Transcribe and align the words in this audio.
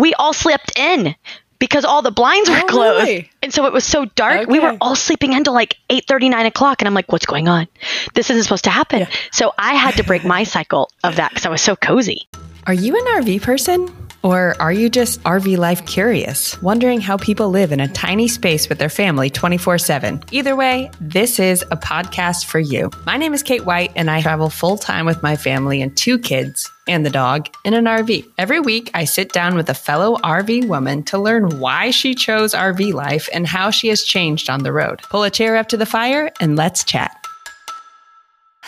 we 0.00 0.14
all 0.14 0.32
slept 0.32 0.78
in 0.78 1.14
because 1.58 1.84
all 1.84 2.00
the 2.02 2.10
blinds 2.10 2.48
were 2.48 2.56
Oh, 2.56 2.66
closed. 2.66 3.06
really? 3.06 3.30
And 3.42 3.52
so 3.52 3.66
it 3.66 3.72
was 3.72 3.84
so 3.84 4.06
dark. 4.06 4.48
We 4.48 4.58
were 4.60 4.76
all 4.80 4.96
sleeping 4.96 5.34
until 5.34 5.52
like 5.52 5.76
8 5.90 6.04
9 6.10 6.46
o'clock. 6.46 6.80
And 6.80 6.88
I'm 6.88 6.94
like, 6.94 7.12
what's 7.12 7.26
going 7.26 7.48
on? 7.48 7.68
This 8.14 8.30
isn't 8.30 8.42
supposed 8.42 8.64
to 8.64 8.70
happen. 8.70 9.06
So 9.30 9.52
I 9.58 9.74
had 9.74 9.94
to 9.96 10.02
break 10.02 10.24
my 10.24 10.44
cycle 10.44 10.90
of 11.04 11.16
that 11.16 11.30
because 11.30 11.46
I 11.46 11.50
was 11.50 11.60
so 11.62 11.76
cozy. 11.76 12.26
Are 12.66 12.74
you 12.74 12.96
an 12.96 13.04
RV 13.22 13.42
person? 13.42 13.94
Or 14.22 14.54
are 14.60 14.72
you 14.72 14.90
just 14.90 15.22
RV 15.22 15.56
life 15.56 15.86
curious, 15.86 16.60
wondering 16.60 17.00
how 17.00 17.16
people 17.16 17.48
live 17.48 17.72
in 17.72 17.80
a 17.80 17.88
tiny 17.88 18.28
space 18.28 18.68
with 18.68 18.78
their 18.78 18.90
family 18.90 19.30
24 19.30 19.78
7? 19.78 20.22
Either 20.30 20.54
way, 20.54 20.90
this 21.00 21.38
is 21.38 21.62
a 21.70 21.76
podcast 21.76 22.44
for 22.44 22.58
you. 22.58 22.90
My 23.06 23.16
name 23.16 23.32
is 23.32 23.42
Kate 23.42 23.64
White, 23.64 23.92
and 23.96 24.10
I 24.10 24.20
travel 24.20 24.50
full 24.50 24.76
time 24.76 25.06
with 25.06 25.22
my 25.22 25.36
family 25.36 25.80
and 25.80 25.96
two 25.96 26.18
kids 26.18 26.70
and 26.86 27.06
the 27.06 27.10
dog 27.10 27.48
in 27.64 27.72
an 27.72 27.84
RV. 27.84 28.26
Every 28.36 28.60
week, 28.60 28.90
I 28.94 29.04
sit 29.04 29.32
down 29.32 29.54
with 29.54 29.70
a 29.70 29.74
fellow 29.74 30.16
RV 30.16 30.66
woman 30.68 31.02
to 31.04 31.18
learn 31.18 31.60
why 31.60 31.90
she 31.90 32.14
chose 32.14 32.52
RV 32.52 32.92
life 32.92 33.28
and 33.32 33.46
how 33.46 33.70
she 33.70 33.88
has 33.88 34.02
changed 34.02 34.50
on 34.50 34.64
the 34.64 34.72
road. 34.72 35.00
Pull 35.08 35.22
a 35.22 35.30
chair 35.30 35.56
up 35.56 35.68
to 35.68 35.76
the 35.76 35.86
fire 35.86 36.30
and 36.40 36.56
let's 36.56 36.84
chat. 36.84 37.19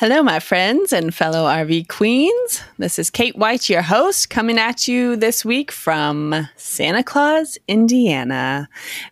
Hello, 0.03 0.21
my 0.21 0.41
friends 0.41 0.93
and 0.93 1.15
fellow 1.15 1.45
RV 1.45 1.87
queens. 1.87 2.61
This 2.77 2.99
is 2.99 3.09
Kate 3.09 3.37
White, 3.37 3.71
your 3.71 3.83
host, 3.83 4.31
coming 4.31 4.59
at 4.59 4.89
you 4.89 5.15
this 5.15 5.45
week 5.45 5.71
from 5.71 6.49
Santa 6.57 7.05
Claus, 7.05 7.57
Indiana. 7.69 8.69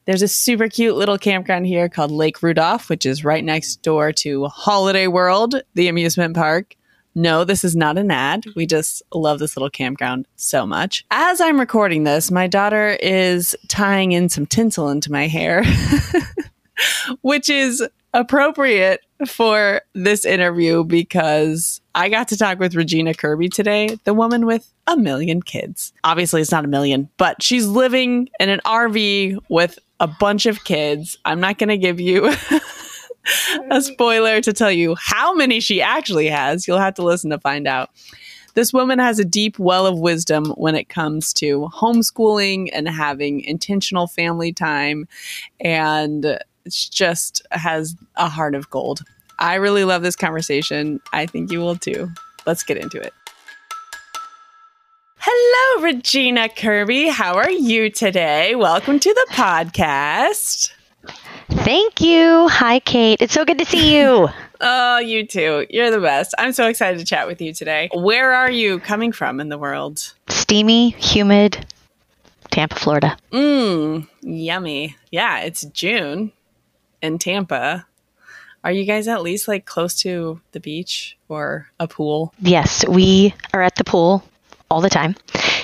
There's 0.07 0.23
a 0.23 0.27
super 0.27 0.67
cute 0.67 0.97
little 0.97 1.17
campground 1.17 1.69
here 1.69 1.89
called 1.89 2.11
Lake 2.11 2.43
Rudolph, 2.43 2.89
which 2.89 3.07
is 3.07 3.25
right 3.25 3.45
next 3.45 3.83
door 3.83 4.11
to 4.15 4.47
Holiday 4.47 5.07
World, 5.07 5.63
the 5.75 5.87
amusement 5.87 6.35
park. 6.35 6.75
No, 7.15 7.45
this 7.45 7.63
is 7.63 7.77
not 7.77 7.97
an 7.97 8.11
ad. 8.11 8.43
We 8.57 8.67
just 8.67 9.01
love 9.15 9.39
this 9.39 9.57
little 9.57 9.71
campground 9.71 10.27
so 10.35 10.67
much. 10.67 11.07
As 11.13 11.41
I'm 11.41 11.61
recording 11.61 12.03
this, 12.03 12.33
my 12.33 12.49
daughter 12.49 12.99
is 13.01 13.55
tying 13.69 14.11
in 14.11 14.29
some 14.29 14.45
tinsel 14.45 14.89
into 14.89 15.13
my 15.13 15.29
hair, 15.29 15.63
which 17.21 17.49
is 17.49 17.81
appropriate 18.13 19.01
for 19.27 19.83
this 19.95 20.25
interview 20.25 20.85
because 20.85 21.81
I 21.95 22.09
got 22.09 22.29
to 22.29 22.37
talk 22.37 22.59
with 22.59 22.75
Regina 22.75 23.15
Kirby 23.15 23.49
today, 23.49 23.99
the 24.05 24.15
woman 24.15 24.47
with 24.47 24.73
a 24.87 24.97
million 24.97 25.43
kids. 25.43 25.93
Obviously, 26.05 26.41
it's 26.41 26.51
not 26.51 26.65
a 26.65 26.69
million, 26.69 27.09
but 27.17 27.43
she's 27.43 27.67
living 27.67 28.29
in 28.39 28.49
an 28.49 28.61
RV 28.65 29.39
with 29.49 29.79
a 30.01 30.07
bunch 30.07 30.47
of 30.47 30.65
kids. 30.65 31.19
I'm 31.25 31.41
not 31.41 31.59
going 31.59 31.69
to 31.69 31.79
give 31.79 32.01
you 32.01 32.33
a 33.71 33.83
spoiler 33.83 34.41
to 34.41 34.53
tell 34.53 34.73
you 34.73 34.97
how 34.99 35.35
many 35.35 35.61
she 35.61 35.83
actually 35.83 36.29
has. 36.29 36.67
You'll 36.67 36.79
have 36.79 36.95
to 36.95 37.03
listen 37.03 37.31
to 37.31 37.39
find 37.39 37.69
out. 37.69 37.91
This 38.55 38.73
woman 38.73 38.99
has 38.99 39.19
a 39.21 39.25
deep 39.25 39.59
well 39.59 39.87
of 39.87 39.99
wisdom 39.99 40.47
when 40.57 40.75
it 40.75 40.89
comes 40.89 41.33
to 41.35 41.71
homeschooling 41.73 42.71
and 42.73 42.89
having 42.89 43.43
intentional 43.43 44.09
family 44.09 44.53
time. 44.53 45.07
And 45.61 46.39
just 46.69 47.47
has 47.51 47.97
a 48.17 48.29
heart 48.29 48.55
of 48.55 48.69
gold. 48.71 49.03
I 49.39 49.55
really 49.55 49.85
love 49.85 50.03
this 50.03 50.17
conversation. 50.17 51.01
I 51.13 51.27
think 51.27 51.51
you 51.51 51.61
will 51.61 51.77
too. 51.77 52.09
Let's 52.47 52.63
get 52.63 52.77
into 52.77 53.01
it. 53.01 53.13
Hello, 55.17 55.85
Regina 55.85 56.49
Kirby. 56.49 57.09
How 57.09 57.35
are 57.35 57.51
you 57.51 57.91
today? 57.91 58.55
Welcome 58.55 58.99
to 59.01 59.13
the 59.13 59.27
podcast. 59.33 60.73
Thank 61.49 62.01
you. 62.01 62.49
Hi, 62.49 62.81
Kate. 62.81 63.21
It's 63.21 63.35
so 63.35 63.45
good 63.45 63.59
to 63.59 63.65
see 63.65 63.99
you. 63.99 64.29
Oh, 64.63 64.99
you 64.99 65.27
too. 65.27 65.67
You're 65.71 65.91
the 65.91 66.01
best. 66.01 66.35
I'm 66.37 66.53
so 66.53 66.67
excited 66.69 66.99
to 66.99 67.05
chat 67.07 67.27
with 67.27 67.41
you 67.41 67.55
today. 67.55 67.89
Where 67.95 68.35
are 68.35 68.51
you 68.51 68.79
coming 68.79 69.11
from 69.11 69.41
in 69.41 69.49
the 69.49 69.57
world? 69.57 70.13
Steamy, 70.29 70.91
humid, 70.91 71.67
Tampa, 72.51 72.75
Florida. 72.75 73.17
Mmm, 73.33 74.07
yummy. 74.21 74.97
Yeah, 75.11 75.39
it's 75.41 75.65
June 75.65 76.31
in 77.03 77.19
Tampa. 77.19 77.87
Are 78.63 78.73
you 78.73 78.85
guys 78.85 79.09
at 79.09 79.23
least 79.23 79.49
like 79.49 79.65
close 79.65 79.95
to 80.03 80.41
the 80.53 80.61
beach 80.61 81.17
or 81.29 81.69
a 81.79 81.89
pool? 81.89 82.35
Yes, 82.41 82.87
we 82.87 83.35
are 83.55 83.63
at 83.63 83.75
the 83.77 83.85
pool 83.85 84.23
all 84.71 84.81
the 84.81 84.91
time 84.91 85.17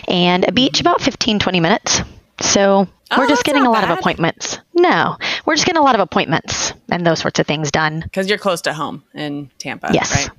and 0.08 0.44
a 0.48 0.52
beach 0.52 0.80
about 0.80 1.00
15, 1.00 1.38
20 1.38 1.60
minutes. 1.60 2.00
So 2.40 2.88
Oh, 3.10 3.18
we're 3.18 3.28
just 3.28 3.44
getting 3.44 3.64
a 3.66 3.70
lot 3.70 3.84
of 3.84 3.90
appointments. 3.98 4.58
No, 4.74 5.16
we're 5.44 5.54
just 5.54 5.64
getting 5.66 5.80
a 5.80 5.84
lot 5.84 5.94
of 5.94 6.00
appointments 6.00 6.72
and 6.90 7.06
those 7.06 7.20
sorts 7.20 7.38
of 7.38 7.46
things 7.46 7.70
done. 7.70 8.00
Because 8.00 8.28
you're 8.28 8.38
close 8.38 8.62
to 8.62 8.72
home 8.74 9.04
in 9.14 9.50
Tampa, 9.58 9.90
Yes. 9.92 10.28
right? 10.28 10.36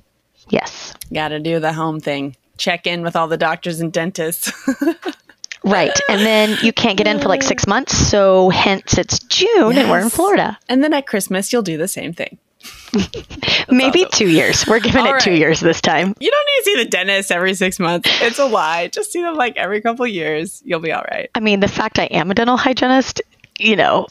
Yes. 0.50 0.94
Got 1.12 1.28
to 1.28 1.40
do 1.40 1.60
the 1.60 1.72
home 1.72 1.98
thing. 2.00 2.36
Check 2.58 2.86
in 2.86 3.02
with 3.02 3.16
all 3.16 3.28
the 3.28 3.36
doctors 3.38 3.80
and 3.80 3.92
dentists. 3.92 4.52
Right. 5.64 5.98
And 6.08 6.20
then 6.20 6.56
you 6.62 6.72
can't 6.72 6.96
get 6.96 7.06
in 7.06 7.18
for 7.18 7.28
like 7.28 7.42
six 7.42 7.66
months. 7.66 7.94
So 7.96 8.48
hence 8.50 8.96
it's 8.96 9.18
June 9.20 9.76
and 9.76 9.90
we're 9.90 10.00
in 10.00 10.10
Florida. 10.10 10.58
and 10.68 10.82
then 10.84 10.92
at 10.94 11.06
Christmas, 11.06 11.52
you'll 11.52 11.62
do 11.62 11.76
the 11.76 11.88
same 11.88 12.12
thing. 12.12 12.38
Maybe 13.70 14.04
awesome. 14.04 14.10
two 14.12 14.28
years. 14.28 14.66
We're 14.66 14.80
giving 14.80 15.06
All 15.06 15.14
it 15.14 15.20
two 15.20 15.30
right. 15.30 15.38
years 15.38 15.60
this 15.60 15.80
time. 15.80 16.14
You 16.18 16.30
don't 16.30 16.46
need 16.46 16.58
to 16.58 16.64
see 16.64 16.84
the 16.84 16.90
dentist 16.90 17.30
every 17.30 17.54
six 17.54 17.78
months. 17.78 18.08
It's 18.22 18.38
a 18.38 18.46
lie. 18.46 18.88
Just 18.88 19.12
see 19.12 19.20
them 19.20 19.34
like 19.34 19.56
every 19.56 19.80
couple 19.80 20.06
years. 20.06 20.62
You'll 20.64 20.80
be 20.80 20.92
all 20.92 21.04
right. 21.10 21.30
I 21.34 21.40
mean, 21.40 21.60
the 21.60 21.68
fact 21.68 21.98
I 21.98 22.04
am 22.04 22.30
a 22.30 22.34
dental 22.34 22.56
hygienist, 22.56 23.20
you 23.58 23.76
know, 23.76 24.06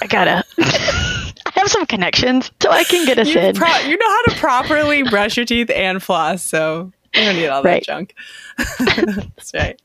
I 0.00 0.06
gotta. 0.08 0.44
I 0.58 1.50
have 1.60 1.68
some 1.68 1.86
connections, 1.86 2.50
so 2.62 2.70
I 2.70 2.84
can 2.84 3.04
get 3.04 3.18
us 3.18 3.28
You, 3.34 3.40
in. 3.40 3.54
pro- 3.56 3.78
you 3.80 3.96
know 3.96 4.08
how 4.08 4.22
to 4.22 4.30
properly 4.38 5.02
brush 5.02 5.36
your 5.36 5.46
teeth 5.46 5.70
and 5.70 6.00
floss, 6.02 6.42
so 6.44 6.92
you 7.14 7.24
don't 7.24 7.36
need 7.36 7.48
all 7.48 7.62
that 7.62 7.68
Right. 7.68 7.82
junk. 7.82 8.14
That's 8.78 9.52
right. 9.54 9.80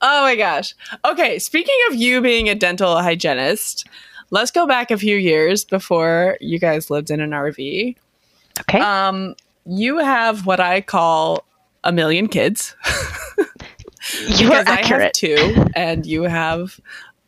Oh 0.00 0.22
my 0.22 0.34
gosh. 0.36 0.74
Okay, 1.04 1.38
speaking 1.38 1.74
of 1.88 1.94
you 1.96 2.20
being 2.20 2.48
a 2.48 2.54
dental 2.54 2.96
hygienist, 3.00 3.86
let's 4.30 4.50
go 4.50 4.66
back 4.66 4.90
a 4.90 4.96
few 4.98 5.16
years 5.16 5.64
before 5.64 6.36
you 6.40 6.58
guys 6.58 6.90
lived 6.90 7.10
in 7.10 7.20
an 7.20 7.30
RV. 7.30 7.96
okay. 8.60 8.78
Um, 8.80 9.34
you 9.66 9.98
have 9.98 10.46
what 10.46 10.60
I 10.60 10.80
call 10.80 11.44
a 11.84 11.92
million 11.92 12.28
kids. 12.28 12.74
you 14.28 14.52
are 14.52 14.64
because 14.64 14.66
I 14.66 14.70
have 14.82 15.00
accurate. 15.02 15.14
two, 15.14 15.64
and 15.74 16.04
you 16.06 16.22
have 16.22 16.80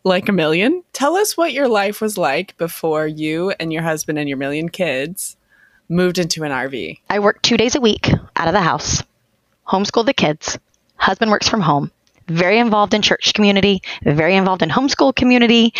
like 0.04 0.28
a 0.28 0.32
million. 0.32 0.82
Tell 0.92 1.16
us 1.16 1.36
what 1.36 1.52
your 1.52 1.68
life 1.68 2.00
was 2.00 2.16
like 2.16 2.56
before 2.56 3.06
you 3.06 3.50
and 3.60 3.72
your 3.72 3.82
husband 3.82 4.18
and 4.18 4.28
your 4.28 4.38
million 4.38 4.68
kids 4.70 5.36
moved 5.88 6.18
into 6.18 6.42
an 6.44 6.50
RV. 6.52 6.98
I 7.10 7.18
work 7.18 7.42
two 7.42 7.56
days 7.56 7.74
a 7.74 7.80
week 7.80 8.08
out 8.36 8.48
of 8.48 8.54
the 8.54 8.60
house, 8.62 9.02
homeschool 9.70 10.04
the 10.04 10.14
kids. 10.14 10.58
Husband 10.96 11.30
works 11.30 11.48
from 11.48 11.60
home. 11.60 11.90
Very 12.28 12.58
involved 12.58 12.94
in 12.94 13.02
church 13.02 13.32
community, 13.34 13.82
very 14.02 14.36
involved 14.36 14.62
in 14.62 14.68
homeschool 14.68 15.14
community, 15.14 15.74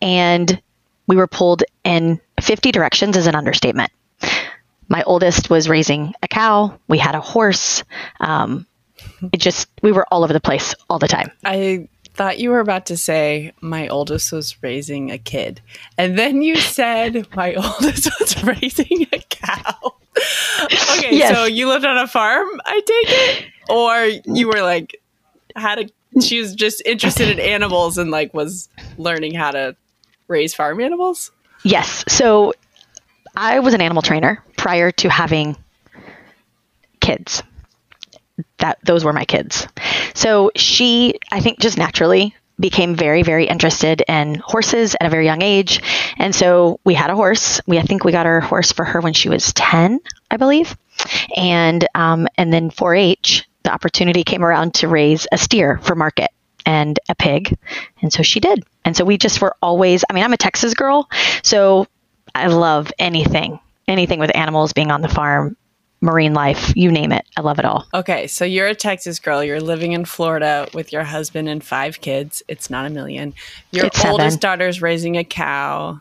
and 0.00 0.60
we 1.06 1.16
were 1.16 1.26
pulled 1.26 1.62
in 1.84 2.20
50 2.40 2.72
directions 2.72 3.16
is 3.16 3.26
an 3.26 3.34
understatement. 3.34 3.90
My 4.88 5.02
oldest 5.04 5.50
was 5.50 5.68
raising 5.68 6.14
a 6.22 6.28
cow. 6.28 6.78
We 6.88 6.98
had 6.98 7.14
a 7.14 7.20
horse. 7.20 7.82
Um, 8.20 8.66
it 9.32 9.38
just 9.38 9.68
we 9.82 9.92
were 9.92 10.06
all 10.10 10.24
over 10.24 10.32
the 10.32 10.40
place 10.40 10.74
all 10.88 10.98
the 10.98 11.08
time. 11.08 11.30
I 11.44 11.88
thought 12.14 12.38
you 12.38 12.50
were 12.50 12.60
about 12.60 12.86
to 12.86 12.96
say 12.96 13.52
my 13.60 13.88
oldest 13.88 14.32
was 14.32 14.62
raising 14.62 15.10
a 15.10 15.18
kid, 15.18 15.60
and 15.96 16.18
then 16.18 16.42
you 16.42 16.56
said 16.56 17.26
my 17.34 17.54
oldest 17.64 18.10
was 18.20 18.44
raising 18.44 19.06
a 19.12 19.18
cow. 19.28 19.94
okay, 20.98 21.16
Yes. 21.16 21.34
so 21.36 21.44
you 21.44 21.68
lived 21.68 21.84
on 21.84 21.98
a 21.98 22.06
farm, 22.06 22.48
I 22.64 22.74
take 22.80 22.86
it, 23.08 23.46
or 23.68 24.08
you 24.34 24.46
were 24.48 24.62
like 24.62 25.00
had 25.56 25.78
a 25.78 26.20
she 26.20 26.40
was 26.40 26.54
just 26.54 26.82
interested 26.84 27.28
in 27.30 27.40
animals 27.40 27.96
and 27.98 28.10
like 28.10 28.34
was 28.34 28.68
learning 28.98 29.34
how 29.34 29.50
to 29.50 29.74
raise 30.28 30.54
farm 30.54 30.80
animals. 30.80 31.30
Yes. 31.64 32.04
So 32.08 32.52
I 33.36 33.60
was 33.60 33.72
an 33.74 33.80
animal 33.80 34.02
trainer 34.02 34.42
prior 34.58 34.90
to 34.92 35.08
having 35.08 35.56
kids. 37.00 37.42
That 38.58 38.78
those 38.84 39.04
were 39.04 39.12
my 39.12 39.24
kids. 39.24 39.66
So 40.14 40.50
she, 40.56 41.14
I 41.30 41.40
think, 41.40 41.60
just 41.60 41.78
naturally 41.78 42.34
became 42.62 42.94
very, 42.94 43.22
very 43.22 43.46
interested 43.46 44.02
in 44.08 44.36
horses 44.36 44.96
at 44.98 45.06
a 45.06 45.10
very 45.10 45.26
young 45.26 45.42
age, 45.42 45.82
and 46.16 46.34
so 46.34 46.80
we 46.84 46.94
had 46.94 47.10
a 47.10 47.14
horse. 47.14 47.60
We, 47.66 47.78
I 47.78 47.82
think, 47.82 48.04
we 48.04 48.12
got 48.12 48.24
our 48.24 48.40
horse 48.40 48.72
for 48.72 48.86
her 48.86 49.02
when 49.02 49.12
she 49.12 49.28
was 49.28 49.52
ten, 49.52 50.00
I 50.30 50.38
believe, 50.38 50.74
and 51.36 51.86
um, 51.94 52.26
and 52.38 52.50
then 52.50 52.70
4-H, 52.70 53.46
the 53.64 53.72
opportunity 53.72 54.24
came 54.24 54.42
around 54.44 54.74
to 54.76 54.88
raise 54.88 55.26
a 55.30 55.36
steer 55.36 55.78
for 55.82 55.94
market 55.94 56.30
and 56.64 56.98
a 57.10 57.14
pig, 57.14 57.58
and 58.00 58.10
so 58.10 58.22
she 58.22 58.40
did. 58.40 58.64
And 58.84 58.96
so 58.96 59.04
we 59.04 59.18
just 59.18 59.42
were 59.42 59.54
always. 59.60 60.04
I 60.08 60.14
mean, 60.14 60.24
I'm 60.24 60.32
a 60.32 60.38
Texas 60.38 60.72
girl, 60.72 61.10
so 61.42 61.86
I 62.34 62.46
love 62.46 62.90
anything, 62.98 63.60
anything 63.86 64.20
with 64.20 64.34
animals 64.34 64.72
being 64.72 64.90
on 64.90 65.02
the 65.02 65.08
farm, 65.08 65.56
marine 66.02 66.34
life, 66.34 66.72
you 66.76 66.90
name 66.92 67.12
it. 67.12 67.24
I 67.36 67.40
love 67.40 67.58
it 67.58 67.64
all. 67.64 67.86
Okay, 67.94 68.26
so 68.26 68.44
you're 68.44 68.66
a 68.66 68.74
Texas 68.74 69.18
girl. 69.18 69.42
You're 69.42 69.60
living 69.60 69.92
in 69.92 70.04
Florida 70.04 70.68
with 70.74 70.92
your 70.92 71.04
husband 71.04 71.48
and 71.48 71.64
five 71.64 72.00
kids. 72.02 72.42
It's 72.48 72.68
not 72.68 72.84
a 72.84 72.90
million. 72.90 73.32
Your 73.70 73.86
It's 73.86 73.96
seven. 73.96 74.10
oldest 74.12 74.40
daughter's 74.40 74.82
raising 74.82 75.16
a 75.16 75.24
cow. 75.24 76.00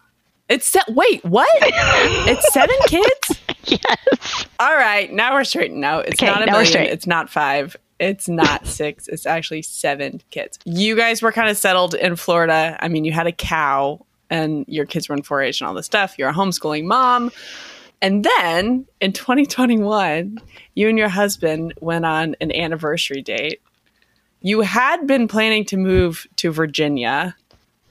It's 0.49 0.65
se- 0.67 0.81
wait, 0.89 1.23
what? 1.23 1.47
it's 1.61 2.51
seven 2.51 2.75
kids. 2.87 3.41
Yes. 3.65 4.45
All 4.59 4.73
right, 4.75 5.09
now 5.13 5.33
we're 5.33 5.45
straightened 5.45 5.85
out. 5.85 6.07
It's 6.07 6.21
Okay, 6.21 6.29
not 6.29 6.41
a 6.45 6.51
million. 6.51 6.81
It's 6.81 7.07
not 7.07 7.29
five. 7.29 7.77
It's 7.99 8.27
not 8.27 8.65
six, 8.67 9.07
it's 9.07 9.25
actually 9.25 9.61
seven 9.61 10.21
kids. 10.31 10.57
You 10.65 10.95
guys 10.97 11.21
were 11.21 11.31
kind 11.31 11.49
of 11.49 11.55
settled 11.57 11.93
in 11.93 12.15
Florida. 12.15 12.75
I 12.81 12.87
mean, 12.89 13.05
you 13.05 13.11
had 13.13 13.27
a 13.27 13.31
cow 13.31 14.05
and 14.29 14.65
your 14.67 14.85
kids 14.85 15.07
were 15.07 15.15
in 15.15 15.21
4 15.21 15.41
H 15.43 15.61
and 15.61 15.67
all 15.67 15.73
this 15.73 15.85
stuff. 15.85 16.15
You're 16.17 16.29
a 16.29 16.33
homeschooling 16.33 16.85
mom. 16.85 17.31
And 18.01 18.23
then 18.23 18.87
in 18.99 19.13
2021, 19.13 20.39
you 20.75 20.89
and 20.89 20.97
your 20.97 21.09
husband 21.09 21.73
went 21.81 22.05
on 22.05 22.35
an 22.41 22.51
anniversary 22.55 23.21
date. 23.21 23.61
You 24.41 24.61
had 24.61 25.05
been 25.05 25.27
planning 25.27 25.65
to 25.65 25.77
move 25.77 26.25
to 26.37 26.51
Virginia, 26.51 27.35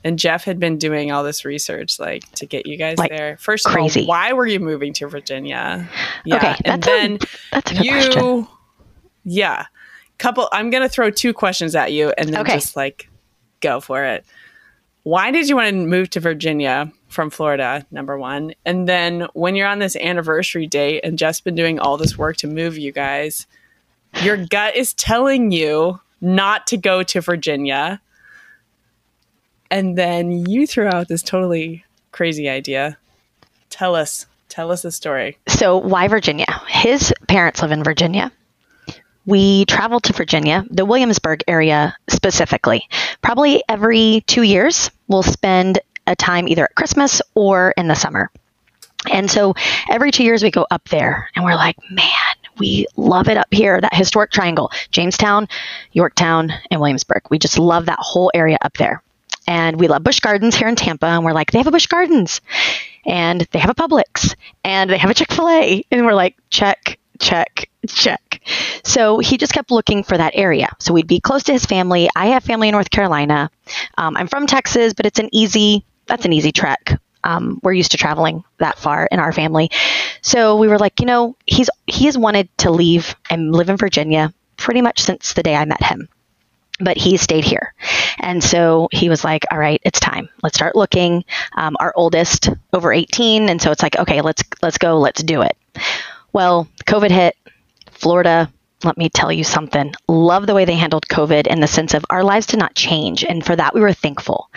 and 0.03 0.19
Geoff 0.19 0.43
had 0.45 0.59
been 0.59 0.79
doing 0.79 1.13
all 1.13 1.23
this 1.23 1.45
research, 1.45 2.01
like 2.01 2.29
to 2.33 2.47
get 2.47 2.67
you 2.67 2.77
guys 2.77 2.99
Like, 2.99 3.11
there. 3.11 3.37
First 3.39 3.67
crazy. 3.67 4.01
of 4.01 4.05
all, 4.05 4.09
why 4.09 4.33
were 4.33 4.47
you 4.47 4.59
moving 4.59 4.93
to 4.95 5.07
Virginia? 5.07 5.89
Yeah, 6.25 6.37
Okay, 6.37 6.57
and 6.65 6.83
that's 6.83 6.87
a- 6.87 6.91
then 6.91 7.19
That's 7.53 7.71
a 7.73 7.75
you, 7.85 7.91
question. 7.93 8.49
yeah, 9.25 9.67
couple. 10.19 10.49
I'm 10.53 10.71
gonna 10.71 10.89
throw 10.89 11.11
two 11.11 11.33
questions 11.33 11.77
at 11.77 11.93
you, 11.93 12.13
and 12.19 12.31
then 12.31 12.41
Okay. 12.41 12.55
just 12.55 12.75
like 12.75 13.09
go 13.61 13.79
for 13.81 14.03
it. 14.05 14.25
Why 15.03 15.31
did 15.31 15.49
you 15.49 15.57
want 15.57 15.69
to 15.69 15.77
move 15.77 16.11
to 16.11 16.21
Virginia 16.21 16.93
from 17.09 17.31
Florida? 17.31 17.87
Number 17.91 18.19
one, 18.19 18.53
and 18.67 18.89
then 18.89 19.27
when 19.33 19.57
you're 19.57 19.67
on 19.67 19.79
this 19.79 19.97
anniversary 19.97 20.67
date, 20.67 21.01
and 21.05 21.19
Geoff's 21.19 21.41
been 21.41 21.55
doing 21.55 21.79
all 21.79 21.97
this 21.97 22.19
work 22.19 22.37
to 22.39 22.47
move 22.47 22.77
you 22.77 22.93
guys, 22.93 23.47
your 24.23 24.37
gut 24.37 24.77
is 24.77 24.93
telling 24.95 25.53
you 25.53 26.01
not 26.21 26.67
to 26.67 26.77
go 26.77 27.03
to 27.03 27.21
Virginia, 27.21 28.01
and 29.71 29.97
then 29.97 30.47
you 30.47 30.67
threw 30.67 30.87
out 30.87 31.09
this 31.09 31.23
totally 31.23 31.85
crazy 32.13 32.49
idea. 32.49 32.99
Tell 33.71 33.95
us, 33.95 34.27
tell 34.49 34.71
us 34.71 34.83
the 34.83 34.91
story. 34.91 35.39
So, 35.49 35.79
why 35.79 36.09
Virginia? 36.09 36.61
His 36.69 37.15
parents 37.27 37.63
live 37.63 37.73
in 37.73 37.85
Virginia. 37.85 38.33
We 39.31 39.65
travel 39.67 40.01
to 40.01 40.13
Virginia, 40.13 40.67
the 40.71 40.85
Williamsburg 40.85 41.45
area 41.47 41.97
specifically. 42.09 42.89
Probably 43.23 43.63
every 43.69 44.25
two 44.27 44.43
years, 44.43 44.91
we'll 45.07 45.23
spend 45.23 45.79
a 46.09 46.17
time 46.17 46.49
either 46.49 46.65
at 46.65 46.75
Christmas 46.75 47.23
or 47.37 47.73
in 47.77 47.87
the 47.87 47.95
summer. 47.95 48.33
And 49.09 49.31
so 49.31 49.55
every 49.89 50.11
two 50.11 50.25
years, 50.25 50.43
we 50.43 50.51
go 50.51 50.67
up 50.69 50.89
there 50.89 51.31
and 51.37 51.45
we're 51.45 51.55
like, 51.55 51.77
man, 51.93 52.11
we 52.59 52.87
love 52.97 53.29
it 53.29 53.37
up 53.37 53.47
here, 53.53 53.81
that 53.81 53.95
historic 53.95 54.33
triangle 54.33 54.73
Jamestown, 54.91 55.47
Yorktown, 55.93 56.53
and 56.73 56.81
Williamsburg. 56.81 57.23
We 57.31 57.39
just 57.39 57.57
love 57.57 57.87
that 57.87 58.01
whole 58.01 58.33
area 58.35 58.59
up 58.63 58.79
there. 58.79 59.01
And 59.47 59.79
we 59.79 59.87
love 59.87 60.03
Busch 60.03 60.19
Gardens 60.19 60.57
here 60.57 60.67
in 60.67 60.75
Tampa. 60.75 61.07
And 61.07 61.25
we're 61.25 61.35
like, 61.35 61.53
they 61.53 61.59
have 61.59 61.69
a 61.69 61.71
Busch 61.71 61.87
Gardens 61.87 62.41
and 63.07 63.47
they 63.53 63.61
have 63.61 63.71
a 63.71 63.75
Publix 63.75 64.35
and 64.65 64.91
they 64.91 64.99
have 64.99 65.11
a 65.11 65.15
Chick 65.15 65.33
fil 65.33 65.49
A. 65.49 65.85
And 65.93 66.05
we're 66.05 66.15
like, 66.15 66.37
check, 66.51 66.99
check, 67.21 67.71
check. 67.87 68.30
So 68.85 69.19
he 69.19 69.37
just 69.37 69.53
kept 69.53 69.71
looking 69.71 70.03
for 70.03 70.17
that 70.17 70.33
area. 70.35 70.69
So 70.79 70.93
we'd 70.93 71.07
be 71.07 71.21
close 71.21 71.43
to 71.45 71.53
his 71.53 71.65
family. 71.65 72.09
I 72.17 72.27
have 72.27 72.45
family 72.45 72.69
in 72.69 72.73
North 72.73 72.91
Carolina. 72.91 73.51
Um, 73.99 74.17
I'm 74.17 74.29
from 74.29 74.47
Texas, 74.47 74.95
but 74.95 75.07
it's 75.07 75.19
an 75.19 75.29
easy, 75.33 75.85
that's 76.07 76.25
an 76.25 76.33
easy 76.33 76.53
trek. 76.53 76.99
Um, 77.23 77.61
we're 77.63 77.75
used 77.75 77.91
to 77.91 77.99
traveling 77.99 78.45
that 78.59 78.79
far 78.79 79.07
in 79.11 79.21
our 79.21 79.33
family. 79.33 79.71
So 80.23 80.57
we 80.57 80.69
were 80.69 80.79
like, 80.79 81.01
you 81.01 81.07
know, 81.07 81.37
he's, 81.47 81.69
he 81.87 82.07
has 82.07 82.17
wanted 82.17 82.49
to 82.59 82.71
leave 82.71 83.15
and 83.29 83.53
live 83.53 83.69
in 83.69 83.77
Virginia 83.77 84.33
pretty 84.57 84.81
much 84.81 85.01
since 85.01 85.35
the 85.35 85.43
day 85.43 85.55
I 85.55 85.65
met 85.65 85.83
him 85.83 86.09
but 86.81 86.97
he 86.97 87.17
stayed 87.17 87.45
here. 87.45 87.75
And 88.19 88.43
so 88.43 88.89
he 88.91 89.09
was 89.09 89.23
like, 89.23 89.45
all 89.51 89.59
right, 89.59 89.81
it's 89.85 90.01
time. 90.01 90.29
Let's 90.43 90.57
start 90.57 90.75
looking. 90.75 91.25
Um, 91.57 91.77
our 91.79 91.93
oldest 91.95 92.49
over 92.73 92.93
18. 92.93 93.49
And 93.49 93.61
so 93.61 93.71
it's 93.71 93.83
like, 93.83 93.97
okay, 93.97 94.21
let's, 94.23 94.43
let's 94.63 94.79
go. 94.79 94.99
Let's 94.99 95.23
do 95.23 95.43
it. 95.43 95.57
Well, 96.33 96.69
COVID 96.87 97.11
hit 97.11 97.37
Florida. 98.01 98.53
Let 98.83 98.97
me 98.97 99.11
tell 99.11 99.31
you 99.31 99.45
something. 99.45 99.93
Love 100.09 100.47
the 100.47 100.55
way 100.55 100.65
they 100.65 100.75
handled 100.75 101.07
COVID 101.07 101.47
in 101.47 101.61
the 101.61 101.67
sense 101.67 101.93
of 101.93 102.05
our 102.09 102.25
lives 102.25 102.47
did 102.47 102.59
not 102.59 102.75
change. 102.75 103.25
And 103.25 103.45
for 103.45 103.55
that, 103.55 103.75
we 103.75 103.81
were 103.81 103.93
thankful. 103.93 104.51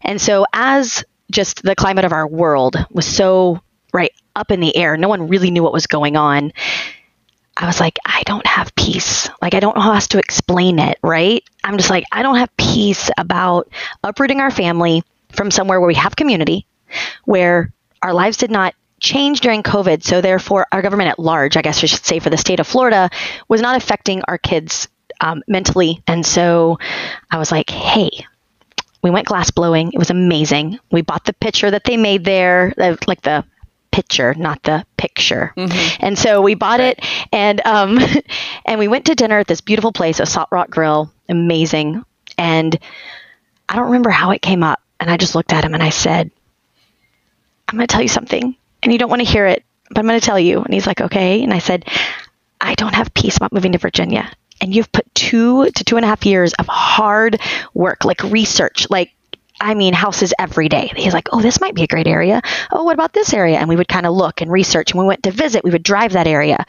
And 0.00 0.20
so 0.20 0.46
as 0.52 1.04
just 1.30 1.62
the 1.62 1.74
climate 1.76 2.06
of 2.06 2.12
our 2.12 2.26
world 2.26 2.76
was 2.90 3.06
so 3.06 3.60
right 3.92 4.12
up 4.34 4.50
in 4.50 4.60
the 4.60 4.74
air, 4.76 4.96
no 4.96 5.08
one 5.08 5.28
really 5.28 5.50
knew 5.50 5.62
what 5.62 5.74
was 5.74 5.86
going 5.86 6.16
on. 6.16 6.52
I 7.56 7.66
was 7.66 7.80
like, 7.80 7.98
I 8.06 8.22
don't 8.24 8.46
have 8.46 8.74
peace. 8.74 9.28
Like, 9.42 9.52
I 9.54 9.60
don't 9.60 9.76
know 9.76 9.82
how 9.82 9.92
else 9.92 10.08
to 10.08 10.18
explain 10.18 10.78
it, 10.78 10.98
right? 11.02 11.44
I'm 11.62 11.76
just 11.76 11.90
like, 11.90 12.04
I 12.10 12.22
don't 12.22 12.36
have 12.36 12.56
peace 12.56 13.10
about 13.18 13.68
uprooting 14.02 14.40
our 14.40 14.50
family 14.50 15.02
from 15.32 15.50
somewhere 15.50 15.78
where 15.78 15.86
we 15.86 15.94
have 15.96 16.16
community, 16.16 16.66
where 17.24 17.72
our 18.00 18.14
lives 18.14 18.38
did 18.38 18.50
not 18.50 18.74
change 19.00 19.40
during 19.40 19.62
COVID. 19.62 20.02
So, 20.02 20.20
therefore, 20.20 20.66
our 20.72 20.82
government 20.82 21.10
at 21.10 21.18
large, 21.18 21.56
I 21.56 21.62
guess 21.62 21.82
I 21.82 21.86
should 21.86 22.04
say, 22.04 22.18
for 22.18 22.30
the 22.30 22.36
state 22.36 22.60
of 22.60 22.66
Florida, 22.66 23.10
was 23.48 23.60
not 23.60 23.76
affecting 23.76 24.22
our 24.22 24.38
kids 24.38 24.88
um, 25.20 25.42
mentally. 25.46 26.02
And 26.06 26.24
so 26.24 26.78
I 27.30 27.38
was 27.38 27.52
like, 27.52 27.70
hey, 27.70 28.10
we 29.02 29.10
went 29.10 29.26
glass 29.26 29.50
blowing. 29.50 29.92
It 29.92 29.98
was 29.98 30.10
amazing. 30.10 30.78
We 30.90 31.02
bought 31.02 31.24
the 31.24 31.32
picture 31.32 31.70
that 31.70 31.84
they 31.84 31.96
made 31.96 32.24
there, 32.24 32.72
like 33.06 33.22
the 33.22 33.44
picture, 33.90 34.34
not 34.34 34.62
the 34.62 34.84
picture. 34.96 35.52
And 36.00 36.18
so 36.18 36.42
we 36.42 36.54
bought 36.54 36.80
it, 36.80 37.04
and 37.32 37.60
um, 37.66 37.98
and 38.64 38.78
we 38.78 38.88
went 38.88 39.06
to 39.06 39.14
dinner 39.14 39.38
at 39.38 39.46
this 39.46 39.60
beautiful 39.60 39.92
place, 39.92 40.20
a 40.20 40.26
Salt 40.26 40.48
Rock 40.52 40.70
Grill, 40.70 41.12
amazing. 41.28 42.04
And 42.38 42.78
I 43.68 43.76
don't 43.76 43.86
remember 43.86 44.10
how 44.10 44.30
it 44.30 44.42
came 44.42 44.62
up, 44.62 44.80
and 44.98 45.10
I 45.10 45.16
just 45.16 45.34
looked 45.34 45.52
at 45.52 45.64
him 45.64 45.74
and 45.74 45.82
I 45.82 45.90
said, 45.90 46.30
"I'm 47.68 47.76
going 47.76 47.86
to 47.86 47.92
tell 47.92 48.02
you 48.02 48.08
something, 48.08 48.54
and 48.82 48.92
you 48.92 48.98
don't 48.98 49.10
want 49.10 49.22
to 49.22 49.28
hear 49.28 49.46
it, 49.46 49.64
but 49.88 49.98
I'm 49.98 50.06
going 50.06 50.20
to 50.20 50.24
tell 50.24 50.38
you." 50.38 50.62
And 50.62 50.72
he's 50.72 50.86
like, 50.86 51.00
"Okay." 51.00 51.42
And 51.42 51.52
I 51.52 51.58
said, 51.58 51.84
"I 52.60 52.74
don't 52.74 52.94
have 52.94 53.14
peace 53.14 53.36
about 53.36 53.52
moving 53.52 53.72
to 53.72 53.78
Virginia." 53.78 54.30
And 54.60 54.74
you've 54.74 54.92
put 54.92 55.12
two 55.14 55.70
to 55.70 55.84
two 55.84 55.96
and 55.96 56.04
a 56.04 56.08
half 56.08 56.26
years 56.26 56.52
of 56.54 56.66
hard 56.66 57.40
work, 57.72 58.04
like 58.04 58.22
research, 58.24 58.88
like 58.90 59.12
I 59.60 59.74
mean, 59.74 59.92
houses 59.92 60.32
every 60.38 60.68
day. 60.68 60.90
He's 60.96 61.12
like, 61.12 61.28
oh, 61.32 61.42
this 61.42 61.60
might 61.60 61.74
be 61.74 61.82
a 61.82 61.86
great 61.86 62.06
area. 62.06 62.40
Oh, 62.72 62.84
what 62.84 62.94
about 62.94 63.12
this 63.12 63.34
area? 63.34 63.58
And 63.58 63.68
we 63.68 63.76
would 63.76 63.88
kind 63.88 64.06
of 64.06 64.14
look 64.14 64.40
and 64.40 64.50
research. 64.50 64.92
And 64.92 65.00
we 65.00 65.06
went 65.06 65.24
to 65.24 65.30
visit, 65.30 65.64
we 65.64 65.70
would 65.70 65.82
drive 65.82 66.12
that 66.12 66.26
area. 66.26 66.64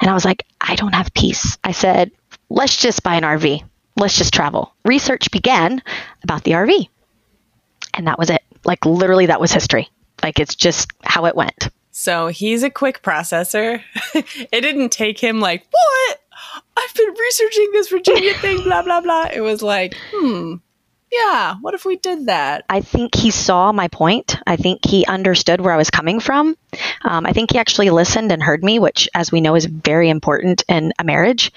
And 0.00 0.10
I 0.10 0.14
was 0.14 0.24
like, 0.24 0.44
I 0.60 0.76
don't 0.76 0.94
have 0.94 1.14
peace. 1.14 1.56
I 1.64 1.72
said, 1.72 2.10
let's 2.50 2.76
just 2.76 3.02
buy 3.02 3.14
an 3.14 3.22
RV. 3.22 3.62
Let's 3.96 4.18
just 4.18 4.34
travel. 4.34 4.74
Research 4.84 5.30
began 5.30 5.82
about 6.22 6.44
the 6.44 6.52
RV. 6.52 6.88
And 7.94 8.06
that 8.06 8.18
was 8.18 8.28
it. 8.28 8.42
Like, 8.64 8.84
literally, 8.84 9.26
that 9.26 9.40
was 9.40 9.52
history. 9.52 9.88
Like, 10.22 10.40
it's 10.40 10.54
just 10.54 10.90
how 11.02 11.26
it 11.26 11.36
went. 11.36 11.68
So 11.90 12.28
he's 12.28 12.62
a 12.62 12.70
quick 12.70 13.02
processor. 13.02 13.82
it 14.14 14.60
didn't 14.60 14.90
take 14.90 15.18
him 15.18 15.40
like, 15.40 15.66
what? 15.70 16.20
I've 16.76 16.94
been 16.94 17.14
researching 17.18 17.70
this 17.72 17.88
Virginia 17.88 18.34
thing, 18.40 18.62
blah, 18.62 18.82
blah, 18.82 19.00
blah. 19.00 19.28
It 19.32 19.40
was 19.40 19.62
like, 19.62 19.96
hmm, 20.12 20.56
yeah, 21.10 21.56
what 21.60 21.74
if 21.74 21.84
we 21.84 21.96
did 21.96 22.26
that? 22.26 22.64
I 22.68 22.80
think 22.80 23.14
he 23.14 23.30
saw 23.30 23.72
my 23.72 23.88
point. 23.88 24.36
I 24.46 24.56
think 24.56 24.84
he 24.84 25.06
understood 25.06 25.60
where 25.60 25.72
I 25.72 25.76
was 25.76 25.90
coming 25.90 26.20
from. 26.20 26.56
Um, 27.02 27.24
I 27.24 27.32
think 27.32 27.52
he 27.52 27.58
actually 27.58 27.90
listened 27.90 28.32
and 28.32 28.42
heard 28.42 28.62
me, 28.62 28.78
which, 28.78 29.08
as 29.14 29.30
we 29.30 29.40
know, 29.40 29.54
is 29.54 29.66
very 29.66 30.10
important 30.10 30.64
in 30.68 30.92
a 30.98 31.04
marriage, 31.04 31.52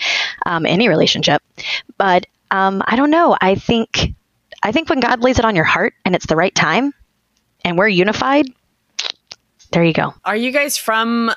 um, 0.45 0.65
any 0.65 0.87
relationship. 0.87 1.41
But 1.97 2.27
um, 2.51 2.83
I 2.85 2.95
don't 2.95 3.11
know. 3.11 3.35
I 3.41 3.55
think, 3.55 4.13
I 4.63 4.71
think 4.71 4.89
when 4.89 4.99
God 4.99 5.21
lays 5.21 5.39
it 5.39 5.45
on 5.45 5.55
your 5.55 5.65
heart 5.65 5.93
and 6.05 6.15
it's 6.15 6.27
the 6.27 6.35
right 6.35 6.53
time, 6.53 6.93
and 7.63 7.77
we're 7.77 7.87
unified, 7.87 8.45
there 9.71 9.83
you 9.83 9.93
go. 9.93 10.13
Are 10.25 10.35
you 10.35 10.51
guys 10.51 10.77
from 10.77 11.31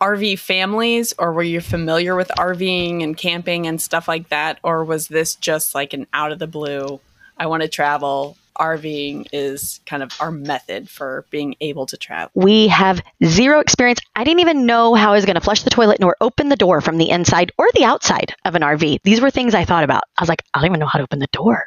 RV 0.00 0.38
families 0.38 1.14
or 1.18 1.32
were 1.32 1.42
you 1.42 1.60
familiar 1.60 2.14
with 2.14 2.28
RVing 2.38 3.02
and 3.02 3.16
camping 3.16 3.66
and 3.66 3.80
stuff 3.80 4.06
like 4.06 4.28
that? 4.28 4.58
Or 4.62 4.84
was 4.84 5.08
this 5.08 5.34
just 5.36 5.74
like 5.74 5.92
an 5.92 6.06
out 6.12 6.32
of 6.32 6.38
the 6.38 6.46
blue, 6.46 7.00
I 7.36 7.46
want 7.46 7.62
to 7.62 7.68
travel? 7.68 8.36
RVing 8.58 9.28
is 9.32 9.80
kind 9.86 10.02
of 10.02 10.10
our 10.20 10.32
method 10.32 10.90
for 10.90 11.24
being 11.30 11.54
able 11.60 11.86
to 11.86 11.96
travel. 11.96 12.30
We 12.34 12.66
have 12.68 13.00
zero 13.24 13.60
experience. 13.60 14.00
I 14.16 14.24
didn't 14.24 14.40
even 14.40 14.66
know 14.66 14.94
how 14.94 15.12
I 15.12 15.14
was 15.14 15.24
going 15.24 15.36
to 15.36 15.40
flush 15.40 15.62
the 15.62 15.70
toilet 15.70 16.00
nor 16.00 16.16
open 16.20 16.48
the 16.48 16.56
door 16.56 16.80
from 16.80 16.98
the 16.98 17.08
inside 17.08 17.52
or 17.56 17.68
the 17.74 17.84
outside 17.84 18.34
of 18.44 18.56
an 18.56 18.62
RV. 18.62 18.98
These 19.04 19.20
were 19.20 19.30
things 19.30 19.54
I 19.54 19.64
thought 19.64 19.84
about. 19.84 20.02
I 20.16 20.22
was 20.22 20.28
like, 20.28 20.42
I 20.52 20.58
don't 20.58 20.66
even 20.66 20.80
know 20.80 20.86
how 20.86 20.98
to 20.98 21.04
open 21.04 21.20
the 21.20 21.28
door. 21.32 21.66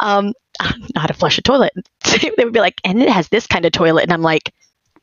Um, 0.00 0.32
I 0.60 0.70
don't 0.70 0.94
know 0.94 1.00
how 1.00 1.06
to 1.06 1.14
flush 1.14 1.38
a 1.38 1.42
toilet. 1.42 1.72
they 2.20 2.44
would 2.44 2.52
be 2.52 2.60
like, 2.60 2.80
and 2.84 3.00
it 3.00 3.08
has 3.08 3.28
this 3.28 3.46
kind 3.46 3.64
of 3.64 3.72
toilet. 3.72 4.02
And 4.02 4.12
I'm 4.12 4.22
like, 4.22 4.52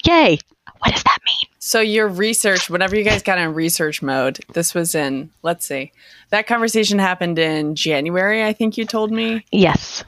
yay. 0.06 0.40
What 0.80 0.94
does 0.94 1.04
that 1.04 1.18
mean? 1.26 1.50
So 1.60 1.82
your 1.82 2.08
research, 2.08 2.70
whenever 2.70 2.96
you 2.96 3.04
guys 3.04 3.22
got 3.22 3.38
in 3.38 3.54
research 3.54 4.02
mode, 4.02 4.40
this 4.54 4.74
was 4.74 4.96
in, 4.96 5.30
let's 5.44 5.66
see, 5.66 5.92
that 6.30 6.48
conversation 6.48 7.00
happened 7.00 7.38
in 7.38 7.76
January, 7.76 8.44
I 8.46 8.54
think 8.54 8.78
you 8.78 8.86
told 8.86 9.12
me. 9.12 9.46
Yes. 9.52 10.04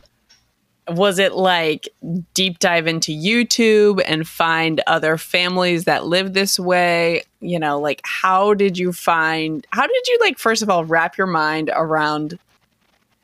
Was 0.87 1.19
it 1.19 1.33
like 1.33 1.89
deep 2.33 2.59
dive 2.59 2.87
into 2.87 3.11
YouTube 3.11 4.01
and 4.05 4.27
find 4.27 4.81
other 4.87 5.17
families 5.17 5.83
that 5.85 6.05
live 6.05 6.33
this 6.33 6.57
way? 6.57 7.23
You 7.41 7.59
know, 7.59 7.79
like 7.79 8.01
how 8.03 8.53
did 8.53 8.77
you 8.77 8.93
find, 8.93 9.67
how 9.71 9.85
did 9.85 10.07
you 10.07 10.17
like, 10.21 10.39
first 10.39 10.61
of 10.61 10.69
all, 10.69 10.85
wrap 10.85 11.17
your 11.17 11.27
mind 11.27 11.69
around, 11.73 12.39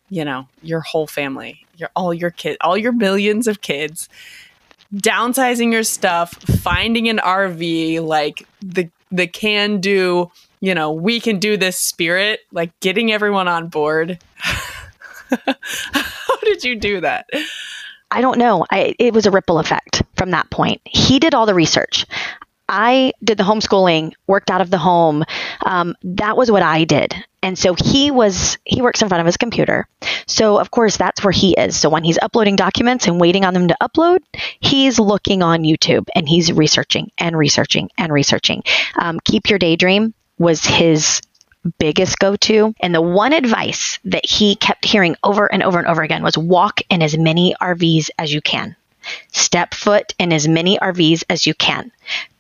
you 0.10 0.26
know, 0.26 0.48
your 0.62 0.82
whole 0.82 1.08
family, 1.08 1.66
your, 1.78 1.90
all 1.96 2.14
your 2.14 2.32
kids, 2.32 2.58
all 2.62 2.78
your 2.78 2.92
millions 2.92 3.48
of 3.48 3.62
kids, 3.62 4.10
downsizing 4.94 5.72
your 5.72 5.84
stuff, 5.84 6.34
finding 6.62 7.10
an 7.10 7.18
RV, 7.18 8.02
like 8.02 8.48
the, 8.62 8.90
the 9.12 9.28
can 9.28 9.80
do 9.80 10.32
you 10.60 10.74
know, 10.74 10.92
we 10.92 11.20
can 11.20 11.40
do 11.40 11.58
this 11.58 11.80
spirit, 11.80 12.42
like 12.52 12.78
getting 12.80 13.12
everyone 13.12 13.48
on 13.48 13.68
board. 13.68 14.20
How 14.38 16.38
did 16.44 16.64
you 16.64 16.76
do 16.76 17.02
that? 17.02 17.30
I 18.10 18.22
don't 18.22 18.38
know. 18.38 18.66
I, 18.72 18.96
it 18.98 19.14
was 19.14 19.26
a 19.26 19.32
ripple 19.32 19.60
effect 19.60 20.02
from 20.16 20.32
that 20.32 20.50
point. 20.50 20.82
He 20.86 21.20
did 21.20 21.36
all 21.36 21.46
the 21.46 21.54
research. 21.54 22.06
I 22.70 23.14
did 23.24 23.38
the 23.38 23.44
homeschooling, 23.44 24.14
worked 24.28 24.52
out 24.52 24.62
of 24.62 24.70
the 24.70 24.78
home. 24.78 25.24
Um, 25.66 25.96
that 26.04 26.36
was 26.36 26.52
what 26.52 26.64
I 26.64 26.84
did. 26.84 27.16
And 27.42 27.58
so 27.58 27.76
he 27.76 28.12
was, 28.12 28.58
he 28.66 28.82
works 28.82 29.02
in 29.02 29.08
front 29.08 29.22
of 29.22 29.26
his 29.26 29.38
computer. 29.38 29.88
So, 30.26 30.60
of 30.60 30.72
course, 30.72 30.98
that's 30.98 31.24
where 31.24 31.32
he 31.32 31.54
is. 31.58 31.78
So, 31.78 31.90
when 31.90 32.04
he's 32.04 32.18
uploading 32.22 32.58
documents 32.58 33.08
and 33.08 33.22
waiting 33.22 33.46
on 33.46 33.54
them 33.54 33.70
to 33.70 33.78
upload, 33.82 34.20
he's 34.60 35.00
looking 35.00 35.42
on 35.42 35.64
YouTube 35.64 36.08
and 36.16 36.28
he's 36.28 36.52
researching 36.52 37.12
and 37.18 37.38
researching 37.38 37.90
and 37.98 38.12
researching. 38.12 38.64
Um, 39.00 39.20
Keep 39.24 39.50
Your 39.50 39.60
Daydream 39.60 40.14
was 40.38 40.66
his 40.66 41.22
biggest 41.80 42.20
go 42.20 42.36
to. 42.36 42.74
And 42.80 42.94
the 42.94 43.02
one 43.02 43.34
advice 43.34 44.00
that 44.06 44.26
he 44.26 44.56
kept 44.56 44.86
hearing 44.86 45.16
over 45.24 45.52
and 45.52 45.64
over 45.64 45.80
and 45.80 45.88
over 45.88 46.02
again 46.02 46.24
was 46.24 46.38
walk 46.38 46.82
in 46.90 47.02
as 47.02 47.18
many 47.18 47.56
RVs 47.62 48.10
as 48.18 48.34
you 48.34 48.42
can. 48.42 48.76
Step 49.32 49.74
foot 49.74 50.14
in 50.20 50.34
as 50.34 50.48
many 50.48 50.78
RVs 50.78 51.24
as 51.30 51.46
you 51.46 51.54
can. 51.54 51.92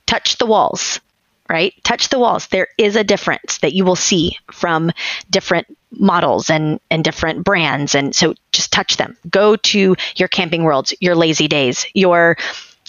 Touch 0.08 0.38
the 0.40 0.48
walls, 0.48 1.00
right? 1.48 1.74
Touch 1.84 2.10
the 2.10 2.18
walls. 2.18 2.48
There 2.48 2.70
is 2.80 2.96
a 2.96 3.04
difference 3.04 3.60
that 3.60 3.74
you 3.74 3.86
will 3.86 3.96
see 3.96 4.38
from 4.52 4.92
different 5.30 5.68
models 5.92 6.50
and, 6.50 6.80
and 6.90 7.04
different 7.04 7.44
brands. 7.44 7.94
And 7.94 8.16
so 8.16 8.34
just 8.52 8.72
touch 8.72 8.98
them. 8.98 9.16
Go 9.30 9.56
to 9.56 9.96
your 10.16 10.28
camping 10.28 10.64
worlds, 10.64 10.94
your 11.00 11.16
lazy 11.16 11.48
days, 11.48 11.86
your 11.94 12.38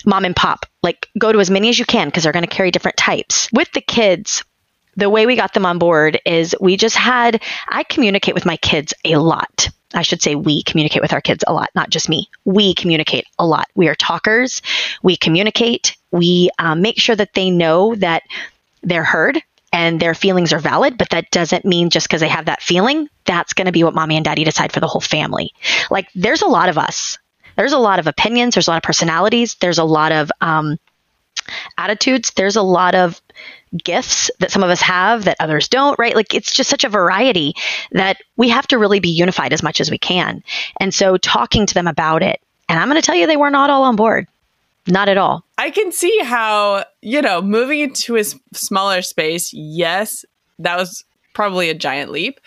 mom 0.07 0.25
and 0.25 0.35
pop. 0.35 0.65
Like 0.83 1.09
go 1.19 1.33
to 1.33 1.41
as 1.41 1.51
many 1.51 1.69
as 1.69 1.79
you 1.79 1.85
can 1.85 2.09
because 2.09 2.23
they're 2.23 2.33
going 2.33 2.45
to 2.45 2.51
carry 2.51 2.71
different 2.71 2.97
types. 2.97 3.49
With 3.53 3.71
the 3.73 3.81
kids, 3.81 4.45
the 4.97 5.11
way 5.11 5.27
we 5.27 5.37
got 5.37 5.55
them 5.55 5.67
on 5.67 5.79
board 5.79 6.21
is 6.25 6.57
we 6.61 6.77
just 6.77 6.97
had, 6.97 7.43
I 7.69 7.85
communicate 7.85 8.35
with 8.35 8.47
my 8.47 8.57
kids 8.57 8.95
a 9.05 9.17
lot. 9.17 9.69
I 9.95 10.03
should 10.03 10.21
say 10.21 10.35
we 10.35 10.63
communicate 10.63 11.03
with 11.03 11.13
our 11.13 11.21
kids 11.21 11.45
a 11.47 11.53
lot, 11.53 11.71
not 11.75 11.91
just 11.91 12.09
me. 12.09 12.29
We 12.45 12.75
communicate 12.75 13.25
a 13.39 13.47
lot. 13.47 13.69
We 13.75 13.89
are 13.89 13.95
talkers. 13.95 14.61
We 15.03 15.17
communicate. 15.17 15.97
We 16.11 16.51
um, 16.59 16.83
make 16.83 16.99
sure 16.99 17.17
that 17.17 17.35
they 17.35 17.51
know 17.51 17.95
that 17.97 18.23
they're 18.83 19.05
heard 19.05 19.43
and 19.73 20.01
their 20.01 20.15
feelings 20.15 20.53
are 20.53 20.59
valid, 20.59 20.97
but 20.97 21.11
that 21.11 21.31
doesn't 21.31 21.65
mean 21.65 21.91
just 21.91 22.09
because 22.09 22.21
they 22.21 22.29
have 22.29 22.47
that 22.47 22.63
feeling, 22.63 23.09
that's 23.25 23.53
going 23.53 23.67
to 23.67 23.73
be 23.73 23.85
what 23.85 23.95
mommy 23.95 24.17
and 24.17 24.25
daddy 24.25 24.45
decide 24.45 24.73
for 24.73 24.81
the 24.81 24.87
whole 24.87 25.01
family. 25.01 25.53
Like, 25.91 26.09
there's 26.15 26.43
a 26.43 26.47
lot 26.47 26.69
of 26.69 26.79
us. 26.79 27.19
There's 27.57 27.73
a 27.73 27.79
lot 27.79 27.99
of 27.99 28.07
opinions. 28.07 28.55
There's 28.55 28.69
a 28.69 28.71
lot 28.71 28.79
of 28.79 28.83
personalities. 28.85 29.57
There's 29.57 29.79
a 29.79 29.85
lot 29.85 30.13
of 30.13 30.31
um, 30.41 30.79
attitudes. 31.77 32.31
There's 32.31 32.57
a 32.57 32.63
lot 32.63 32.95
of 32.95 33.21
gifts 33.85 34.31
that 34.39 34.51
some 34.51 34.63
of 34.63 34.71
us 34.71 34.81
have 34.81 35.25
that 35.25 35.37
others 35.41 35.69
don't, 35.69 35.99
right? 35.99 36.15
Like 36.15 36.35
it's 36.35 36.55
just 36.55 36.71
such 36.71 36.85
a 36.85 36.89
variety 36.89 37.55
that 37.93 38.19
we 38.37 38.49
have 38.49 38.67
to 38.69 38.79
really 38.79 39.01
be 39.01 39.11
unified 39.11 39.53
as 39.53 39.63
much 39.63 39.81
as 39.81 39.91
we 39.91 39.99
can. 39.99 40.43
And 40.81 40.95
so 40.95 41.17
talking 41.17 41.67
to 41.67 41.75
them 41.75 41.87
about 41.87 42.23
it, 42.23 42.41
and 42.69 42.79
I'm 42.79 42.89
going 42.89 43.01
to 43.01 43.05
tell 43.05 43.17
you, 43.17 43.27
they 43.27 43.37
were 43.37 43.51
not 43.51 43.71
all 43.71 43.85
on 43.85 43.97
board. 43.97 44.27
Not 44.87 45.09
at 45.09 45.19
all. 45.19 45.45
I 45.59 45.71
can 45.71 45.91
see 45.91 46.21
how, 46.23 46.85
you 47.03 47.21
know, 47.21 47.43
moving 47.43 47.81
into 47.81 48.17
a 48.17 48.25
smaller 48.53 49.03
space, 49.03 49.53
yes, 49.53 50.25
that 50.61 50.79
was 50.79 51.05
probably 51.35 51.69
a 51.69 51.75
giant 51.75 52.13
leap. 52.13 52.41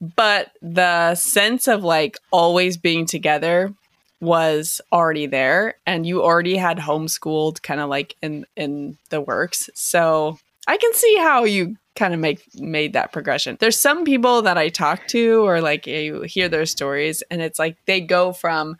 But 0.00 0.52
the 0.60 1.14
sense 1.14 1.66
of 1.66 1.82
like 1.82 2.18
always 2.30 2.76
being 2.76 3.06
together 3.06 3.74
was 4.20 4.80
already 4.92 5.26
there 5.26 5.74
and 5.86 6.06
you 6.06 6.22
already 6.22 6.56
had 6.56 6.78
homeschooled 6.78 7.62
kind 7.62 7.80
of 7.80 7.88
like 7.88 8.16
in 8.22 8.44
in 8.56 8.98
the 9.10 9.20
works. 9.20 9.70
So 9.74 10.38
I 10.66 10.76
can 10.76 10.92
see 10.92 11.16
how 11.16 11.44
you 11.44 11.76
kind 11.96 12.14
of 12.14 12.20
make 12.20 12.42
made 12.54 12.92
that 12.92 13.12
progression. 13.12 13.56
There's 13.58 13.78
some 13.78 14.04
people 14.04 14.42
that 14.42 14.58
I 14.58 14.68
talk 14.68 15.06
to 15.08 15.46
or 15.46 15.60
like 15.60 15.86
you 15.86 16.22
hear 16.22 16.48
their 16.48 16.66
stories 16.66 17.22
and 17.30 17.40
it's 17.40 17.58
like 17.58 17.76
they 17.86 18.00
go 18.00 18.32
from 18.32 18.76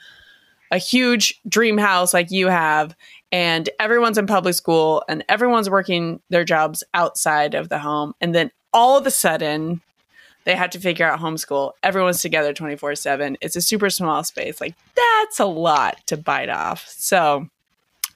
a 0.71 0.79
huge 0.79 1.41
dream 1.49 1.79
house 1.79 2.13
like 2.13 2.31
you 2.31 2.49
have 2.49 2.95
and 3.31 3.69
everyone's 3.79 4.19
in 4.19 4.27
public 4.27 4.55
school 4.55 5.03
and 5.09 5.25
everyone's 5.29 5.71
working 5.71 6.21
their 6.31 6.45
jobs 6.45 6.83
outside 6.95 7.55
of 7.55 7.69
the 7.69 7.79
home 7.79 8.15
and 8.21 8.35
then 8.35 8.51
all 8.73 8.97
of 8.97 9.07
a 9.07 9.11
sudden 9.11 9.81
they 10.49 10.55
had 10.55 10.73
to 10.73 10.81
figure 10.81 11.07
out 11.07 11.21
homeschool. 11.21 11.73
Everyone's 11.83 12.23
together 12.23 12.55
24 12.55 12.95
7. 12.95 13.37
It's 13.43 13.55
a 13.55 13.61
super 13.61 13.91
small 13.91 14.25
space. 14.25 14.63
Like, 14.63 14.75
that's 14.95 15.39
a 15.39 15.45
lot 15.45 15.99
to 16.07 16.17
bite 16.17 16.49
off. 16.49 16.89
So, 16.89 17.51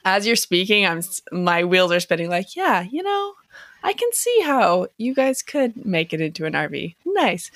as 0.06 0.26
you're 0.26 0.34
speaking, 0.34 0.86
I'm 0.86 1.02
my 1.30 1.64
wheels 1.64 1.92
are 1.92 2.00
spinning 2.00 2.30
like, 2.30 2.56
yeah, 2.56 2.86
you 2.90 3.02
know, 3.02 3.34
I 3.84 3.92
can 3.92 4.08
see 4.12 4.40
how 4.40 4.86
you 4.96 5.14
guys 5.14 5.42
could 5.42 5.84
make 5.84 6.14
it 6.14 6.22
into 6.22 6.46
an 6.46 6.54
RV. 6.54 6.94
Nice. 7.04 7.50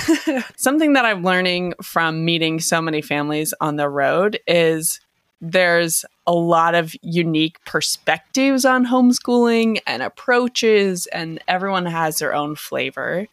Something 0.56 0.94
that 0.94 1.04
I'm 1.04 1.22
learning 1.22 1.74
from 1.82 2.24
meeting 2.24 2.58
so 2.58 2.80
many 2.80 3.02
families 3.02 3.52
on 3.60 3.76
the 3.76 3.90
road 3.90 4.40
is 4.46 4.98
there's 5.42 6.04
a 6.24 6.32
lot 6.32 6.76
of 6.76 6.94
unique 7.02 7.62
perspectives 7.64 8.64
on 8.64 8.86
homeschooling 8.86 9.80
and 9.88 10.00
approaches, 10.02 11.06
and 11.08 11.42
everyone 11.48 11.84
has 11.84 12.20
their 12.20 12.32
own 12.32 12.54
flavor. 12.54 13.26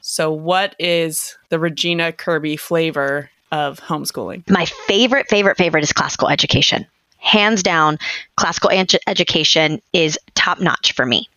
So, 0.00 0.30
what 0.30 0.76
is 0.78 1.36
the 1.48 1.58
Regina 1.58 2.12
Kirby 2.12 2.56
flavor 2.56 3.28
of 3.50 3.80
homeschooling? 3.80 4.48
My 4.48 4.66
favorite, 4.66 5.28
favorite, 5.28 5.56
favorite 5.56 5.82
is 5.82 5.92
classical 5.92 6.28
education. 6.28 6.86
Hands 7.18 7.60
down, 7.60 7.98
classical 8.36 8.70
education 8.70 9.82
is 9.92 10.16
top 10.36 10.60
notch 10.60 10.92
for 10.92 11.04
me. 11.04 11.28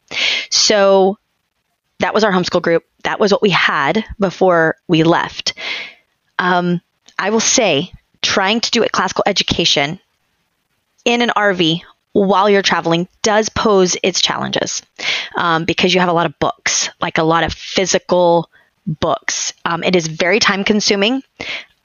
So 0.51 1.17
that 1.99 2.13
was 2.13 2.23
our 2.23 2.31
homeschool 2.31 2.61
group. 2.61 2.85
That 3.03 3.19
was 3.19 3.31
what 3.31 3.41
we 3.41 3.49
had 3.49 4.05
before 4.19 4.75
we 4.87 5.01
left. 5.01 5.53
Um, 6.37 6.81
I 7.17 7.31
will 7.31 7.39
say, 7.39 7.91
trying 8.21 8.59
to 8.61 8.71
do 8.71 8.83
a 8.83 8.89
classical 8.89 9.23
education 9.25 9.99
in 11.05 11.21
an 11.21 11.31
RV 11.35 11.81
while 12.13 12.49
you're 12.49 12.61
traveling 12.61 13.07
does 13.21 13.49
pose 13.49 13.95
its 14.03 14.21
challenges 14.21 14.81
um, 15.37 15.65
because 15.65 15.93
you 15.93 15.99
have 15.99 16.09
a 16.09 16.13
lot 16.13 16.25
of 16.25 16.37
books, 16.39 16.89
like 16.99 17.17
a 17.17 17.23
lot 17.23 17.43
of 17.43 17.53
physical 17.53 18.49
books. 18.85 19.53
Um, 19.65 19.83
it 19.83 19.95
is 19.95 20.07
very 20.07 20.39
time 20.39 20.63
consuming. 20.63 21.23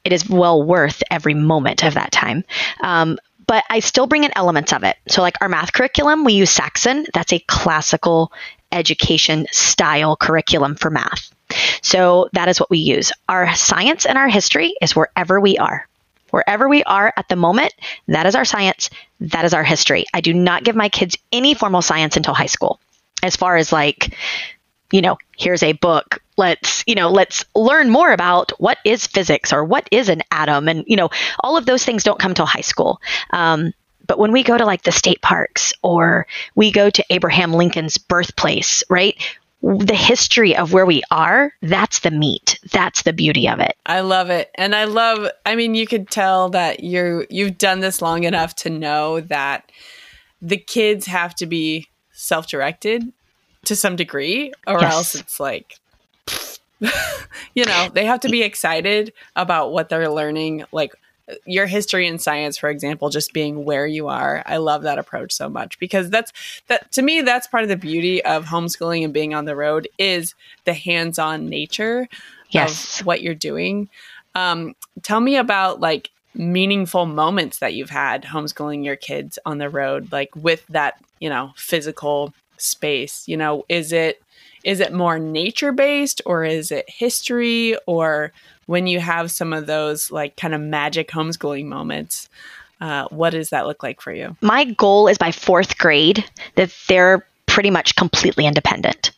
It 0.05 0.13
is 0.13 0.29
well 0.29 0.63
worth 0.63 1.03
every 1.11 1.35
moment 1.35 1.85
of 1.85 1.95
that 1.95 2.13
time. 2.13 2.45
Um, 2.81 3.19
but 3.47 3.65
I 3.71 3.81
still 3.81 4.07
bring 4.07 4.25
in 4.25 4.33
elements 4.37 4.73
of 4.73 4.83
it. 4.83 4.97
So, 5.09 5.23
like 5.23 5.37
our 5.41 5.49
math 5.49 5.73
curriculum, 5.73 6.25
we 6.25 6.33
use 6.33 6.51
Saxon. 6.51 7.07
That's 7.15 7.33
a 7.33 7.39
classical 7.39 8.33
education 8.73 9.47
style 9.53 10.17
curriculum 10.17 10.75
for 10.75 10.91
math. 10.91 11.33
So, 11.81 12.29
that 12.33 12.49
is 12.49 12.59
what 12.59 12.71
we 12.71 12.79
use. 12.79 13.13
Our 13.29 13.55
science 13.55 14.05
and 14.05 14.19
our 14.19 14.29
history 14.29 14.75
is 14.83 14.97
wherever 14.97 15.41
we 15.41 15.59
are. 15.59 15.87
Wherever 16.31 16.69
we 16.69 16.83
are 16.85 17.13
at 17.17 17.29
the 17.29 17.37
moment, 17.37 17.73
that 18.09 18.27
is 18.27 18.35
our 18.35 18.45
science, 18.45 18.91
that 19.21 19.45
is 19.45 19.55
our 19.55 19.65
history. 19.65 20.05
I 20.13 20.21
do 20.21 20.35
not 20.35 20.65
give 20.65 20.77
my 20.77 20.89
kids 20.89 21.17
any 21.33 21.55
formal 21.55 21.83
science 21.83 22.17
until 22.17 22.35
high 22.35 22.47
school. 22.47 22.81
As 23.23 23.37
far 23.37 23.57
as 23.57 23.73
like 23.73 24.15
you 24.93 25.01
know, 25.01 25.19
here's 25.37 25.63
a 25.63 25.73
book. 25.73 26.23
Let's, 26.37 26.85
you 26.87 26.95
know, 26.95 27.11
let's 27.11 27.45
learn 27.55 27.91
more 27.91 28.13
about 28.13 28.53
what 28.59 28.79
is 28.85 29.07
physics 29.07 29.53
or 29.53 29.65
what 29.65 29.89
is 29.91 30.09
an 30.09 30.23
atom. 30.31 30.69
And, 30.69 30.85
you 30.87 30.97
know, 30.97 31.11
all 31.41 31.57
of 31.57 31.67
those 31.67 31.85
things 31.85 32.05
don't 32.05 32.19
come 32.19 32.35
till 32.35 32.47
high 32.47 32.61
school. 32.61 33.01
Um, 33.31 33.73
but 34.07 34.19
when 34.19 34.33
we 34.33 34.45
go 34.45 34.57
to 34.57 34.65
like 34.65 34.83
the 34.83 34.93
state 34.93 35.21
parks 35.23 35.73
or 35.83 36.27
we 36.55 36.71
go 36.71 36.91
to 36.91 37.05
Abraham 37.11 37.53
Lincoln's 37.53 37.99
birthplace, 37.99 38.85
right? 38.89 39.17
The 39.63 39.95
history 39.95 40.57
of 40.57 40.73
where 40.73 40.87
we 40.87 41.03
are, 41.11 41.53
that's 41.63 42.01
the 42.01 42.11
meat. 42.11 42.59
That's 42.73 43.03
the 43.03 43.13
beauty 43.13 43.49
of 43.49 43.59
it. 43.59 43.75
I 43.85 44.01
love 44.01 44.31
it. 44.31 44.51
And 44.55 44.75
I 44.75 44.85
love 44.85 45.29
I 45.45 45.57
mean 45.57 45.75
you 45.75 45.87
could 45.87 46.11
tell 46.11 46.51
that 46.51 46.85
you're 46.85 47.27
you've 47.31 47.59
done 47.59 47.81
this 47.81 48.01
long 48.01 48.25
enough 48.25 48.55
to 48.57 48.71
know 48.71 49.21
that 49.21 49.71
the 50.43 50.59
kids 50.59 51.07
have 51.07 51.35
to 51.37 51.47
be 51.47 51.89
self-directed 52.13 53.13
to 53.65 53.77
some 53.77 53.97
degree, 53.97 54.53
or 54.67 54.81
yes. 54.81 54.93
else 54.93 55.15
it's 55.15 55.41
like, 55.41 55.79
you 57.55 57.65
know, 57.65 57.89
they 57.93 58.05
have 58.05 58.21
to 58.21 58.29
be 58.29 58.43
excited 58.43 59.13
about 59.35 59.73
what 59.73 59.89
they're 59.89 60.11
learning. 60.11 60.65
Like 60.73 60.95
your 61.45 61.67
history 61.67 62.07
and 62.07 62.21
science, 62.21 62.57
for 62.57 62.69
example, 62.69 63.11
just 63.11 63.33
being 63.33 63.65
where 63.65 63.87
you 63.87 64.09
are. 64.09 64.43
I 64.47 64.59
love 64.59 64.83
that 64.83 64.99
approach 64.99 65.33
so 65.33 65.49
much 65.49 65.79
because 65.79 66.11
that's 66.11 66.33
that 66.69 66.91
to 66.93 67.03
me, 67.03 67.21
that's 67.23 67.47
part 67.47 67.63
of 67.63 67.69
the 67.69 67.77
beauty 67.77 68.25
of 68.25 68.47
homeschooling 68.47 69.05
and 69.05 69.13
being 69.13 69.35
on 69.35 69.45
the 69.45 69.57
road 69.57 69.89
is 69.99 70.35
the 70.65 70.75
hands 70.75 71.19
on 71.19 71.49
nature 71.49 72.09
yes. 72.51 73.01
of 73.01 73.07
what 73.07 73.23
you're 73.23 73.35
doing. 73.35 73.89
Um, 74.35 74.75
tell 75.03 75.21
me 75.21 75.37
about 75.37 75.81
like 75.81 76.11
meaningful 76.35 77.07
moments 77.07 77.59
that 77.59 77.75
you've 77.75 77.91
had 77.91 78.23
homeschooling 78.23 78.85
your 78.85 78.97
kids 78.97 79.39
on 79.47 79.59
the 79.59 79.71
road, 79.71 80.13
like 80.13 80.31
with 80.37 80.67
that, 80.69 81.03
you 81.19 81.31
know, 81.31 81.53
physical 81.57 82.33
space 82.59 83.27
you 83.27 83.37
know 83.37 83.65
is 83.69 83.93
it 83.93 84.23
is 84.65 84.81
it 84.81 84.93
more 84.93 85.19
nature 85.19 85.73
based 85.73 86.21
or 86.27 86.45
is 86.45 86.71
it 86.73 86.89
history 86.89 87.77
or 87.87 88.33
when 88.67 88.87
you 88.87 89.01
have 89.01 89.31
some 89.31 89.53
of 89.53 89.67
those 89.67 90.11
like 90.11 90.37
kind 90.37 90.55
of 90.55 90.61
magic 90.61 91.09
homeschooling 91.09 91.67
moments 91.67 92.29
uh, 92.81 93.07
what 93.09 93.31
does 93.31 93.51
that 93.51 93.67
look 93.67 93.83
like 93.83 94.01
for 94.01 94.13
you 94.13 94.37
my 94.41 94.65
goal 94.65 95.09
is 95.09 95.19
by 95.19 95.33
fourth 95.33 95.79
grade 95.79 96.25
that 96.57 96.75
they're 96.89 97.27
pretty 97.47 97.71
much 97.71 97.97
completely 97.97 98.47
independent 98.47 99.13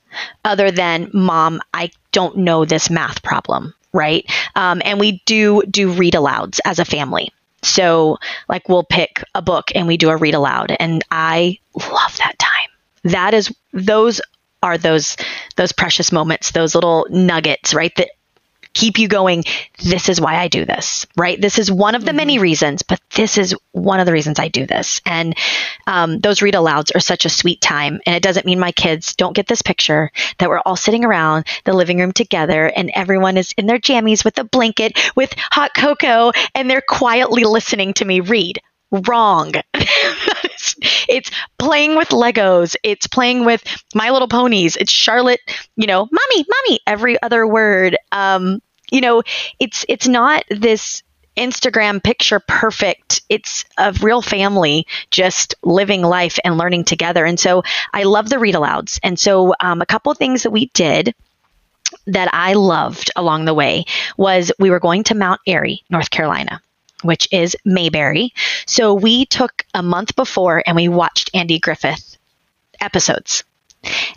other 0.44 0.70
than 0.70 1.10
mom, 1.12 1.60
I 1.74 1.90
don't 2.12 2.38
know 2.38 2.64
this 2.64 2.90
math 2.90 3.22
problem, 3.22 3.74
right? 3.92 4.24
Um, 4.54 4.82
and 4.84 4.98
we 4.98 5.22
do 5.26 5.62
do 5.70 5.92
read 5.92 6.14
alouds 6.14 6.60
as 6.64 6.78
a 6.78 6.84
family. 6.84 7.32
So, 7.62 8.18
like, 8.48 8.68
we'll 8.68 8.84
pick 8.84 9.22
a 9.34 9.42
book 9.42 9.72
and 9.74 9.86
we 9.86 9.96
do 9.96 10.10
a 10.10 10.16
read 10.16 10.34
aloud, 10.34 10.74
and 10.78 11.04
I 11.10 11.58
love 11.74 12.16
that 12.18 12.38
time. 12.38 12.70
That 13.04 13.34
is 13.34 13.52
those 13.72 14.20
are 14.62 14.78
those 14.78 15.16
those 15.56 15.72
precious 15.72 16.12
moments, 16.12 16.52
those 16.52 16.74
little 16.74 17.06
nuggets, 17.10 17.74
right? 17.74 17.94
That 17.96 18.10
keep 18.74 18.98
you 18.98 19.08
going. 19.08 19.44
This 19.82 20.08
is 20.08 20.20
why 20.20 20.36
I 20.36 20.48
do 20.48 20.64
this, 20.64 21.06
right? 21.16 21.40
This 21.40 21.58
is 21.58 21.70
one 21.70 21.94
of 21.94 22.04
the 22.04 22.12
many 22.12 22.34
mm-hmm. 22.34 22.42
reasons, 22.42 22.82
but 22.82 23.00
this 23.14 23.38
is 23.38 23.54
one 23.72 24.00
of 24.00 24.06
the 24.06 24.12
reasons 24.12 24.38
I 24.38 24.48
do 24.48 24.66
this. 24.66 25.00
And 25.04 25.36
um, 25.86 26.20
those 26.20 26.42
read 26.42 26.54
alouds 26.54 26.94
are 26.94 27.00
such 27.00 27.24
a 27.24 27.30
sweet 27.30 27.60
time. 27.60 28.00
And 28.06 28.14
it 28.14 28.22
doesn't 28.22 28.46
mean 28.46 28.60
my 28.60 28.72
kids 28.72 29.14
don't 29.14 29.34
get 29.34 29.46
this 29.46 29.62
picture 29.62 30.10
that 30.38 30.48
we're 30.48 30.60
all 30.60 30.76
sitting 30.76 31.04
around 31.04 31.46
the 31.64 31.72
living 31.72 31.98
room 31.98 32.12
together 32.12 32.66
and 32.66 32.90
everyone 32.94 33.36
is 33.36 33.52
in 33.56 33.66
their 33.66 33.78
jammies 33.78 34.24
with 34.24 34.38
a 34.38 34.44
blanket 34.44 34.98
with 35.16 35.34
hot 35.36 35.72
cocoa 35.74 36.32
and 36.54 36.70
they're 36.70 36.82
quietly 36.86 37.44
listening 37.44 37.94
to 37.94 38.04
me 38.04 38.20
read. 38.20 38.60
Wrong. 38.90 39.52
it's 41.08 41.30
playing 41.58 41.96
with 41.96 42.08
Legos. 42.08 42.76
It's 42.82 43.06
playing 43.06 43.44
with 43.44 43.62
My 43.94 44.10
Little 44.10 44.28
Ponies. 44.28 44.76
It's 44.76 44.92
Charlotte, 44.92 45.40
you 45.76 45.86
know, 45.86 46.08
mommy, 46.10 46.46
mommy, 46.48 46.80
every 46.86 47.20
other 47.22 47.46
word. 47.46 47.96
Um, 48.12 48.60
you 48.90 49.00
know, 49.00 49.22
it's 49.58 49.84
it's 49.88 50.08
not 50.08 50.44
this 50.50 51.02
Instagram 51.36 52.02
picture 52.02 52.40
perfect. 52.40 53.22
It's 53.28 53.64
a 53.78 53.92
real 54.02 54.22
family 54.22 54.86
just 55.10 55.54
living 55.62 56.02
life 56.02 56.38
and 56.44 56.58
learning 56.58 56.84
together. 56.84 57.24
And 57.24 57.38
so 57.38 57.62
I 57.92 58.02
love 58.02 58.28
the 58.28 58.38
read 58.38 58.56
alouds. 58.56 58.98
And 59.02 59.18
so 59.18 59.54
um, 59.60 59.80
a 59.80 59.86
couple 59.86 60.12
things 60.14 60.42
that 60.42 60.50
we 60.50 60.66
did 60.74 61.14
that 62.06 62.28
I 62.32 62.54
loved 62.54 63.10
along 63.16 63.44
the 63.44 63.54
way 63.54 63.84
was 64.16 64.52
we 64.58 64.70
were 64.70 64.80
going 64.80 65.04
to 65.04 65.14
Mount 65.14 65.40
Airy, 65.46 65.82
North 65.90 66.10
Carolina 66.10 66.60
which 67.02 67.28
is 67.30 67.56
Mayberry. 67.64 68.32
So 68.66 68.94
we 68.94 69.26
took 69.26 69.64
a 69.74 69.82
month 69.82 70.16
before 70.16 70.62
and 70.66 70.76
we 70.76 70.88
watched 70.88 71.30
Andy 71.34 71.58
Griffith 71.58 72.16
episodes. 72.80 73.44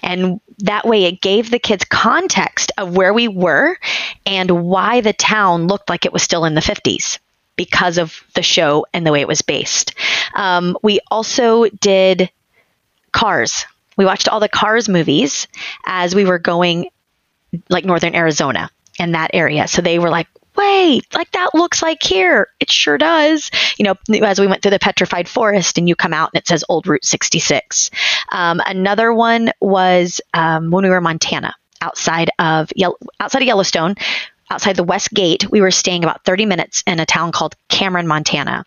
And 0.02 0.42
that 0.60 0.86
way 0.86 1.06
it 1.06 1.22
gave 1.22 1.52
the 1.52 1.60
kids 1.60 1.86
context 1.86 2.72
of 2.78 2.96
where 2.96 3.14
we 3.14 3.28
were 3.28 3.78
and 4.26 4.66
why 4.66 5.02
the 5.02 5.14
town 5.14 5.68
looked 5.68 5.90
like 5.90 6.06
it 6.06 6.14
was 6.14 6.24
still 6.24 6.46
in 6.46 6.56
the 6.56 6.62
50s 6.62 7.20
because 7.56 7.98
of 7.98 8.24
the 8.34 8.42
show 8.42 8.86
and 8.94 9.06
the 9.06 9.12
way 9.12 9.22
it 9.22 9.28
was 9.28 9.42
based. 9.42 9.94
Um, 10.36 10.78
we 10.82 11.00
also 11.10 11.66
did 11.66 12.32
Cars. 13.12 13.66
We 13.98 14.06
watched 14.06 14.30
all 14.30 14.40
the 14.40 14.50
Cars 14.50 14.90
movies 14.90 15.48
as 15.86 16.16
we 16.16 16.26
were 16.26 16.40
going 16.40 16.90
like 17.70 17.86
northern 17.86 18.16
Arizona 18.16 18.70
and 19.00 19.14
that 19.14 19.32
area. 19.34 19.68
So 19.68 19.82
they 19.82 20.00
were 20.00 20.10
like, 20.10 20.28
wait, 20.56 21.06
like 21.14 21.32
that 21.32 21.54
looks 21.54 21.82
like 21.82 22.04
here. 22.04 22.48
It 22.60 22.72
sure 22.72 22.98
does. 22.98 23.50
You 23.78 23.86
know, 23.86 24.24
as 24.26 24.40
we 24.40 24.48
went 24.48 24.62
through 24.62 24.72
the 24.72 24.80
petrified 24.80 25.28
forest 25.28 25.78
and 25.78 25.88
you 25.88 25.96
come 25.96 26.14
out 26.14 26.32
and 26.34 26.40
it 26.40 26.48
says 26.48 26.64
Old 26.70 26.88
Route 26.88 27.06
66. 27.06 27.90
Um, 28.32 28.62
another 28.66 29.14
one 29.14 29.52
was 29.60 30.22
um, 30.34 30.72
when 30.72 30.84
we 30.84 30.90
were 30.90 30.98
in 30.98 31.04
Montana, 31.04 31.56
outside 31.82 32.30
of 32.40 32.72
outside 33.20 33.42
of 33.42 33.48
Yellowstone, 33.48 33.96
outside 34.50 34.76
the 34.76 34.84
West 34.84 35.12
Gate. 35.14 35.50
We 35.50 35.62
were 35.62 35.72
staying 35.72 36.04
about 36.04 36.24
30 36.26 36.46
minutes 36.46 36.84
in 36.86 37.00
a 37.00 37.06
town 37.06 37.32
called 37.32 37.56
Cameron, 37.70 38.08
Montana. 38.08 38.66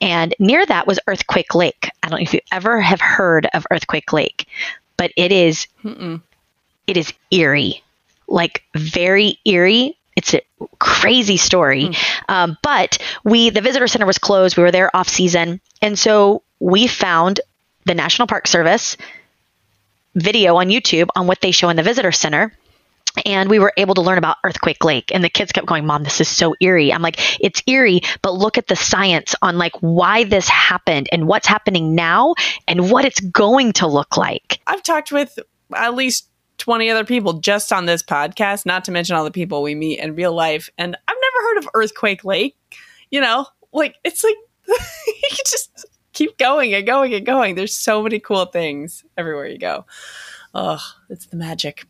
And 0.00 0.34
near 0.38 0.64
that 0.66 0.86
was 0.86 0.98
Earthquake 1.06 1.54
Lake. 1.54 1.90
I 2.02 2.08
don't 2.08 2.18
know 2.18 2.22
if 2.22 2.34
you 2.34 2.40
ever 2.52 2.80
have 2.80 3.00
heard 3.00 3.46
of 3.52 3.66
Earthquake 3.70 4.12
Lake, 4.12 4.46
but 4.96 5.12
it 5.16 5.32
is, 5.32 5.66
it 6.86 6.96
is 6.96 7.12
eerie, 7.30 7.82
like 8.26 8.62
very 8.74 9.38
eerie 9.44 9.96
it's 10.20 10.34
a 10.34 10.42
crazy 10.78 11.38
story. 11.38 11.86
Mm. 11.86 11.96
Um, 12.28 12.58
but 12.62 12.98
we, 13.24 13.50
the 13.50 13.62
visitor 13.62 13.86
center 13.86 14.06
was 14.06 14.18
closed. 14.18 14.56
We 14.56 14.62
were 14.62 14.70
there 14.70 14.94
off 14.94 15.08
season. 15.08 15.60
And 15.80 15.98
so 15.98 16.42
we 16.58 16.86
found 16.86 17.40
the 17.86 17.94
National 17.94 18.28
Park 18.28 18.46
Service 18.46 18.98
video 20.14 20.56
on 20.56 20.68
YouTube 20.68 21.08
on 21.16 21.26
what 21.26 21.40
they 21.40 21.52
show 21.52 21.70
in 21.70 21.76
the 21.76 21.82
visitor 21.82 22.12
center. 22.12 22.52
And 23.24 23.48
we 23.48 23.58
were 23.58 23.72
able 23.76 23.94
to 23.94 24.02
learn 24.02 24.18
about 24.18 24.36
Earthquake 24.44 24.84
Lake. 24.84 25.10
And 25.12 25.24
the 25.24 25.30
kids 25.30 25.52
kept 25.52 25.66
going, 25.66 25.86
Mom, 25.86 26.04
this 26.04 26.20
is 26.20 26.28
so 26.28 26.54
eerie. 26.60 26.92
I'm 26.92 27.02
like, 27.02 27.16
it's 27.40 27.62
eerie, 27.66 28.02
but 28.22 28.34
look 28.34 28.58
at 28.58 28.68
the 28.68 28.76
science 28.76 29.34
on 29.40 29.56
like 29.58 29.72
why 29.80 30.24
this 30.24 30.48
happened 30.48 31.08
and 31.10 31.26
what's 31.26 31.46
happening 31.46 31.94
now 31.94 32.34
and 32.68 32.90
what 32.90 33.04
it's 33.06 33.20
going 33.20 33.72
to 33.74 33.86
look 33.86 34.16
like. 34.16 34.60
I've 34.66 34.82
talked 34.82 35.10
with 35.10 35.38
at 35.74 35.94
least 35.94 36.29
20 36.60 36.90
other 36.90 37.04
people 37.04 37.34
just 37.34 37.72
on 37.72 37.86
this 37.86 38.02
podcast, 38.02 38.66
not 38.66 38.84
to 38.84 38.92
mention 38.92 39.16
all 39.16 39.24
the 39.24 39.30
people 39.30 39.62
we 39.62 39.74
meet 39.74 39.98
in 39.98 40.14
real 40.14 40.32
life. 40.32 40.70
And 40.78 40.94
I've 41.08 41.16
never 41.20 41.48
heard 41.48 41.58
of 41.58 41.68
Earthquake 41.74 42.24
Lake. 42.24 42.56
You 43.10 43.20
know, 43.20 43.46
like 43.72 43.96
it's 44.04 44.22
like 44.22 44.36
you 44.68 45.36
just 45.46 45.86
keep 46.12 46.38
going 46.38 46.72
and 46.74 46.86
going 46.86 47.12
and 47.14 47.26
going. 47.26 47.56
There's 47.56 47.76
so 47.76 48.02
many 48.02 48.20
cool 48.20 48.44
things 48.46 49.04
everywhere 49.16 49.46
you 49.46 49.58
go. 49.58 49.86
Oh, 50.54 50.80
it's 51.08 51.26
the 51.26 51.36
magic. 51.36 51.84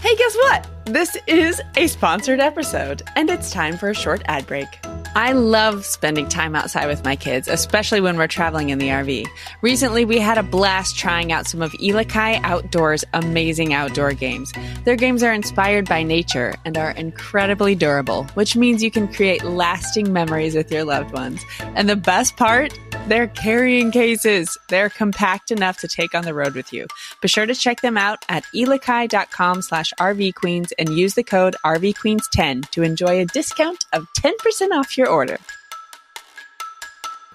Hey, 0.00 0.16
guess 0.16 0.36
what? 0.36 0.68
This 0.86 1.16
is 1.26 1.60
a 1.76 1.86
sponsored 1.86 2.40
episode, 2.40 3.02
and 3.14 3.28
it's 3.28 3.50
time 3.50 3.76
for 3.76 3.90
a 3.90 3.94
short 3.94 4.22
ad 4.26 4.46
break. 4.46 4.68
I 5.16 5.32
love 5.32 5.86
spending 5.86 6.28
time 6.28 6.54
outside 6.54 6.88
with 6.88 7.02
my 7.02 7.16
kids, 7.16 7.48
especially 7.48 8.02
when 8.02 8.18
we're 8.18 8.26
traveling 8.26 8.68
in 8.68 8.76
the 8.76 8.88
RV. 8.88 9.26
Recently, 9.62 10.04
we 10.04 10.18
had 10.18 10.36
a 10.36 10.42
blast 10.42 10.98
trying 10.98 11.32
out 11.32 11.46
some 11.46 11.62
of 11.62 11.72
Elakai 11.72 12.38
Outdoors' 12.42 13.02
amazing 13.14 13.72
outdoor 13.72 14.12
games. 14.12 14.52
Their 14.84 14.94
games 14.94 15.22
are 15.22 15.32
inspired 15.32 15.88
by 15.88 16.02
nature 16.02 16.56
and 16.66 16.76
are 16.76 16.90
incredibly 16.90 17.74
durable, 17.74 18.24
which 18.34 18.56
means 18.56 18.82
you 18.82 18.90
can 18.90 19.10
create 19.10 19.42
lasting 19.42 20.12
memories 20.12 20.54
with 20.54 20.70
your 20.70 20.84
loved 20.84 21.14
ones. 21.14 21.42
And 21.60 21.88
the 21.88 21.96
best 21.96 22.36
part? 22.36 22.78
They're 23.08 23.28
carrying 23.28 23.92
cases. 23.92 24.58
They're 24.68 24.90
compact 24.90 25.52
enough 25.52 25.78
to 25.78 25.88
take 25.88 26.12
on 26.14 26.24
the 26.24 26.34
road 26.34 26.54
with 26.54 26.72
you. 26.72 26.88
Be 27.22 27.28
sure 27.28 27.46
to 27.46 27.54
check 27.54 27.80
them 27.80 27.96
out 27.96 28.24
at 28.28 28.44
elakai.com 28.52 29.62
slash 29.62 29.92
rvqueens 29.98 30.72
and 30.76 30.88
use 30.90 31.14
the 31.14 31.22
code 31.22 31.54
rvqueens10 31.64 32.68
to 32.70 32.82
enjoy 32.82 33.20
a 33.20 33.24
discount 33.26 33.84
of 33.92 34.12
10% 34.14 34.70
off 34.72 34.98
your 34.98 35.05
order. 35.06 35.38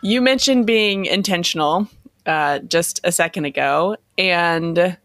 You 0.02 0.22
mentioned 0.22 0.66
being 0.66 1.06
intentional 1.06 1.88
uh, 2.26 2.60
just 2.60 3.00
a 3.04 3.12
second 3.12 3.46
ago, 3.46 3.98
and 4.18 4.98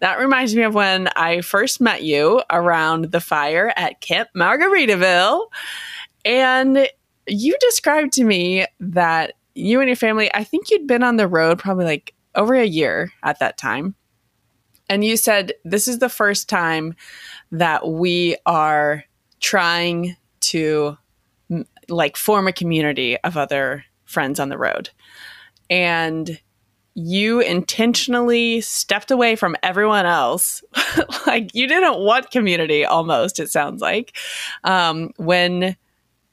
that 0.00 0.18
reminds 0.18 0.54
me 0.54 0.62
of 0.62 0.74
when 0.74 1.08
I 1.16 1.40
first 1.40 1.80
met 1.80 2.02
you 2.02 2.42
around 2.50 3.12
the 3.12 3.20
fire 3.20 3.72
at 3.76 4.00
Camp 4.00 4.28
Margaritaville. 4.36 5.46
And 6.24 6.88
you 7.26 7.56
described 7.60 8.12
to 8.14 8.24
me 8.24 8.66
that 8.78 9.34
you 9.54 9.80
and 9.80 9.88
your 9.88 9.96
family, 9.96 10.32
I 10.34 10.44
think 10.44 10.70
you'd 10.70 10.86
been 10.86 11.02
on 11.02 11.16
the 11.16 11.28
road 11.28 11.58
probably 11.58 11.86
like 11.86 12.14
over 12.34 12.54
a 12.54 12.64
year 12.64 13.12
at 13.22 13.38
that 13.40 13.56
time. 13.56 13.94
And 14.88 15.04
you 15.04 15.16
said, 15.16 15.52
This 15.64 15.88
is 15.88 15.98
the 15.98 16.08
first 16.08 16.48
time 16.48 16.94
that 17.50 17.88
we 17.88 18.36
are 18.44 19.04
trying 19.40 20.16
to 20.40 20.96
like 21.88 22.16
form 22.16 22.48
a 22.48 22.52
community 22.52 23.16
of 23.18 23.36
other 23.36 23.84
friends 24.04 24.40
on 24.40 24.48
the 24.48 24.58
road. 24.58 24.90
And 25.68 26.40
you 26.94 27.40
intentionally 27.40 28.62
stepped 28.62 29.10
away 29.10 29.36
from 29.36 29.56
everyone 29.62 30.06
else. 30.06 30.64
like 31.26 31.54
you 31.54 31.66
didn't 31.66 31.98
want 31.98 32.30
community 32.30 32.84
almost, 32.84 33.38
it 33.38 33.50
sounds 33.50 33.82
like, 33.82 34.16
um, 34.64 35.12
when 35.16 35.76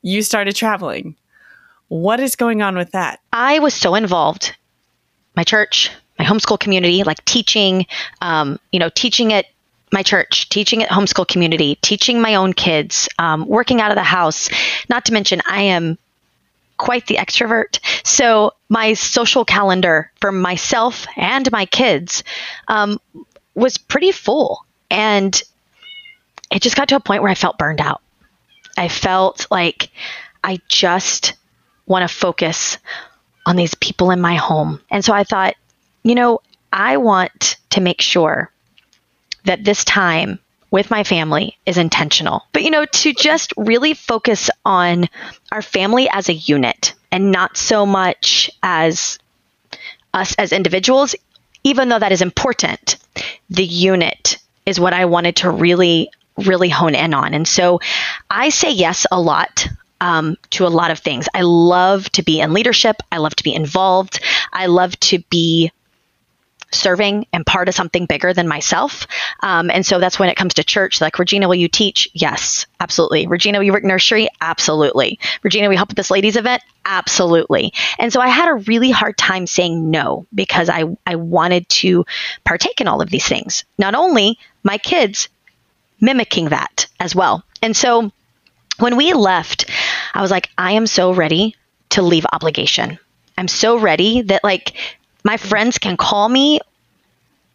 you 0.03 0.21
started 0.21 0.55
traveling. 0.55 1.15
What 1.89 2.19
is 2.19 2.35
going 2.35 2.61
on 2.61 2.75
with 2.75 2.91
that? 2.91 3.19
I 3.33 3.59
was 3.59 3.73
so 3.73 3.93
involved. 3.95 4.55
My 5.35 5.43
church, 5.43 5.91
my 6.17 6.25
homeschool 6.25 6.59
community, 6.59 7.03
like 7.03 7.23
teaching, 7.25 7.85
um, 8.21 8.59
you 8.71 8.79
know, 8.79 8.89
teaching 8.89 9.33
at 9.33 9.45
my 9.93 10.03
church, 10.03 10.49
teaching 10.49 10.83
at 10.83 10.89
homeschool 10.89 11.27
community, 11.27 11.75
teaching 11.81 12.19
my 12.19 12.35
own 12.35 12.51
kids, 12.51 13.07
um, 13.19 13.47
working 13.47 13.79
out 13.79 13.91
of 13.91 13.95
the 13.95 14.03
house. 14.03 14.49
Not 14.89 15.05
to 15.05 15.13
mention, 15.13 15.41
I 15.47 15.61
am 15.61 15.97
quite 16.77 17.05
the 17.07 17.15
extrovert. 17.15 17.79
So 18.03 18.53
my 18.67 18.93
social 18.93 19.45
calendar 19.45 20.11
for 20.19 20.31
myself 20.31 21.05
and 21.15 21.49
my 21.51 21.65
kids 21.65 22.23
um, 22.67 22.99
was 23.53 23.77
pretty 23.77 24.11
full. 24.11 24.65
And 24.89 25.41
it 26.51 26.61
just 26.61 26.75
got 26.75 26.89
to 26.89 26.95
a 26.95 26.99
point 26.99 27.21
where 27.21 27.31
I 27.31 27.35
felt 27.35 27.57
burned 27.57 27.81
out. 27.81 28.01
I 28.77 28.87
felt 28.87 29.47
like 29.51 29.89
I 30.43 30.59
just 30.67 31.35
want 31.85 32.07
to 32.07 32.13
focus 32.13 32.77
on 33.45 33.55
these 33.55 33.75
people 33.75 34.11
in 34.11 34.21
my 34.21 34.35
home. 34.35 34.81
And 34.89 35.05
so 35.05 35.13
I 35.13 35.23
thought, 35.23 35.55
you 36.03 36.15
know, 36.15 36.41
I 36.71 36.97
want 36.97 37.57
to 37.71 37.81
make 37.81 38.01
sure 38.01 38.52
that 39.45 39.63
this 39.63 39.83
time 39.83 40.39
with 40.71 40.89
my 40.89 41.03
family 41.03 41.57
is 41.65 41.77
intentional. 41.77 42.43
But, 42.51 42.63
you 42.63 42.71
know, 42.71 42.85
to 42.85 43.13
just 43.13 43.53
really 43.57 43.93
focus 43.93 44.49
on 44.65 45.07
our 45.51 45.61
family 45.61 46.09
as 46.09 46.29
a 46.29 46.33
unit 46.33 46.95
and 47.11 47.31
not 47.31 47.57
so 47.57 47.85
much 47.85 48.49
as 48.63 49.19
us 50.13 50.33
as 50.37 50.51
individuals, 50.51 51.15
even 51.63 51.89
though 51.89 51.99
that 51.99 52.11
is 52.11 52.21
important, 52.21 52.97
the 53.49 53.63
unit 53.63 54.37
is 54.65 54.79
what 54.79 54.93
I 54.93 55.05
wanted 55.05 55.35
to 55.37 55.51
really, 55.51 56.09
really 56.37 56.69
hone 56.69 56.95
in 56.95 57.13
on. 57.13 57.33
And 57.33 57.47
so 57.47 57.79
I 58.29 58.49
say 58.49 58.71
yes 58.71 59.05
a 59.11 59.21
lot. 59.21 59.67
Um, 60.01 60.35
to 60.49 60.65
a 60.65 60.67
lot 60.67 60.91
of 60.91 60.99
things. 60.99 61.29
I 61.33 61.43
love 61.43 62.09
to 62.09 62.23
be 62.23 62.41
in 62.41 62.51
leadership. 62.51 62.97
I 63.09 63.19
love 63.19 63.35
to 63.37 63.43
be 63.43 63.55
involved. 63.55 64.19
I 64.51 64.65
love 64.65 64.99
to 64.99 65.19
be 65.29 65.71
serving 66.73 67.27
and 67.33 67.45
part 67.45 67.67
of 67.67 67.75
something 67.75 68.05
bigger 68.05 68.33
than 68.33 68.47
myself. 68.47 69.07
Um, 69.41 69.69
and 69.69 69.85
so 69.85 69.99
that's 69.99 70.19
when 70.19 70.29
it 70.29 70.35
comes 70.35 70.55
to 70.55 70.63
church. 70.63 71.01
Like, 71.01 71.17
Regina, 71.19 71.47
will 71.47 71.55
you 71.55 71.67
teach? 71.67 72.09
Yes, 72.13 72.65
absolutely. 72.79 73.27
Regina, 73.27 73.59
will 73.59 73.65
you 73.65 73.73
work 73.73 73.83
nursery? 73.83 74.27
Absolutely. 74.41 75.19
Regina, 75.43 75.67
will 75.67 75.73
you 75.73 75.77
help 75.77 75.89
with 75.89 75.97
this 75.97 76.11
ladies 76.11 76.35
event? 76.35 76.61
Absolutely. 76.85 77.73
And 77.97 78.11
so 78.11 78.19
I 78.19 78.27
had 78.27 78.49
a 78.49 78.55
really 78.55 78.91
hard 78.91 79.17
time 79.17 79.47
saying 79.47 79.89
no 79.89 80.25
because 80.33 80.69
I, 80.69 80.85
I 81.05 81.15
wanted 81.15 81.67
to 81.69 82.05
partake 82.43 82.81
in 82.81 82.87
all 82.87 83.01
of 83.01 83.09
these 83.09 83.27
things. 83.27 83.63
Not 83.77 83.95
only 83.95 84.37
my 84.63 84.77
kids 84.77 85.29
mimicking 86.01 86.49
that 86.49 86.87
as 86.99 87.15
well. 87.15 87.43
And 87.61 87.75
so 87.75 88.11
when 88.79 88.97
we 88.97 89.13
left, 89.13 89.69
I 90.13 90.21
was 90.21 90.31
like, 90.31 90.49
I 90.57 90.73
am 90.73 90.87
so 90.87 91.13
ready 91.13 91.55
to 91.91 92.01
leave 92.01 92.25
obligation. 92.31 92.99
I'm 93.37 93.47
so 93.47 93.77
ready 93.77 94.21
that 94.23 94.43
like 94.43 94.73
my 95.23 95.37
friends 95.37 95.77
can 95.77 95.97
call 95.97 96.27
me 96.29 96.59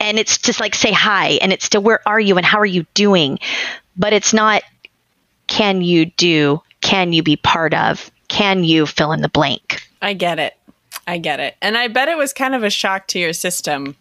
and 0.00 0.18
it's 0.18 0.38
just 0.38 0.60
like 0.60 0.74
say 0.74 0.92
hi 0.92 1.30
and 1.42 1.52
it's 1.52 1.64
still 1.64 1.82
where 1.82 2.00
are 2.06 2.20
you 2.20 2.36
and 2.36 2.46
how 2.46 2.58
are 2.58 2.66
you 2.66 2.86
doing 2.94 3.38
but 3.96 4.12
it's 4.12 4.32
not 4.32 4.62
can 5.46 5.82
you 5.82 6.06
do 6.06 6.62
can 6.80 7.12
you 7.12 7.22
be 7.22 7.36
part 7.36 7.74
of 7.74 8.10
can 8.28 8.64
you 8.64 8.86
fill 8.86 9.12
in 9.12 9.20
the 9.22 9.28
blank 9.28 9.82
I 10.00 10.12
get 10.12 10.38
it. 10.38 10.56
I 11.08 11.18
get 11.18 11.40
it. 11.40 11.56
And 11.60 11.76
I 11.76 11.88
bet 11.88 12.08
it 12.08 12.16
was 12.16 12.32
kind 12.32 12.54
of 12.54 12.62
a 12.62 12.70
shock 12.70 13.08
to 13.08 13.18
your 13.18 13.32
system 13.32 13.96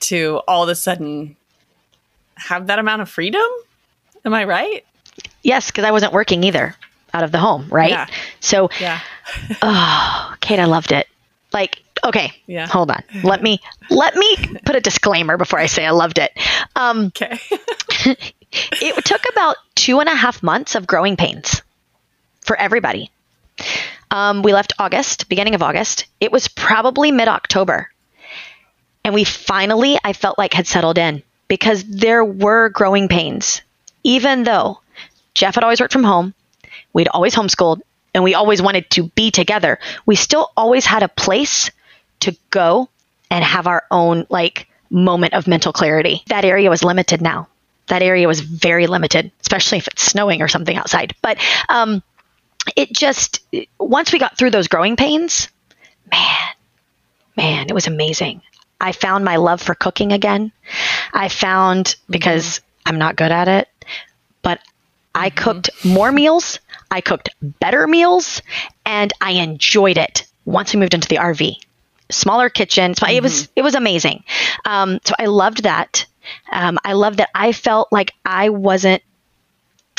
to 0.00 0.42
all 0.46 0.62
of 0.64 0.68
a 0.68 0.74
sudden 0.74 1.34
have 2.36 2.66
that 2.66 2.78
amount 2.78 3.00
of 3.00 3.08
freedom. 3.08 3.40
Am 4.26 4.34
I 4.34 4.44
right? 4.44 4.84
yes 5.42 5.70
because 5.70 5.84
i 5.84 5.90
wasn't 5.92 6.12
working 6.12 6.42
either 6.42 6.74
out 7.12 7.22
of 7.22 7.30
the 7.30 7.38
home 7.38 7.68
right 7.70 7.90
Yeah. 7.90 8.06
so 8.40 8.68
Yeah. 8.80 8.98
oh 9.62 10.34
kate 10.40 10.58
i 10.58 10.64
loved 10.64 10.90
it 10.90 11.06
like 11.52 11.82
okay 12.04 12.32
Yeah. 12.46 12.66
hold 12.66 12.90
on 12.90 13.02
let 13.22 13.42
me 13.42 13.60
let 13.90 14.14
me 14.14 14.36
put 14.64 14.76
a 14.76 14.80
disclaimer 14.80 15.36
before 15.36 15.58
i 15.58 15.66
say 15.66 15.84
i 15.86 15.90
loved 15.90 16.18
it 16.18 16.30
um 16.76 17.06
Okay. 17.06 17.38
it 18.52 19.04
took 19.04 19.22
about 19.32 19.56
two 19.74 20.00
and 20.00 20.08
a 20.08 20.14
half 20.14 20.42
months 20.42 20.74
of 20.74 20.86
growing 20.86 21.16
pains 21.16 21.62
for 22.42 22.56
everybody. 22.56 23.10
Um, 24.10 24.42
we 24.42 24.52
left 24.52 24.72
August, 24.78 25.28
beginning 25.28 25.54
of 25.54 25.62
August. 25.62 26.06
It 26.20 26.30
was 26.30 26.46
probably 26.48 27.10
mid 27.10 27.26
October. 27.28 27.90
And 29.04 29.14
we 29.14 29.24
finally, 29.24 29.98
I 30.04 30.12
felt 30.12 30.38
like, 30.38 30.54
had 30.54 30.66
settled 30.66 30.98
in 30.98 31.22
because 31.48 31.84
there 31.84 32.24
were 32.24 32.68
growing 32.68 33.08
pains. 33.08 33.60
Even 34.02 34.44
though 34.44 34.80
Geoff 35.34 35.56
had 35.56 35.64
always 35.64 35.80
worked 35.80 35.92
from 35.92 36.04
home, 36.04 36.34
we'd 36.92 37.08
always 37.08 37.34
homeschooled, 37.34 37.80
and 38.14 38.22
we 38.22 38.34
always 38.34 38.62
wanted 38.62 38.88
to 38.90 39.04
be 39.14 39.30
together, 39.30 39.78
we 40.06 40.14
still 40.16 40.50
always 40.56 40.86
had 40.86 41.02
a 41.02 41.08
place 41.08 41.70
to 42.24 42.36
go 42.50 42.88
and 43.30 43.44
have 43.44 43.66
our 43.66 43.84
own, 43.90 44.26
like, 44.28 44.68
moment 44.90 45.34
of 45.34 45.46
mental 45.46 45.72
clarity. 45.72 46.22
That 46.26 46.44
area 46.44 46.70
was 46.70 46.84
limited 46.84 47.20
now 47.20 47.48
that 47.86 48.02
area 48.02 48.26
was 48.26 48.40
very 48.40 48.86
limited, 48.86 49.30
especially 49.40 49.78
if 49.78 49.88
it's 49.88 50.02
snowing 50.02 50.42
or 50.42 50.48
something 50.48 50.76
outside. 50.76 51.14
But 51.22 51.38
um, 51.68 52.02
it 52.76 52.92
just, 52.92 53.40
once 53.78 54.12
we 54.12 54.18
got 54.18 54.38
through 54.38 54.50
those 54.50 54.68
growing 54.68 54.96
pains, 54.96 55.48
man, 56.10 56.54
man, 57.36 57.66
it 57.68 57.74
was 57.74 57.86
amazing. 57.86 58.42
I 58.80 58.92
found 58.92 59.24
my 59.24 59.36
love 59.36 59.62
for 59.62 59.74
cooking 59.74 60.12
again. 60.12 60.52
I 61.12 61.28
found, 61.28 61.96
because 62.08 62.60
I'm 62.86 62.98
not 62.98 63.16
good 63.16 63.32
at 63.32 63.48
it, 63.48 63.68
but 64.42 64.60
I 65.14 65.30
cooked 65.30 65.70
more 65.84 66.10
meals, 66.10 66.58
I 66.90 67.00
cooked 67.00 67.30
better 67.40 67.86
meals, 67.86 68.42
and 68.84 69.12
I 69.20 69.32
enjoyed 69.32 69.98
it 69.98 70.26
once 70.44 70.74
we 70.74 70.80
moved 70.80 70.94
into 70.94 71.08
the 71.08 71.16
RV. 71.16 71.56
Smaller 72.14 72.48
kitchen, 72.48 72.94
so 72.94 73.06
it 73.06 73.22
was 73.22 73.48
it 73.56 73.62
was 73.62 73.74
amazing. 73.74 74.24
Um, 74.64 75.00
so 75.04 75.14
I 75.18 75.26
loved 75.26 75.64
that. 75.64 76.06
Um, 76.50 76.78
I 76.84 76.94
love 76.94 77.18
that 77.18 77.30
I 77.34 77.52
felt 77.52 77.88
like 77.92 78.12
I 78.24 78.48
wasn't 78.48 79.02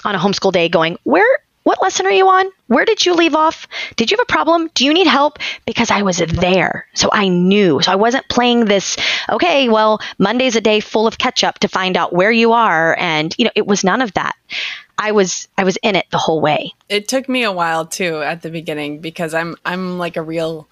on 0.04 0.15
a 0.15 0.17
homeschool 0.17 0.51
day 0.51 0.69
going, 0.69 0.97
where, 1.04 1.39
what 1.63 1.82
lesson 1.82 2.06
are 2.06 2.12
you 2.12 2.28
on? 2.28 2.45
Where 2.67 2.86
did 2.86 3.06
you 3.06 3.13
leave 3.13 3.36
off? 3.36 3.67
Did 3.95 4.12
you 4.12 4.17
have 4.17 4.23
a 4.23 4.32
problem? 4.32 4.69
Do 4.73 4.86
you 4.86 4.93
need 4.93 5.08
help? 5.08 5.39
Because 5.65 5.89
I 5.91 6.04
was 6.04 6.17
there. 6.17 6.88
So 6.93 7.10
I 7.12 7.28
knew. 7.28 7.82
So 7.82 7.91
I 7.91 7.95
wasn't 7.95 8.28
playing 8.30 8.65
this, 8.65 8.97
okay, 9.30 9.67
well, 9.69 9.99
Monday's 10.19 10.56
a 10.56 10.62
day 10.62 10.80
full 10.80 11.08
of 11.08 11.17
catch 11.17 11.43
up 11.43 11.60
to 11.60 11.67
find 11.67 11.97
out 11.97 12.13
where 12.13 12.32
you 12.32 12.54
are. 12.54 12.95
And, 12.99 13.34
you 13.38 13.45
know, 13.45 13.51
it 13.56 13.65
was 13.65 13.84
none 13.84 14.01
of 14.01 14.13
that. 14.13 14.36
I 14.97 15.12
was, 15.12 15.47
I 15.58 15.63
was 15.63 15.78
in 15.84 15.95
it 15.95 16.06
the 16.12 16.17
whole 16.17 16.39
way. 16.39 16.73
it 16.88 17.08
took 17.08 17.28
me 17.28 17.43
a 17.43 17.51
while 17.51 17.86
too 17.86 18.21
at 18.21 18.41
the 18.43 18.49
beginning 18.49 18.99
because 18.99 19.34
I'm 19.34 19.56
I'm 19.65 19.97
like 19.97 20.17
a 20.17 20.21
real 20.21 20.67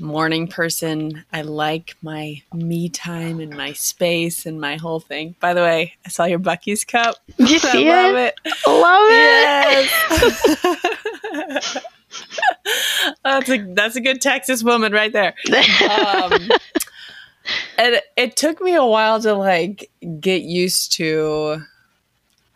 morning 0.00 0.48
person. 0.48 1.24
I 1.32 1.42
like 1.42 1.96
my 2.02 2.42
me 2.52 2.88
time 2.88 3.38
and 3.40 3.56
my 3.56 3.72
space 3.74 4.46
and 4.46 4.60
my 4.60 4.76
whole 4.76 5.00
thing. 5.00 5.34
By 5.40 5.54
the 5.54 5.60
way, 5.60 5.94
I 6.04 6.08
saw 6.08 6.24
your 6.24 6.38
Buc-ee's 6.38 6.84
cup. 6.84 7.16
Did 7.36 7.50
you 7.50 7.58
see 7.58 7.90
I 7.90 8.06
love 8.10 8.16
it? 8.16 8.34
it. 8.44 8.54
Love 8.66 9.10
Yes. 9.10 9.90
that's 13.24 13.48
a 13.48 13.58
that's 13.74 13.96
a 13.96 14.00
good 14.00 14.20
Texas 14.20 14.62
woman 14.62 14.92
right 14.92 15.12
there. 15.12 15.34
Um, 15.90 16.48
and 17.78 18.00
it 18.16 18.36
took 18.36 18.60
me 18.60 18.74
a 18.74 18.84
while 18.84 19.20
to 19.22 19.34
like 19.34 19.90
get 20.20 20.42
used 20.42 20.92
to. 20.94 21.62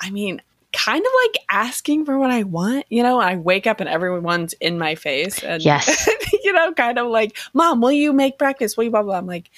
I 0.00 0.10
mean, 0.10 0.42
kind 0.74 1.00
of 1.00 1.12
like 1.24 1.36
asking 1.50 2.04
for 2.04 2.18
what 2.18 2.30
I 2.30 2.42
want. 2.42 2.84
You 2.90 3.02
know, 3.02 3.20
I 3.20 3.36
wake 3.36 3.66
up 3.66 3.80
and 3.80 3.88
everyone's 3.88 4.52
in 4.54 4.78
my 4.78 4.94
face, 4.94 5.42
and 5.42 5.62
Yes. 5.62 6.08
you 6.44 6.52
know, 6.52 6.72
kind 6.72 6.98
of 6.98 7.06
like, 7.08 7.36
"Mom, 7.54 7.80
will 7.80 7.92
you 7.92 8.12
make 8.12 8.36
breakfast? 8.38 8.76
Will 8.76 8.84
you 8.84 8.90
blah 8.90 9.02
blah?" 9.02 9.16
I'm 9.16 9.26
like, 9.26 9.50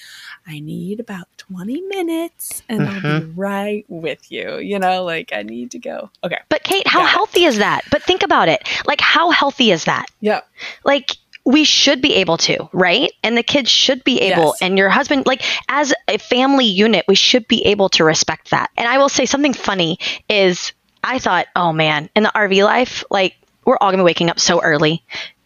I 0.46 0.60
need 0.60 1.00
about 1.00 1.26
20 1.38 1.80
minutes, 1.82 2.62
and 2.68 2.82
I'll 2.88 3.00
be 3.00 3.06
Mm-hmm. 3.06 3.40
right 3.40 3.84
with 3.88 4.30
you. 4.30 4.58
You 4.58 4.78
know, 4.78 5.02
like 5.04 5.32
I 5.32 5.42
need 5.42 5.70
to 5.72 5.78
go. 5.78 6.10
Okay. 6.22 6.38
But 6.48 6.62
Kate, 6.62 6.86
how 6.86 7.00
Got 7.00 7.10
healthy 7.10 7.44
is 7.44 7.58
that? 7.58 7.82
But 7.90 8.02
think 8.02 8.22
about 8.22 8.48
it. 8.48 8.62
Like, 8.86 9.00
how 9.00 9.30
healthy 9.30 9.70
is 9.70 9.84
that? 9.84 10.06
Yeah. 10.20 10.40
like 10.84 11.12
we 11.44 11.62
should 11.62 12.02
be 12.02 12.12
able 12.16 12.36
to, 12.36 12.68
right? 12.72 13.12
And 13.22 13.36
the 13.36 13.42
kids 13.44 13.70
should 13.70 14.02
be 14.02 14.20
able, 14.20 14.46
Yes. 14.46 14.62
and 14.62 14.76
your 14.76 14.88
husband, 14.88 15.26
like 15.26 15.44
as 15.68 15.94
a 16.08 16.18
family 16.18 16.64
unit, 16.64 17.04
we 17.06 17.14
should 17.14 17.46
be 17.46 17.64
able 17.66 17.88
to 17.90 18.02
respect 18.02 18.50
that. 18.50 18.70
And 18.76 18.88
I 18.88 18.98
will 18.98 19.08
say 19.08 19.26
something 19.26 19.52
funny 19.54 19.96
is 20.28 20.72
I 21.06 21.18
thought, 21.18 21.46
oh 21.54 21.72
man, 21.72 22.10
in 22.16 22.22
the 22.24 22.32
RV 22.34 22.64
life, 22.64 23.04
like 23.10 23.36
we're 23.64 23.76
all 23.80 23.90
gonna 23.90 24.02
be 24.02 24.06
waking 24.06 24.28
up 24.30 24.40
so 24.40 24.60
early. 24.62 25.02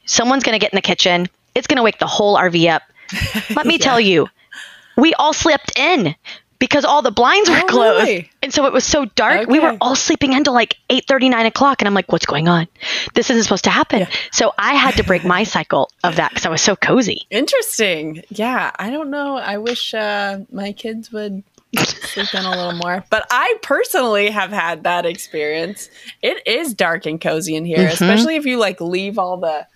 Someone's 0.06 0.42
gonna 0.42 0.58
get 0.58 0.72
in 0.72 0.76
the 0.76 0.82
kitchen. 0.82 1.28
It's 1.54 1.66
gonna 1.66 1.82
wake 1.82 1.98
the 1.98 2.06
whole 2.06 2.36
RV 2.36 2.70
up. 2.70 2.82
Let 3.56 3.66
me 3.66 3.78
tell 3.78 4.00
you, 4.00 4.28
we 4.96 5.14
all 5.14 5.32
slept 5.32 5.78
in 5.78 6.14
because 6.58 6.84
all 6.84 7.00
the 7.02 7.10
blinds 7.10 7.48
were 7.48 7.56
Oh, 7.56 7.66
closed. 7.66 8.06
really? 8.06 8.30
And 8.42 8.52
so 8.52 8.66
it 8.66 8.72
was 8.72 8.84
so 8.84 9.06
dark. 9.06 9.48
We 9.48 9.60
were 9.60 9.76
all 9.80 9.96
sleeping 9.96 10.34
until 10.34 10.52
like 10.52 10.76
8 10.90 11.04
9 11.10 11.46
o'clock. 11.46 11.80
And 11.80 11.88
I'm 11.88 11.94
like, 11.94 12.12
what's 12.12 12.26
going 12.26 12.48
on? 12.48 12.68
This 13.14 13.30
isn't 13.30 13.42
supposed 13.42 13.64
to 13.64 13.70
happen. 13.70 14.06
So 14.30 14.52
I 14.58 14.74
had 14.74 14.94
to 14.96 15.02
break 15.02 15.24
my 15.24 15.44
cycle 15.44 15.90
of 16.04 16.16
that 16.16 16.30
because 16.30 16.44
I 16.46 16.50
was 16.50 16.60
so 16.60 16.76
cozy. 16.76 17.26
Interesting. 17.30 18.22
Yeah. 18.28 18.70
I 18.78 18.90
don't 18.90 19.10
know. 19.10 19.36
I 19.38 19.56
wish 19.58 19.94
uh, 19.94 20.40
my 20.52 20.72
kids 20.72 21.10
would 21.12 21.42
sleep 21.78 22.34
in 22.34 22.44
a 22.44 22.50
little 22.50 22.72
more. 22.72 23.04
But 23.10 23.26
I 23.30 23.56
personally 23.62 24.30
have 24.30 24.50
had 24.50 24.84
that 24.84 25.06
experience. 25.06 25.88
It 26.22 26.46
is 26.46 26.74
dark 26.74 27.06
and 27.06 27.20
cozy 27.20 27.54
in 27.56 27.64
here, 27.64 27.78
Mhm. 27.88 27.92
especially 27.92 28.36
if 28.36 28.44
you 28.46 28.58
like 28.58 28.80
leave 28.80 29.18
all 29.18 29.36
the 29.36 29.66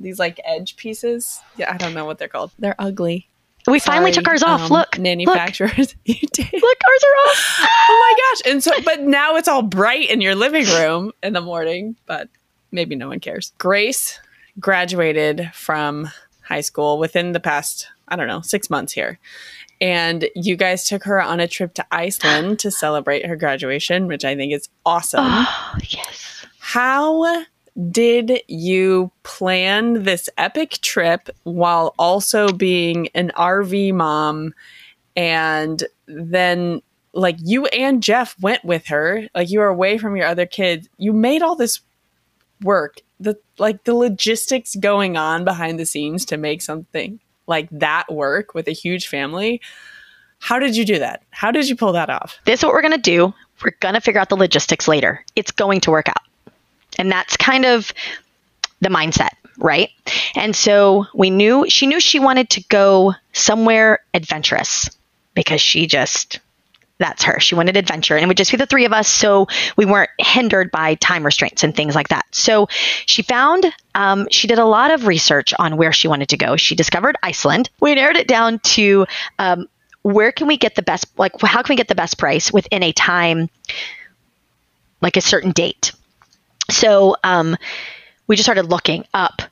these 0.00 0.18
like 0.18 0.40
edge 0.44 0.76
pieces. 0.76 1.40
Yeah, 1.56 1.72
I 1.72 1.76
don't 1.76 1.94
know 1.94 2.04
what 2.04 2.18
they're 2.18 2.28
called. 2.28 2.50
They're 2.58 2.74
ugly. 2.78 3.28
We 3.66 3.78
finally 3.78 4.12
took 4.12 4.28
ours 4.28 4.42
off. 4.42 4.62
um, 4.62 4.68
Look, 4.70 4.96
look, 4.96 4.98
manufacturers. 4.98 5.94
you 6.04 6.16
did. 6.32 6.52
look, 6.52 6.78
ours 6.86 7.04
are 7.04 7.30
off. 7.30 7.58
oh 7.88 7.98
my 8.00 8.22
gosh. 8.44 8.52
And 8.52 8.62
so, 8.62 8.72
but 8.84 9.00
now 9.02 9.36
it's 9.36 9.48
all 9.48 9.62
bright 9.62 10.10
in 10.10 10.20
your 10.20 10.34
living 10.34 10.66
room 10.66 11.12
in 11.22 11.32
the 11.32 11.40
morning, 11.40 11.96
but 12.06 12.28
maybe 12.72 12.94
no 12.96 13.08
one 13.08 13.20
cares. 13.20 13.52
Grace 13.56 14.18
graduated 14.60 15.50
from 15.54 16.10
high 16.42 16.60
school 16.60 16.98
within 16.98 17.32
the 17.32 17.40
past, 17.40 17.88
I 18.08 18.16
don't 18.16 18.28
know, 18.28 18.40
six 18.42 18.68
months 18.68 18.92
here. 18.92 19.18
And 19.84 20.30
you 20.34 20.56
guys 20.56 20.88
took 20.88 21.04
her 21.04 21.20
on 21.20 21.40
a 21.40 21.46
trip 21.46 21.74
to 21.74 21.84
Iceland 21.90 22.58
to 22.60 22.70
celebrate 22.70 23.26
her 23.26 23.36
graduation, 23.36 24.06
which 24.06 24.24
I 24.24 24.34
think 24.34 24.54
is 24.54 24.70
awesome. 24.86 25.26
Oh, 25.26 25.74
yes. 25.86 26.46
How 26.58 27.44
did 27.90 28.40
you 28.48 29.12
plan 29.24 30.04
this 30.04 30.30
epic 30.38 30.78
trip 30.80 31.28
while 31.42 31.94
also 31.98 32.48
being 32.48 33.08
an 33.08 33.30
RV 33.36 33.92
mom? 33.92 34.54
And 35.16 35.84
then, 36.06 36.80
like, 37.12 37.36
you 37.40 37.66
and 37.66 38.02
Geoff 38.02 38.40
went 38.40 38.64
with 38.64 38.86
her, 38.86 39.28
like, 39.34 39.50
you 39.50 39.58
were 39.58 39.68
away 39.68 39.98
from 39.98 40.16
your 40.16 40.26
other 40.26 40.46
kids. 40.46 40.88
You 40.96 41.12
made 41.12 41.42
all 41.42 41.56
this 41.56 41.82
work, 42.62 43.02
the 43.20 43.38
like 43.58 43.84
the 43.84 43.94
logistics 43.94 44.76
going 44.76 45.18
on 45.18 45.44
behind 45.44 45.78
the 45.78 45.84
scenes 45.84 46.24
to 46.24 46.38
make 46.38 46.62
something 46.62 47.20
like 47.46 47.68
that 47.70 48.10
work 48.12 48.54
with 48.54 48.68
a 48.68 48.72
huge 48.72 49.08
family. 49.08 49.60
How 50.38 50.58
did 50.58 50.76
you 50.76 50.84
do 50.84 50.98
that? 50.98 51.22
How 51.30 51.50
did 51.50 51.68
you 51.68 51.76
pull 51.76 51.92
that 51.92 52.10
off? 52.10 52.38
This 52.44 52.60
is 52.60 52.64
what 52.64 52.72
we're 52.72 52.82
going 52.82 52.92
to 52.92 52.98
do. 52.98 53.32
We're 53.62 53.72
going 53.80 53.94
to 53.94 54.00
figure 54.00 54.20
out 54.20 54.28
the 54.28 54.36
logistics 54.36 54.88
later. 54.88 55.24
It's 55.36 55.50
going 55.50 55.80
to 55.82 55.90
work 55.90 56.08
out. 56.08 56.22
And 56.98 57.10
that's 57.10 57.36
kind 57.36 57.64
of 57.64 57.92
the 58.80 58.88
mindset, 58.88 59.30
right? 59.58 59.90
And 60.34 60.54
so 60.54 61.06
we 61.14 61.30
knew 61.30 61.66
she 61.68 61.86
knew 61.86 62.00
she 62.00 62.18
wanted 62.18 62.50
to 62.50 62.62
go 62.64 63.14
somewhere 63.32 64.00
adventurous 64.12 64.90
because 65.34 65.60
she 65.60 65.86
just 65.86 66.40
that's 67.04 67.24
her. 67.24 67.38
She 67.38 67.54
wanted 67.54 67.76
adventure 67.76 68.14
and 68.16 68.24
it 68.24 68.26
would 68.28 68.38
just 68.38 68.50
be 68.50 68.56
the 68.56 68.64
three 68.64 68.86
of 68.86 68.92
us. 68.94 69.06
So 69.08 69.46
we 69.76 69.84
weren't 69.84 70.08
hindered 70.18 70.70
by 70.70 70.94
time 70.94 71.22
restraints 71.22 71.62
and 71.62 71.76
things 71.76 71.94
like 71.94 72.08
that. 72.08 72.24
So 72.30 72.68
she 73.04 73.20
found, 73.20 73.66
um, 73.94 74.26
she 74.30 74.48
did 74.48 74.58
a 74.58 74.64
lot 74.64 74.90
of 74.90 75.06
research 75.06 75.52
on 75.58 75.76
where 75.76 75.92
she 75.92 76.08
wanted 76.08 76.30
to 76.30 76.38
go. 76.38 76.56
She 76.56 76.74
discovered 76.74 77.16
Iceland. 77.22 77.68
We 77.78 77.94
narrowed 77.94 78.16
it 78.16 78.26
down 78.26 78.58
to 78.60 79.06
um, 79.38 79.68
where 80.00 80.32
can 80.32 80.46
we 80.46 80.56
get 80.56 80.76
the 80.76 80.82
best, 80.82 81.06
like, 81.18 81.38
how 81.42 81.60
can 81.60 81.74
we 81.74 81.76
get 81.76 81.88
the 81.88 81.94
best 81.94 82.16
price 82.16 82.50
within 82.50 82.82
a 82.82 82.92
time, 82.92 83.50
like 85.02 85.18
a 85.18 85.20
certain 85.20 85.50
date? 85.50 85.92
So 86.70 87.16
um, 87.22 87.54
we 88.26 88.36
just 88.36 88.46
started 88.46 88.70
looking 88.70 89.04
up 89.12 89.42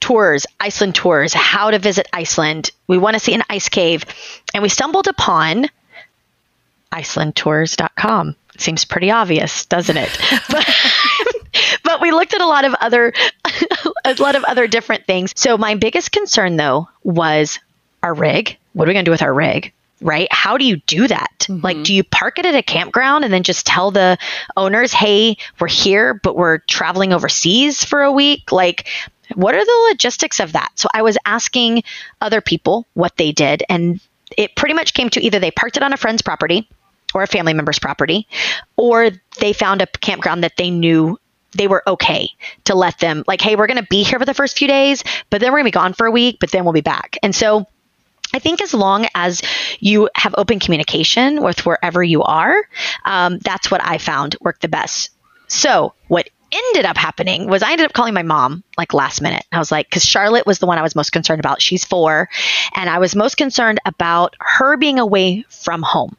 tours, 0.00 0.46
Iceland 0.58 0.94
tours, 0.94 1.34
how 1.34 1.70
to 1.70 1.78
visit 1.78 2.08
Iceland. 2.10 2.70
We 2.86 2.96
want 2.96 3.14
to 3.16 3.20
see 3.20 3.34
an 3.34 3.42
ice 3.50 3.68
cave. 3.68 4.06
And 4.54 4.62
we 4.62 4.70
stumbled 4.70 5.08
upon 5.08 5.66
icelandtours.com. 6.92 8.36
Seems 8.58 8.84
pretty 8.84 9.10
obvious, 9.10 9.64
doesn't 9.66 9.96
it? 9.96 10.10
but, 10.50 10.68
but 11.84 12.00
we 12.00 12.10
looked 12.10 12.34
at 12.34 12.40
a 12.40 12.46
lot 12.46 12.64
of 12.64 12.74
other 12.74 13.12
a 14.04 14.14
lot 14.18 14.36
of 14.36 14.44
other 14.44 14.66
different 14.66 15.06
things. 15.06 15.32
So 15.36 15.56
my 15.56 15.74
biggest 15.74 16.12
concern 16.12 16.56
though 16.56 16.88
was 17.02 17.58
our 18.02 18.14
rig. 18.14 18.56
What 18.72 18.86
are 18.86 18.90
we 18.90 18.94
going 18.94 19.04
to 19.04 19.08
do 19.08 19.12
with 19.12 19.22
our 19.22 19.34
rig? 19.34 19.72
Right? 20.02 20.28
How 20.30 20.56
do 20.56 20.64
you 20.64 20.76
do 20.76 21.06
that? 21.08 21.40
Mm-hmm. 21.40 21.60
Like, 21.62 21.82
do 21.82 21.92
you 21.92 22.02
park 22.02 22.38
it 22.38 22.46
at 22.46 22.54
a 22.54 22.62
campground 22.62 23.24
and 23.24 23.32
then 23.32 23.42
just 23.42 23.66
tell 23.66 23.90
the 23.90 24.16
owners, 24.56 24.94
hey, 24.94 25.36
we're 25.58 25.68
here, 25.68 26.14
but 26.14 26.36
we're 26.36 26.58
traveling 26.58 27.12
overseas 27.12 27.84
for 27.84 28.00
a 28.00 28.10
week? 28.10 28.50
Like, 28.50 28.88
what 29.34 29.54
are 29.54 29.64
the 29.64 29.86
logistics 29.90 30.40
of 30.40 30.52
that? 30.52 30.70
So 30.76 30.88
I 30.94 31.02
was 31.02 31.18
asking 31.26 31.82
other 32.22 32.40
people 32.40 32.86
what 32.94 33.16
they 33.18 33.30
did, 33.30 33.62
and 33.68 34.00
it 34.38 34.56
pretty 34.56 34.74
much 34.74 34.94
came 34.94 35.10
to 35.10 35.20
either 35.20 35.38
they 35.38 35.50
parked 35.50 35.76
it 35.76 35.82
on 35.82 35.92
a 35.92 35.98
friend's 35.98 36.22
property 36.22 36.66
or 37.14 37.22
a 37.22 37.26
family 37.26 37.54
member's 37.54 37.78
property, 37.78 38.26
or 38.76 39.10
they 39.38 39.52
found 39.52 39.82
a 39.82 39.86
campground 39.86 40.44
that 40.44 40.56
they 40.56 40.70
knew 40.70 41.18
they 41.52 41.66
were 41.66 41.82
okay 41.86 42.30
to 42.64 42.74
let 42.74 42.98
them, 42.98 43.24
like, 43.26 43.40
hey, 43.40 43.56
we're 43.56 43.66
going 43.66 43.82
to 43.82 43.88
be 43.90 44.02
here 44.02 44.18
for 44.18 44.24
the 44.24 44.34
first 44.34 44.56
few 44.56 44.68
days, 44.68 45.02
but 45.30 45.40
then 45.40 45.50
we're 45.52 45.58
going 45.58 45.72
to 45.72 45.76
be 45.76 45.80
gone 45.80 45.92
for 45.92 46.06
a 46.06 46.10
week, 46.10 46.38
but 46.40 46.50
then 46.52 46.64
we'll 46.64 46.72
be 46.72 46.80
back. 46.80 47.16
And 47.22 47.34
so 47.34 47.66
I 48.32 48.38
think 48.38 48.62
as 48.62 48.72
long 48.72 49.06
as 49.14 49.42
you 49.80 50.08
have 50.14 50.34
open 50.38 50.60
communication 50.60 51.42
with 51.42 51.66
wherever 51.66 52.02
you 52.02 52.22
are, 52.22 52.56
um, 53.04 53.38
that's 53.38 53.70
what 53.70 53.84
I 53.84 53.98
found 53.98 54.36
worked 54.40 54.62
the 54.62 54.68
best. 54.68 55.10
So, 55.48 55.94
what 56.06 56.30
ended 56.52 56.84
up 56.84 56.96
happening 56.96 57.48
was 57.48 57.62
I 57.62 57.72
ended 57.72 57.86
up 57.86 57.92
calling 57.92 58.14
my 58.14 58.22
mom 58.22 58.62
like 58.76 58.94
last 58.94 59.20
minute. 59.20 59.44
I 59.52 59.58
was 59.58 59.70
like, 59.70 59.88
because 59.88 60.04
Charlotte 60.04 60.46
was 60.46 60.58
the 60.58 60.66
one 60.66 60.78
I 60.78 60.82
was 60.82 60.94
most 60.94 61.10
concerned 61.10 61.40
about. 61.40 61.62
She's 61.62 61.84
four. 61.84 62.28
And 62.74 62.90
I 62.90 62.98
was 62.98 63.14
most 63.16 63.36
concerned 63.36 63.80
about 63.84 64.34
her 64.40 64.76
being 64.76 64.98
away 64.98 65.44
from 65.48 65.82
home. 65.82 66.16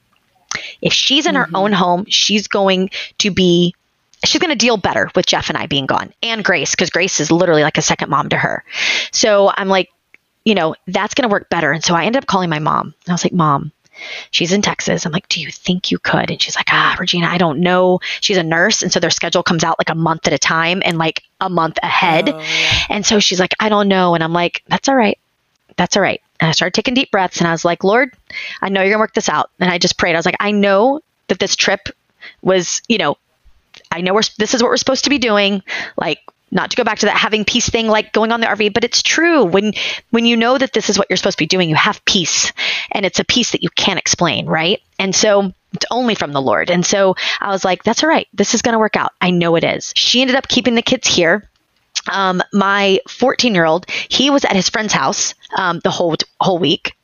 If 0.82 0.94
she's 0.94 1.26
in 1.26 1.36
mm-hmm. 1.36 1.54
her 1.54 1.60
own 1.60 1.72
home, 1.72 2.06
she's 2.08 2.48
going 2.48 2.90
to 3.20 3.32
be 3.32 3.76
she's 4.24 4.40
going 4.40 4.52
to 4.52 4.58
deal 4.58 4.78
better 4.78 5.10
with 5.16 5.26
Geoff 5.26 5.50
and 5.50 5.58
I 5.58 5.68
being 5.68 5.86
gone 5.86 6.14
and 6.22 6.44
Grace 6.44 6.72
because 6.72 6.90
Grace 6.90 7.20
is 7.20 7.32
literally 7.32 7.64
like 7.64 7.78
a 7.78 7.82
second 7.82 8.10
mom 8.10 8.30
to 8.30 8.38
her. 8.38 8.64
So 9.12 9.52
I'm 9.56 9.68
like, 9.68 9.90
you 10.46 10.56
know, 10.56 10.76
that's 10.88 11.14
going 11.14 11.28
to 11.28 11.34
work 11.34 11.50
better. 11.50 11.72
And 11.72 11.84
so 11.84 11.96
I 11.96 12.06
ended 12.06 12.24
up 12.24 12.28
calling 12.28 12.50
my 12.50 12.60
mom. 12.60 12.94
I 13.08 13.12
was 13.12 13.24
like, 13.24 13.34
Mom, 13.34 13.72
she's 14.32 14.52
in 14.52 14.62
Texas. 14.62 15.06
I'm 15.06 15.12
like, 15.12 15.30
Do 15.30 15.40
you 15.40 15.52
think 15.52 15.92
you 15.92 16.00
could? 16.00 16.32
And 16.32 16.42
she's 16.42 16.56
like, 16.56 16.70
Ah, 16.70 16.96
Regina, 17.00 17.28
I 17.28 17.38
don't 17.38 17.60
know. 17.60 18.00
She's 18.22 18.38
a 18.38 18.44
nurse. 18.44 18.82
And 18.82 18.92
so 18.92 19.00
their 19.00 19.10
schedule 19.10 19.44
comes 19.44 19.64
out 19.64 19.80
like 19.80 19.90
a 19.90 19.96
month 19.96 20.28
at 20.28 20.34
a 20.34 20.40
time 20.40 20.82
and 20.84 20.98
like 20.98 21.24
a 21.40 21.50
month 21.50 21.78
ahead. 21.84 22.30
Oh, 22.30 22.40
yeah. 22.40 22.72
And 22.90 23.06
so 23.06 23.20
she's 23.20 23.40
like, 23.40 23.54
I 23.60 23.70
don't 23.70 23.88
know. 23.88 24.16
And 24.16 24.24
I'm 24.24 24.34
like, 24.34 24.64
That's 24.68 24.90
all 24.90 24.96
right. 24.96 25.20
That's 25.82 25.98
all 25.98 26.04
right. 26.04 26.22
And 26.40 26.48
I 26.48 26.52
started 26.52 26.76
taking 26.76 26.94
deep 26.94 27.10
breaths 27.10 27.40
and 27.40 27.48
I 27.48 27.52
was 27.52 27.66
like, 27.66 27.84
Lord, 27.84 28.14
I 28.62 28.70
know 28.70 28.84
you're 28.84 28.94
to 28.94 29.00
work 29.00 29.16
this 29.16 29.30
out. 29.30 29.50
And 29.60 29.68
I 29.68 29.80
just 29.80 29.98
prayed. 29.98 30.14
I 30.14 30.20
was 30.20 30.28
like, 30.28 30.36
I 30.40 30.52
know 30.52 31.02
that 31.28 31.40
this 31.40 31.56
trip 31.56 31.90
was, 32.44 32.84
you 32.88 33.00
know, 33.00 33.18
I 33.90 34.02
know 34.02 34.14
we're, 34.14 34.22
this 34.38 34.54
is 34.54 34.62
what 34.62 34.70
we're 34.70 34.78
supposed 34.78 35.06
to 35.06 35.10
be 35.10 35.18
doing. 35.18 35.64
Like, 35.98 36.20
not 36.52 36.70
to 36.70 36.78
go 36.78 36.84
back 36.84 37.00
to 37.00 37.08
that 37.08 37.18
having 37.18 37.46
peace 37.46 37.68
thing 37.68 37.88
like 37.88 38.14
going 38.14 38.32
on 38.32 38.42
the 38.42 38.46
RV, 38.46 38.76
but 38.76 38.84
it's 38.84 39.02
true. 39.02 39.44
When 39.44 39.74
when 40.12 40.28
you 40.28 40.38
know 40.38 40.56
that 40.56 40.72
this 40.72 40.92
is 40.92 41.00
what 41.00 41.08
you're 41.10 41.18
supposed 41.18 41.40
to 41.40 41.42
be 41.42 41.48
doing, 41.48 41.68
you 41.68 41.76
have 41.76 42.06
peace. 42.06 42.54
And 42.92 43.04
it's 43.04 43.20
a 43.20 43.26
peace 43.26 43.54
that 43.54 43.64
you 43.64 43.70
can't 43.70 43.98
explain, 43.98 44.46
right? 44.46 44.84
And 45.00 45.16
so 45.16 45.52
it's 45.74 45.86
only 45.90 46.14
from 46.14 46.32
the 46.32 46.42
Lord. 46.42 46.70
And 46.70 46.86
so 46.86 47.16
I 47.40 47.50
was 47.50 47.66
like, 47.66 47.84
that's 47.84 48.04
all 48.04 48.10
right. 48.10 48.28
This 48.34 48.54
is 48.54 48.62
going 48.62 48.74
to 48.74 48.80
work 48.80 48.98
out. 48.98 49.14
I 49.20 49.32
know 49.32 49.56
it 49.56 49.64
is. 49.64 49.94
She 49.96 50.22
ended 50.22 50.36
up 50.36 50.48
keeping 50.48 50.76
the 50.76 50.84
kids 50.84 51.08
here 51.08 51.50
um, 52.10 52.42
my 52.54 53.00
14 53.08 53.54
year 53.54 53.66
old, 53.66 53.90
he 53.90 54.30
was 54.30 54.46
at 54.46 54.56
his 54.56 54.70
friend's 54.70 54.94
house 54.94 55.34
um, 55.58 55.80
the 55.84 55.92
whole 55.92 56.16
whole 56.40 56.60
week. 56.60 56.96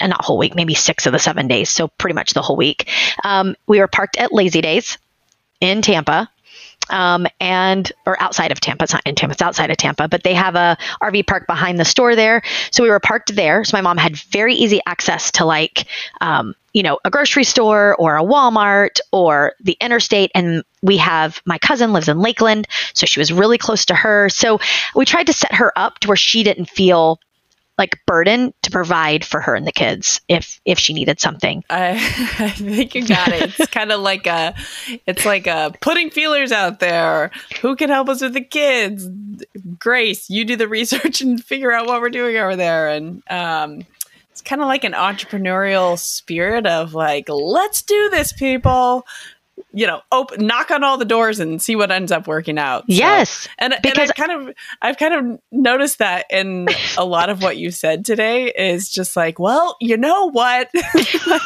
And 0.00 0.10
not 0.10 0.24
whole 0.24 0.38
week, 0.38 0.54
maybe 0.54 0.74
six 0.74 1.06
of 1.06 1.12
the 1.12 1.18
seven 1.18 1.48
days. 1.48 1.70
So 1.70 1.88
pretty 1.88 2.14
much 2.14 2.32
the 2.32 2.42
whole 2.42 2.56
week. 2.56 2.88
Um, 3.24 3.56
we 3.66 3.80
were 3.80 3.88
parked 3.88 4.16
at 4.16 4.30
Lazydays 4.30 4.96
in 5.60 5.82
Tampa. 5.82 6.30
Um, 6.90 7.26
and 7.40 7.90
or 8.06 8.20
outside 8.22 8.52
of 8.52 8.60
Tampa. 8.60 8.84
It's 8.84 8.92
not 8.92 9.02
in 9.04 9.14
Tampa. 9.14 9.32
It's 9.32 9.42
outside 9.42 9.70
of 9.70 9.76
Tampa, 9.76 10.08
but 10.08 10.22
they 10.22 10.34
have 10.34 10.54
a 10.54 10.78
RV 11.02 11.26
park 11.26 11.46
behind 11.46 11.78
the 11.78 11.84
store 11.84 12.16
there. 12.16 12.42
So 12.70 12.82
we 12.82 12.90
were 12.90 13.00
parked 13.00 13.34
there. 13.34 13.64
So 13.64 13.76
my 13.76 13.82
mom 13.82 13.98
had 13.98 14.16
very 14.16 14.54
easy 14.54 14.80
access 14.86 15.32
to 15.32 15.44
like 15.44 15.86
um, 16.20 16.54
you 16.78 16.84
know, 16.84 17.00
a 17.04 17.10
grocery 17.10 17.42
store 17.42 17.96
or 17.96 18.16
a 18.16 18.22
Walmart 18.22 19.00
or 19.10 19.54
the 19.58 19.76
interstate. 19.80 20.30
And 20.32 20.62
we 20.80 20.96
have 20.98 21.42
my 21.44 21.58
cousin 21.58 21.92
lives 21.92 22.08
in 22.08 22.20
Lakeland, 22.20 22.68
so 22.94 23.04
she 23.04 23.18
was 23.18 23.32
really 23.32 23.58
close 23.58 23.86
to 23.86 23.96
her. 23.96 24.28
So 24.28 24.60
we 24.94 25.04
tried 25.04 25.26
to 25.26 25.32
set 25.32 25.52
her 25.56 25.76
up 25.76 25.98
to 25.98 26.08
where 26.08 26.16
she 26.16 26.44
didn't 26.44 26.70
feel 26.70 27.18
like 27.78 27.98
burden 28.06 28.54
to 28.62 28.70
provide 28.70 29.24
for 29.24 29.40
her 29.40 29.56
and 29.56 29.66
the 29.66 29.72
kids 29.72 30.20
if 30.28 30.60
if 30.64 30.78
she 30.78 30.92
needed 30.92 31.18
something. 31.18 31.64
I, 31.68 31.90
I 32.38 32.50
think 32.50 32.94
you 32.94 33.08
got 33.08 33.26
it. 33.32 33.58
It's 33.58 33.70
kind 33.72 33.90
of 33.90 34.00
like 34.00 34.28
a 34.28 34.54
it's 35.04 35.26
like 35.26 35.48
a 35.48 35.74
putting 35.80 36.10
feelers 36.10 36.52
out 36.52 36.78
there. 36.78 37.32
Who 37.60 37.74
can 37.74 37.90
help 37.90 38.08
us 38.08 38.22
with 38.22 38.34
the 38.34 38.40
kids? 38.40 39.08
Grace, 39.80 40.30
you 40.30 40.44
do 40.44 40.54
the 40.54 40.68
research 40.68 41.20
and 41.22 41.42
figure 41.42 41.72
out 41.72 41.88
what 41.88 42.00
we're 42.00 42.10
doing 42.10 42.36
over 42.36 42.54
there. 42.54 42.88
And 42.88 43.24
um 43.30 43.82
it's 44.38 44.48
kind 44.48 44.62
of 44.62 44.68
like 44.68 44.84
an 44.84 44.92
entrepreneurial 44.92 45.98
spirit 45.98 46.64
of 46.64 46.94
like, 46.94 47.28
let's 47.28 47.82
do 47.82 48.08
this, 48.10 48.32
people. 48.32 49.04
You 49.72 49.86
know, 49.86 50.00
open, 50.12 50.46
knock 50.46 50.70
on 50.70 50.82
all 50.82 50.96
the 50.96 51.04
doors 51.04 51.40
and 51.40 51.60
see 51.60 51.76
what 51.76 51.90
ends 51.90 52.10
up 52.10 52.26
working 52.26 52.58
out. 52.58 52.82
So, 52.82 52.94
yes, 52.94 53.48
and 53.58 53.74
because 53.82 53.98
and 53.98 54.10
I've 54.10 54.14
kind 54.14 54.48
of, 54.48 54.54
I've 54.80 54.96
kind 54.96 55.14
of 55.14 55.40
noticed 55.52 55.98
that 55.98 56.26
in 56.30 56.68
a 56.96 57.04
lot 57.04 57.28
of 57.28 57.42
what 57.42 57.58
you 57.58 57.70
said 57.70 58.04
today 58.04 58.50
is 58.50 58.88
just 58.88 59.16
like, 59.16 59.38
well, 59.38 59.76
you 59.80 59.96
know 59.96 60.30
what, 60.30 60.70
like, 61.26 61.42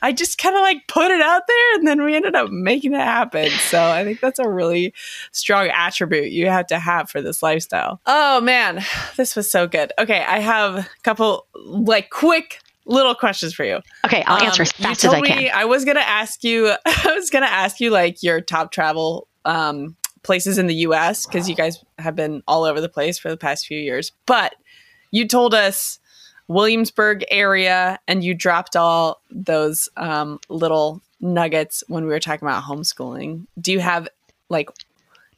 I 0.00 0.12
just 0.12 0.38
kind 0.38 0.56
of 0.56 0.62
like 0.62 0.88
put 0.88 1.10
it 1.10 1.20
out 1.20 1.42
there, 1.46 1.74
and 1.74 1.86
then 1.86 2.02
we 2.02 2.16
ended 2.16 2.34
up 2.34 2.50
making 2.50 2.94
it 2.94 3.00
happen. 3.00 3.50
So 3.50 3.82
I 3.82 4.02
think 4.04 4.20
that's 4.20 4.38
a 4.38 4.48
really 4.48 4.94
strong 5.30 5.68
attribute 5.68 6.32
you 6.32 6.46
have 6.46 6.66
to 6.68 6.78
have 6.78 7.10
for 7.10 7.20
this 7.20 7.42
lifestyle. 7.42 8.00
Oh 8.06 8.40
man, 8.40 8.84
this 9.16 9.36
was 9.36 9.50
so 9.50 9.66
good. 9.66 9.92
Okay, 9.98 10.24
I 10.24 10.38
have 10.38 10.78
a 10.78 10.88
couple 11.02 11.46
like 11.54 12.10
quick 12.10 12.60
little 12.84 13.14
questions 13.14 13.54
for 13.54 13.64
you. 13.64 13.80
Okay, 14.04 14.22
I'll 14.26 14.42
answer 14.42 14.62
um, 14.62 14.64
as 14.64 14.72
fast 14.72 15.04
as 15.04 15.12
I 15.12 15.20
can. 15.20 15.38
Me, 15.38 15.50
I 15.50 15.64
was 15.64 15.84
gonna 15.84 16.00
ask 16.00 16.42
you. 16.44 16.68
I 16.86 17.14
was 17.14 17.30
gonna 17.30 17.46
ask 17.46 17.80
you 17.80 17.90
like 17.90 18.22
your 18.22 18.40
top 18.40 18.72
travel 18.72 19.28
um, 19.44 19.96
places 20.22 20.58
in 20.58 20.66
the 20.66 20.74
U.S. 20.76 21.26
because 21.26 21.48
you 21.48 21.54
guys 21.54 21.84
have 21.98 22.16
been 22.16 22.42
all 22.46 22.64
over 22.64 22.80
the 22.80 22.88
place 22.88 23.18
for 23.18 23.28
the 23.28 23.36
past 23.36 23.66
few 23.66 23.78
years. 23.78 24.12
But 24.26 24.54
you 25.10 25.26
told 25.26 25.54
us 25.54 25.98
Williamsburg 26.48 27.24
area, 27.30 27.98
and 28.08 28.24
you 28.24 28.34
dropped 28.34 28.76
all 28.76 29.22
those 29.30 29.88
um, 29.96 30.38
little 30.48 31.02
nuggets 31.20 31.84
when 31.88 32.04
we 32.04 32.10
were 32.10 32.20
talking 32.20 32.46
about 32.46 32.64
homeschooling. 32.64 33.46
Do 33.60 33.72
you 33.72 33.80
have 33.80 34.08
like 34.48 34.68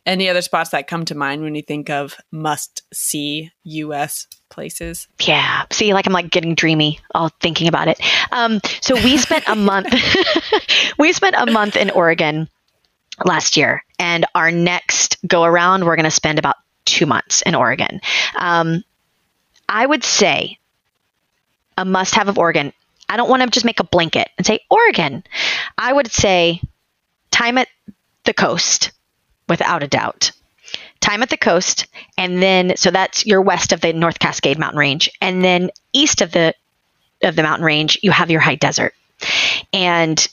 any 0.06 0.28
other 0.28 0.42
spots 0.42 0.70
that 0.70 0.86
come 0.86 1.04
to 1.06 1.14
mind 1.14 1.42
when 1.42 1.54
you 1.54 1.62
think 1.62 1.90
of 1.90 2.16
must 2.30 2.82
see 2.92 3.50
U.S. 3.64 4.26
places? 4.50 5.08
Yeah. 5.20 5.64
See, 5.72 5.94
like 5.94 6.06
I'm 6.06 6.12
like 6.12 6.30
getting 6.30 6.54
dreamy 6.54 7.00
all 7.14 7.30
thinking 7.40 7.68
about 7.68 7.88
it. 7.88 8.00
Um, 8.32 8.60
so 8.80 8.94
we 8.94 9.16
spent 9.18 9.44
a 9.46 9.54
month. 9.54 9.94
we 10.98 11.12
spent 11.12 11.36
a 11.38 11.50
month 11.50 11.76
in 11.76 11.90
Oregon 11.90 12.48
last 13.24 13.56
year, 13.56 13.84
and 13.98 14.26
our 14.34 14.50
next 14.50 15.16
go 15.26 15.44
around, 15.44 15.84
we're 15.84 15.96
going 15.96 16.04
to 16.04 16.10
spend 16.10 16.38
about 16.38 16.56
two 16.84 17.06
months 17.06 17.42
in 17.42 17.54
Oregon. 17.54 18.00
Um, 18.38 18.84
I 19.68 19.86
would 19.86 20.04
say 20.04 20.58
a 21.76 21.84
must 21.84 22.14
have 22.14 22.28
of 22.28 22.38
Oregon. 22.38 22.72
I 23.08 23.16
don't 23.16 23.28
want 23.28 23.42
to 23.42 23.50
just 23.50 23.66
make 23.66 23.80
a 23.80 23.84
blanket 23.84 24.28
and 24.36 24.46
say 24.46 24.60
Oregon. 24.70 25.24
I 25.76 25.92
would 25.92 26.10
say 26.10 26.60
time 27.30 27.58
at 27.58 27.68
the 28.24 28.34
coast, 28.34 28.92
without 29.48 29.83
a 29.83 29.88
doubt. 29.88 30.33
Time 31.00 31.22
at 31.22 31.28
the 31.28 31.37
coast, 31.37 31.87
and 32.16 32.42
then 32.42 32.76
so 32.76 32.90
that's 32.90 33.26
you're 33.26 33.42
west 33.42 33.72
of 33.72 33.80
the 33.80 33.92
North 33.92 34.18
Cascade 34.18 34.59
Mountain 34.59 34.78
Range, 34.78 35.11
and 35.20 35.44
then 35.44 35.70
east 35.92 36.22
of 36.22 36.33
the 36.33 36.54
of 37.22 37.37
the 37.37 37.42
mountain 37.42 37.64
range, 37.64 37.98
you 38.02 38.11
have 38.11 38.30
your 38.30 38.40
high 38.40 38.54
desert. 38.54 38.94
And 39.72 40.26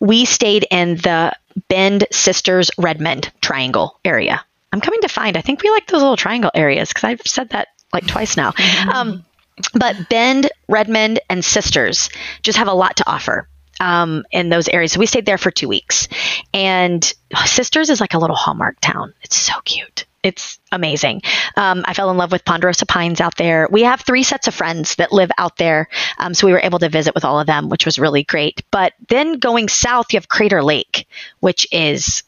we 0.00 0.24
stayed 0.24 0.66
in 0.70 0.96
the 0.96 1.34
Bend 1.68 2.06
Sisters 2.10 2.70
Redmond 2.78 3.32
Triangle 3.40 3.98
area. 4.04 4.44
I'm 4.72 4.80
coming 4.80 5.00
to 5.02 5.08
find, 5.08 5.36
I 5.36 5.40
think 5.40 5.62
we 5.62 5.70
like 5.70 5.86
those 5.86 6.02
little 6.02 6.16
triangle 6.16 6.50
areas 6.54 6.88
because 6.88 7.04
I've 7.04 7.22
said 7.24 7.50
that 7.50 7.68
like 7.92 8.06
twice 8.06 8.36
now. 8.36 8.52
Um, 8.92 9.24
but 9.72 10.08
Bend, 10.10 10.50
Redmond, 10.68 11.20
and 11.30 11.44
Sisters 11.44 12.10
just 12.42 12.58
have 12.58 12.66
a 12.66 12.74
lot 12.74 12.96
to 12.96 13.08
offer 13.08 13.48
um, 13.80 14.24
in 14.30 14.48
those 14.48 14.68
areas. 14.68 14.92
So 14.92 15.00
we 15.00 15.06
stayed 15.06 15.26
there 15.26 15.38
for 15.38 15.50
two 15.50 15.68
weeks. 15.68 16.08
And 16.52 17.02
Sisters 17.44 17.90
is 17.90 18.00
like 18.00 18.14
a 18.14 18.18
little 18.18 18.36
Hallmark 18.36 18.80
town. 18.80 19.14
It's 19.22 19.36
so 19.36 19.54
cute. 19.64 20.06
It's 20.22 20.58
amazing. 20.72 21.20
Um, 21.56 21.84
I 21.86 21.92
fell 21.92 22.10
in 22.10 22.16
love 22.16 22.32
with 22.32 22.46
Ponderosa 22.46 22.86
Pines 22.86 23.20
out 23.20 23.36
there. 23.36 23.68
We 23.70 23.82
have 23.82 24.00
three 24.00 24.22
sets 24.22 24.48
of 24.48 24.54
friends 24.54 24.94
that 24.94 25.12
live 25.12 25.30
out 25.36 25.58
there. 25.58 25.88
Um, 26.18 26.32
so 26.32 26.46
we 26.46 26.52
were 26.54 26.60
able 26.60 26.78
to 26.78 26.88
visit 26.88 27.14
with 27.14 27.26
all 27.26 27.38
of 27.38 27.46
them, 27.46 27.68
which 27.68 27.84
was 27.84 27.98
really 27.98 28.24
great. 28.24 28.62
But 28.70 28.94
then 29.08 29.34
going 29.34 29.68
south, 29.68 30.12
you 30.12 30.16
have 30.16 30.28
Crater 30.28 30.62
Lake, 30.62 31.06
which 31.40 31.66
is 31.70 32.22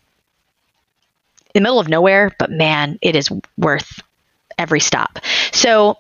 in 1.54 1.62
the 1.62 1.66
middle 1.66 1.80
of 1.80 1.88
nowhere, 1.88 2.32
but 2.38 2.50
man, 2.50 2.98
it 3.00 3.16
is 3.16 3.30
worth 3.56 4.02
every 4.59 4.80
stop. 4.80 5.18
So 5.52 5.96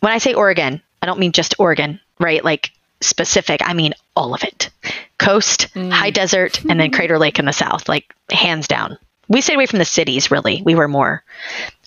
when 0.00 0.12
I 0.12 0.18
say 0.18 0.34
Oregon, 0.34 0.82
I 1.00 1.06
don't 1.06 1.18
mean 1.18 1.32
just 1.32 1.54
Oregon, 1.58 2.00
right? 2.20 2.44
Like 2.44 2.70
specific, 3.00 3.62
I 3.64 3.72
mean 3.72 3.94
all 4.16 4.34
of 4.34 4.42
it 4.44 4.70
coast, 5.18 5.68
high 5.74 6.10
desert, 6.10 6.62
and 6.64 6.78
then 6.78 6.90
Crater 6.90 7.18
Lake 7.18 7.38
in 7.38 7.46
the 7.46 7.52
south, 7.52 7.88
like 7.88 8.14
hands 8.30 8.68
down. 8.68 8.98
We 9.28 9.40
stayed 9.40 9.54
away 9.54 9.66
from 9.66 9.78
the 9.78 9.84
cities, 9.84 10.30
really. 10.30 10.62
We 10.62 10.74
were 10.74 10.88
more 10.88 11.24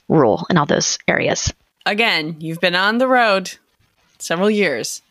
rural 0.08 0.48
in 0.50 0.58
all 0.58 0.66
those 0.66 0.98
areas. 1.08 1.54
Again, 1.86 2.38
you've 2.40 2.60
been 2.60 2.76
on 2.76 2.98
the 2.98 3.08
road 3.08 3.54
several 4.18 4.50
years. 4.50 5.02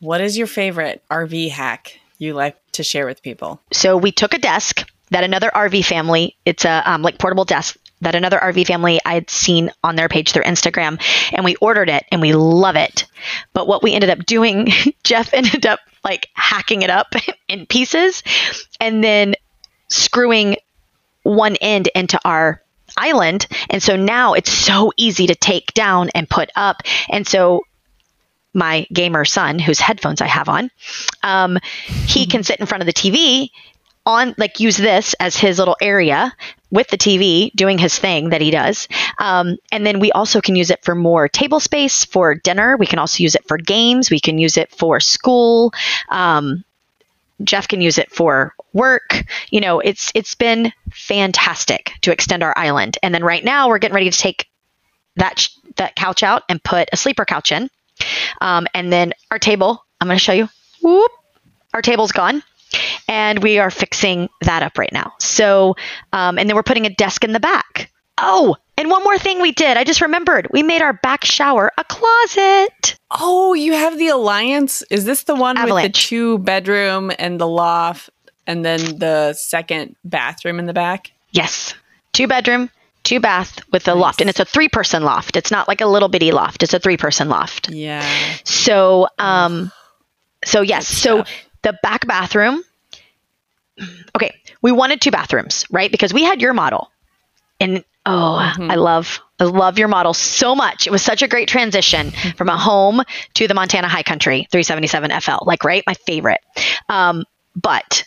What 0.00 0.20
is 0.20 0.38
your 0.38 0.46
favorite 0.46 1.02
RV 1.10 1.50
hack 1.50 2.00
you 2.18 2.34
like 2.34 2.56
to 2.72 2.82
share 2.82 3.06
with 3.06 3.22
people? 3.22 3.60
So 3.72 3.96
we 3.96 4.10
took 4.10 4.32
a 4.32 4.38
desk 4.38 4.88
that 5.10 5.24
another 5.24 5.50
RV 5.54 5.84
family, 5.84 6.36
it's 6.44 6.64
a 6.64 6.82
um, 6.90 7.02
like 7.02 7.18
portable 7.18 7.44
desk 7.44 7.76
that 8.00 8.14
another 8.14 8.38
RV 8.38 8.66
family 8.66 9.00
I 9.04 9.14
had 9.14 9.30
seen 9.30 9.70
on 9.82 9.96
their 9.96 10.08
page 10.08 10.32
through 10.32 10.42
Instagram, 10.44 11.00
and 11.32 11.44
we 11.44 11.56
ordered 11.56 11.88
it 11.88 12.04
and 12.10 12.20
we 12.20 12.32
love 12.32 12.76
it. 12.76 13.06
But 13.52 13.66
what 13.66 13.82
we 13.82 13.94
ended 13.94 14.10
up 14.10 14.24
doing, 14.26 14.68
Geoff 15.04 15.32
ended 15.32 15.66
up 15.66 15.80
like 16.04 16.28
hacking 16.34 16.82
it 16.82 16.90
up 16.90 17.14
in 17.48 17.66
pieces 17.66 18.22
and 18.80 19.02
then 19.02 19.34
screwing 19.88 20.56
one 21.22 21.56
end 21.56 21.88
into 21.94 22.20
our 22.24 22.62
island. 22.96 23.46
And 23.70 23.82
so 23.82 23.96
now 23.96 24.34
it's 24.34 24.52
so 24.52 24.92
easy 24.96 25.26
to 25.26 25.34
take 25.34 25.72
down 25.74 26.10
and 26.14 26.28
put 26.28 26.50
up. 26.54 26.82
And 27.10 27.26
so 27.26 27.62
my 28.52 28.86
gamer 28.92 29.24
son, 29.24 29.58
whose 29.58 29.80
headphones 29.80 30.20
I 30.20 30.26
have 30.26 30.48
on, 30.48 30.70
um, 31.22 31.58
he 32.06 32.26
can 32.26 32.42
sit 32.44 32.60
in 32.60 32.66
front 32.66 32.82
of 32.82 32.86
the 32.86 32.92
TV 32.92 33.50
on 34.06 34.34
like 34.38 34.60
use 34.60 34.76
this 34.76 35.14
as 35.14 35.36
his 35.36 35.58
little 35.58 35.76
area 35.80 36.32
with 36.70 36.88
the 36.88 36.98
TV 36.98 37.52
doing 37.52 37.78
his 37.78 37.98
thing 37.98 38.30
that 38.30 38.40
he 38.40 38.50
does. 38.50 38.88
Um, 39.18 39.56
and 39.70 39.86
then 39.86 40.00
we 40.00 40.12
also 40.12 40.40
can 40.40 40.56
use 40.56 40.70
it 40.70 40.84
for 40.84 40.94
more 40.94 41.28
table 41.28 41.60
space 41.60 42.04
for 42.04 42.34
dinner. 42.34 42.76
We 42.76 42.86
can 42.86 42.98
also 42.98 43.22
use 43.22 43.34
it 43.34 43.46
for 43.46 43.56
games. 43.56 44.10
We 44.10 44.20
can 44.20 44.38
use 44.38 44.56
it 44.56 44.70
for 44.72 45.00
school. 45.00 45.72
Um, 46.10 46.64
Geoff 47.42 47.68
can 47.68 47.80
use 47.80 47.98
it 47.98 48.10
for 48.10 48.54
work. 48.72 49.24
You 49.50 49.60
know, 49.60 49.80
it's 49.80 50.12
it's 50.14 50.34
been 50.34 50.72
fantastic 50.92 51.92
to 52.02 52.12
extend 52.12 52.42
our 52.42 52.54
island. 52.56 52.98
And 53.02 53.14
then 53.14 53.24
right 53.24 53.44
now 53.44 53.68
we're 53.68 53.78
getting 53.78 53.94
ready 53.94 54.10
to 54.10 54.18
take 54.18 54.48
that 55.16 55.38
sh- 55.38 55.50
that 55.76 55.96
couch 55.96 56.22
out 56.22 56.42
and 56.48 56.62
put 56.62 56.88
a 56.92 56.96
sleeper 56.96 57.24
couch 57.24 57.52
in. 57.52 57.70
Um, 58.40 58.66
and 58.74 58.92
then 58.92 59.12
our 59.30 59.38
table, 59.38 59.84
I'm 60.00 60.08
going 60.08 60.18
to 60.18 60.22
show 60.22 60.32
you. 60.32 60.48
Whoop, 60.82 61.10
our 61.72 61.82
table's 61.82 62.12
gone. 62.12 62.42
And 63.08 63.42
we 63.42 63.58
are 63.58 63.70
fixing 63.70 64.28
that 64.42 64.62
up 64.62 64.78
right 64.78 64.92
now. 64.92 65.12
So, 65.20 65.76
um, 66.12 66.38
and 66.38 66.48
then 66.48 66.56
we're 66.56 66.62
putting 66.62 66.86
a 66.86 66.90
desk 66.90 67.24
in 67.24 67.32
the 67.32 67.40
back. 67.40 67.90
Oh, 68.18 68.56
and 68.76 68.90
one 68.90 69.02
more 69.02 69.18
thing 69.18 69.40
we 69.40 69.52
did. 69.52 69.76
I 69.76 69.84
just 69.84 70.00
remembered. 70.00 70.48
We 70.50 70.62
made 70.62 70.82
our 70.82 70.92
back 70.92 71.24
shower 71.24 71.70
a 71.78 71.84
closet. 71.84 72.98
Oh, 73.10 73.54
you 73.54 73.72
have 73.72 73.98
the 73.98 74.08
Alliance. 74.08 74.82
Is 74.90 75.04
this 75.04 75.24
the 75.24 75.34
one 75.34 75.56
with 75.62 75.82
the 75.82 75.88
two 75.90 76.38
bedroom 76.38 77.12
and 77.18 77.40
the 77.40 77.46
loft 77.46 78.10
and 78.46 78.64
then 78.64 78.98
the 78.98 79.32
second 79.34 79.96
bathroom 80.04 80.58
in 80.58 80.66
the 80.66 80.72
back? 80.72 81.12
Yes. 81.30 81.74
Two 82.12 82.28
bedroom, 82.28 82.70
two 83.02 83.20
bath 83.20 83.60
with 83.72 83.88
a 83.88 83.94
loft. 83.94 84.20
And 84.20 84.30
it's 84.30 84.40
a 84.40 84.44
three 84.44 84.68
person 84.68 85.02
loft. 85.02 85.36
It's 85.36 85.50
not 85.50 85.66
like 85.66 85.80
a 85.80 85.86
little 85.86 86.08
bitty 86.08 86.32
loft. 86.32 86.62
It's 86.62 86.74
a 86.74 86.78
three 86.78 86.96
person 86.96 87.28
loft. 87.28 87.70
Yeah. 87.70 88.06
So, 88.44 89.08
um, 89.18 89.72
so 90.44 90.62
yes, 90.62 90.86
so 90.86 91.22
stuff. 91.22 91.30
The 91.64 91.76
back 91.82 92.06
bathroom. 92.06 92.62
Okay, 94.14 94.32
we 94.62 94.70
wanted 94.70 95.00
two 95.00 95.10
bathrooms, 95.10 95.64
right? 95.70 95.90
Because 95.90 96.14
we 96.14 96.22
had 96.22 96.40
your 96.40 96.52
model, 96.54 96.92
and 97.58 97.84
oh, 98.06 98.36
I 98.36 98.76
love, 98.76 99.20
I 99.40 99.44
love 99.44 99.78
your 99.78 99.88
model 99.88 100.14
so 100.14 100.54
much. 100.54 100.86
It 100.86 100.90
was 100.90 101.02
such 101.02 101.22
a 101.22 101.28
great 101.28 101.48
transition 101.48 102.12
from 102.36 102.48
a 102.48 102.56
home 102.56 103.02
to 103.34 103.48
the 103.48 103.54
Montana 103.54 103.88
High 103.88 104.04
Country 104.04 104.46
377 104.52 105.20
FL, 105.20 105.44
like 105.44 105.64
right, 105.64 105.82
my 105.88 105.94
favorite. 105.94 106.40
Um, 106.88 107.24
but 107.56 108.04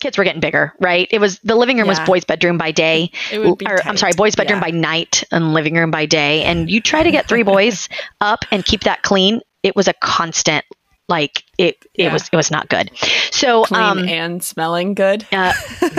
kids 0.00 0.18
were 0.18 0.24
getting 0.24 0.40
bigger, 0.40 0.72
right? 0.80 1.06
It 1.10 1.20
was 1.20 1.38
the 1.40 1.54
living 1.56 1.78
room 1.78 1.86
was 1.88 2.00
boys' 2.00 2.24
bedroom 2.24 2.58
by 2.58 2.70
day, 2.72 3.10
It 3.30 3.38
would 3.38 3.58
be 3.58 3.66
or 3.66 3.80
I'm 3.84 3.96
sorry, 3.96 4.12
boys' 4.16 4.34
bedroom 4.34 4.58
Yeah. 4.58 4.64
by 4.64 4.70
night 4.70 5.24
and 5.30 5.52
living 5.54 5.74
room 5.74 5.90
by 5.90 6.06
day. 6.06 6.42
And 6.44 6.70
you 6.70 6.80
try 6.80 7.02
to 7.02 7.10
get 7.10 7.28
three 7.28 7.42
boys 7.54 7.88
up 8.20 8.44
and 8.50 8.64
keep 8.64 8.82
that 8.82 9.02
clean. 9.02 9.40
It 9.62 9.74
was 9.76 9.88
a 9.88 9.94
constant, 9.94 10.64
like 11.08 11.44
it. 11.56 11.84
It 11.94 12.12
was 12.12 12.28
it 12.32 12.36
was 12.36 12.50
not 12.50 12.68
good. 12.68 12.90
So 13.32 13.64
Clean 13.64 13.82
um, 13.82 13.98
and 14.08 14.42
smelling 14.42 14.94
good. 14.94 15.26
uh, 15.32 15.52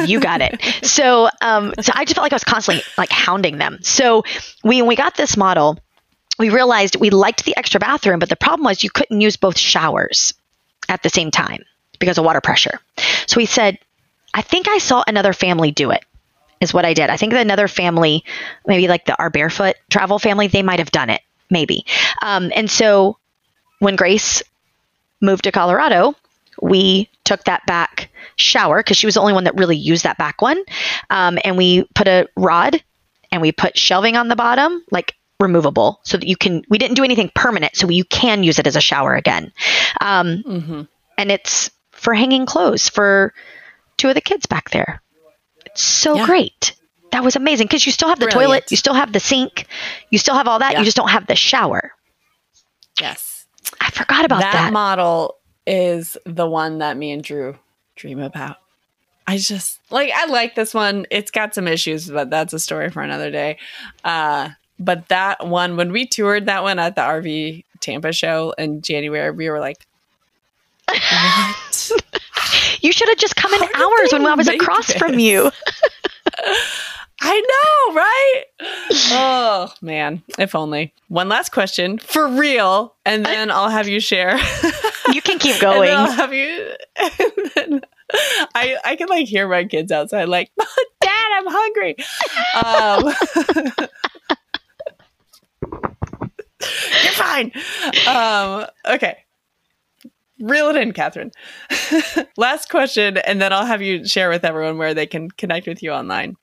you 0.06 0.19
got 0.19 0.41
it. 0.41 0.62
So, 0.84 1.30
um, 1.41 1.74
so 1.82 1.91
I 1.95 2.06
just 2.06 2.15
felt 2.15 2.24
like 2.24 2.34
I 2.34 2.36
was 2.36 2.43
constantly 2.43 2.84
like 2.98 3.12
hounding 3.12 3.58
them. 3.58 3.80
So 3.82 4.24
we, 4.63 4.82
when 4.82 4.88
we 4.88 4.95
got 4.95 5.15
this 5.15 5.36
model, 5.36 5.80
we 6.38 6.50
realized 6.50 6.95
we 6.95 7.10
liked 7.10 7.45
the 7.45 7.58
extra 7.58 7.80
bathroom, 7.80 8.19
but 8.19 8.30
the 8.30 8.36
problem 8.36 8.65
was 8.65 8.84
you 8.84 8.89
couldn't 8.89 9.19
use 9.19 9.36
both 9.36 9.58
showers 9.58 10.34
at 10.88 11.04
the 11.04 11.10
same 11.10 11.32
time 11.32 11.63
because 12.00 12.17
of 12.17 12.26
water 12.26 12.41
pressure. 12.41 12.80
So 13.28 13.38
we 13.38 13.45
said, 13.45 13.78
I 14.34 14.41
think 14.41 14.67
I 14.69 14.78
saw 14.78 15.04
another 15.08 15.34
family 15.34 15.72
do 15.72 15.91
it. 15.91 16.04
Is 16.62 16.74
what 16.74 16.84
I 16.84 16.93
did. 16.93 17.10
I 17.10 17.15
think 17.15 17.32
that 17.32 17.39
another 17.39 17.69
family, 17.69 18.26
maybe 18.67 18.89
like 18.89 19.06
the 19.06 19.17
our 19.17 19.30
barefoot 19.30 19.78
travel 19.89 20.19
family, 20.19 20.48
they 20.48 20.62
might 20.62 20.80
have 20.80 20.91
done 20.91 21.10
it, 21.10 21.22
maybe. 21.50 21.86
Um, 22.22 22.52
and 22.54 22.69
so 22.69 23.17
when 23.80 23.95
Grace 23.95 24.43
moved 25.22 25.44
to 25.44 25.52
Colorado, 25.52 26.16
we 26.62 27.10
took 27.24 27.44
that 27.46 27.66
back 27.66 28.10
shower 28.36 28.80
because 28.80 28.98
she 28.98 29.06
was 29.06 29.16
the 29.16 29.22
only 29.22 29.34
one 29.34 29.44
that 29.46 29.56
really 29.56 29.78
used 29.78 30.04
that 30.04 30.18
back 30.18 30.42
one. 30.42 30.62
Um, 31.10 31.38
and 31.44 31.58
we 31.58 31.84
put 31.96 32.08
a 32.08 32.28
rod 32.36 32.82
and 33.32 33.42
we 33.42 33.52
put 33.52 33.78
shelving 33.78 34.18
on 34.18 34.28
the 34.28 34.36
bottom, 34.36 34.84
like 34.92 35.16
removable, 35.40 36.00
so 36.04 36.18
that 36.18 36.28
you 36.28 36.36
can, 36.36 36.64
we 36.70 36.78
didn't 36.78 36.96
do 36.96 37.04
anything 37.04 37.32
permanent, 37.36 37.76
so 37.76 37.88
you 37.90 38.04
can 38.06 38.44
use 38.44 38.60
it 38.60 38.68
as 38.68 38.76
a 38.76 38.82
shower 38.82 39.16
again. 39.16 39.54
Um, 40.02 40.88
And 41.18 41.32
it's 41.32 41.70
for 41.92 42.14
hanging 42.14 42.46
clothes 42.46 42.88
for 42.90 43.34
two 43.98 44.08
of 44.10 44.16
the 44.16 44.22
kids 44.22 44.46
back 44.46 44.70
there. 44.72 45.02
It's 45.66 45.82
so 45.82 46.16
Yeah. 46.16 46.26
great. 46.26 46.76
That 47.12 47.24
was 47.24 47.36
amazing 47.36 47.68
because 47.68 47.86
you 47.86 47.92
still 47.92 48.08
have 48.10 48.20
the 48.20 48.28
Brilliant. 48.28 48.50
toilet, 48.64 48.72
you 48.72 48.78
still 48.78 48.94
have 48.94 49.12
the 49.14 49.20
sink, 49.20 49.66
you 50.10 50.18
still 50.18 50.36
have 50.36 50.48
all 50.48 50.60
that, 50.60 50.74
Yeah. 50.74 50.80
you 50.80 50.86
just 50.86 50.96
don't 50.98 51.10
have 51.10 51.28
the 51.28 51.36
shower. 51.36 51.92
Yes. 53.00 53.29
I 54.00 54.04
forgot 54.04 54.26
about 54.26 54.40
that, 54.40 54.54
that. 54.54 54.74
model 54.74 55.36
is 55.68 56.18
the 56.26 56.48
one 56.48 56.78
that 56.78 56.98
me 56.98 57.12
and 57.12 57.24
Drew 57.24 57.58
dream 57.96 58.20
about. 58.20 58.58
I 59.28 59.38
just 59.38 59.80
like 59.92 60.12
I 60.16 60.26
like 60.26 60.56
this 60.56 60.74
one. 60.74 61.06
It's 61.12 61.32
got 61.32 61.54
some 61.54 61.68
issues, 61.68 62.10
but 62.10 62.30
that's 62.30 62.54
a 62.54 62.60
story 62.60 62.90
for 62.90 63.02
another 63.02 63.30
day. 63.30 63.58
Uh 64.04 64.50
but 64.80 65.10
that 65.10 65.46
one 65.46 65.76
when 65.76 65.92
we 65.92 66.08
toured 66.08 66.46
that 66.46 66.64
one 66.64 66.80
at 66.80 66.96
the 66.96 67.02
RV 67.02 67.66
Tampa 67.82 68.14
show 68.14 68.54
in 68.58 68.82
January, 68.82 69.32
we 69.32 69.50
were 69.50 69.60
like 69.60 69.86
what? 70.88 71.92
You 72.82 72.92
should 72.92 73.10
have 73.10 73.18
just 73.18 73.36
come 73.36 73.54
in 73.54 73.60
How 73.60 73.67
did 73.67 73.76
hours 73.76 74.13
when 74.13 74.26
I 74.26 74.36
was 74.36 74.48
across 74.48 74.92
from 74.94 75.19
you. 75.19 75.52
I 77.22 77.42
know, 77.42 77.96
right? 77.96 78.44
oh 79.12 79.74
man, 79.82 80.24
if 80.38 80.56
only. 80.56 80.94
One 81.08 81.30
last 81.30 81.52
question 81.52 81.98
for 82.00 82.28
real, 82.28 82.96
and 83.06 83.26
then 83.26 83.52
I'll 83.52 83.70
have 83.70 83.88
you 83.88 84.00
share. 84.00 84.40
You 85.13 85.22
can 85.22 85.40
keep 85.40 85.60
going. 85.62 85.90
I'll 85.90 86.12
have 86.12 86.34
you. 86.34 86.76
and 86.98 87.52
then 87.56 87.82
I 88.56 88.78
I 88.86 88.96
can 88.96 89.08
like 89.08 89.28
hear 89.28 89.48
my 89.48 89.63
kids 89.65 89.92
outside, 89.92 90.30
like, 90.30 90.52
Dad, 91.02 91.28
I'm 91.34 91.46
hungry. 91.48 91.96
Um, 92.63 93.90
you're 97.04 97.13
fine. 97.13 97.52
Um, 98.08 98.67
okay. 98.86 99.17
Reel 100.40 100.70
it 100.70 100.76
in, 100.78 100.94
Catherine. 100.94 101.32
Last 102.38 102.70
question, 102.70 103.17
and 103.17 103.42
then 103.42 103.52
I'll 103.52 103.65
have 103.65 103.82
you 103.82 104.06
share 104.08 104.30
with 104.30 104.46
everyone 104.46 104.78
where 104.78 104.94
they 104.94 105.06
can 105.06 105.30
connect 105.32 105.67
with 105.67 105.84
you 105.84 105.92
online. 105.92 106.38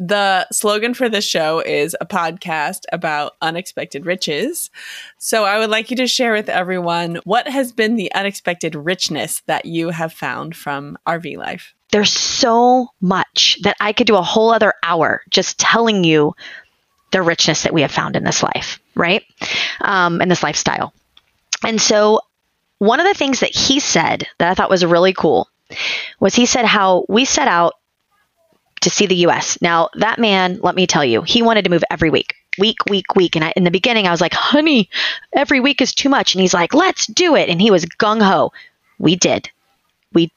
The 0.00 0.46
slogan 0.50 0.94
for 0.94 1.10
this 1.10 1.26
show 1.26 1.60
is 1.60 1.94
a 2.00 2.06
podcast 2.06 2.84
about 2.90 3.36
unexpected 3.42 4.06
riches. 4.06 4.70
So 5.18 5.44
I 5.44 5.58
would 5.58 5.68
like 5.68 5.90
you 5.90 5.96
to 5.98 6.06
share 6.06 6.32
with 6.32 6.48
everyone 6.48 7.20
what 7.24 7.46
has 7.46 7.70
been 7.70 7.96
the 7.96 8.12
unexpected 8.14 8.74
richness 8.74 9.42
that 9.46 9.66
you 9.66 9.90
have 9.90 10.14
found 10.14 10.56
from 10.56 10.96
RV 11.06 11.36
life. 11.36 11.74
There's 11.92 12.12
so 12.12 12.88
much 13.02 13.58
that 13.62 13.76
I 13.78 13.92
could 13.92 14.06
do 14.06 14.16
a 14.16 14.22
whole 14.22 14.50
other 14.50 14.72
hour 14.82 15.20
just 15.28 15.58
telling 15.58 16.02
you 16.02 16.34
the 17.12 17.20
richness 17.20 17.64
that 17.64 17.74
we 17.74 17.82
have 17.82 17.92
found 17.92 18.16
in 18.16 18.24
this 18.24 18.42
life, 18.42 18.80
right? 18.94 19.22
Um, 19.82 20.18
this 20.18 20.42
lifestyle. 20.42 20.94
And 21.62 21.78
so, 21.78 22.20
one 22.78 23.00
of 23.00 23.06
the 23.06 23.12
things 23.12 23.40
that 23.40 23.54
he 23.54 23.80
said 23.80 24.26
that 24.38 24.48
I 24.50 24.54
thought 24.54 24.70
was 24.70 24.82
really 24.82 25.12
cool 25.12 25.50
was 26.20 26.34
he 26.34 26.46
said 26.46 26.64
how 26.64 27.04
we 27.08 27.26
set 27.26 27.48
out 27.48 27.74
to 28.82 28.90
see 28.90 29.06
the 29.06 29.26
US. 29.26 29.60
Now, 29.60 29.90
that 29.94 30.18
man, 30.18 30.58
let 30.62 30.74
me 30.74 30.86
tell 30.86 31.04
you, 31.04 31.22
he 31.22 31.42
wanted 31.42 31.64
to 31.64 31.70
move 31.70 31.84
every 31.90 32.10
week. 32.10 32.34
Week, 32.58 32.78
week, 32.88 33.14
week. 33.14 33.36
And 33.36 33.44
I, 33.44 33.52
in 33.56 33.64
the 33.64 33.70
beginning, 33.70 34.06
I 34.06 34.10
was 34.10 34.20
like, 34.20 34.34
honey, 34.34 34.90
every 35.32 35.60
week 35.60 35.80
is 35.80 35.94
too 35.94 36.08
much. 36.08 36.34
And 36.34 36.42
he's 36.42 36.54
like, 36.54 36.74
let's 36.74 37.06
do 37.06 37.36
it. 37.36 37.48
And 37.48 37.60
he 37.60 37.70
was 37.70 37.84
gung 37.84 38.22
ho. 38.22 38.52
We 38.98 39.16
did. 39.16 39.50
We 40.12 40.32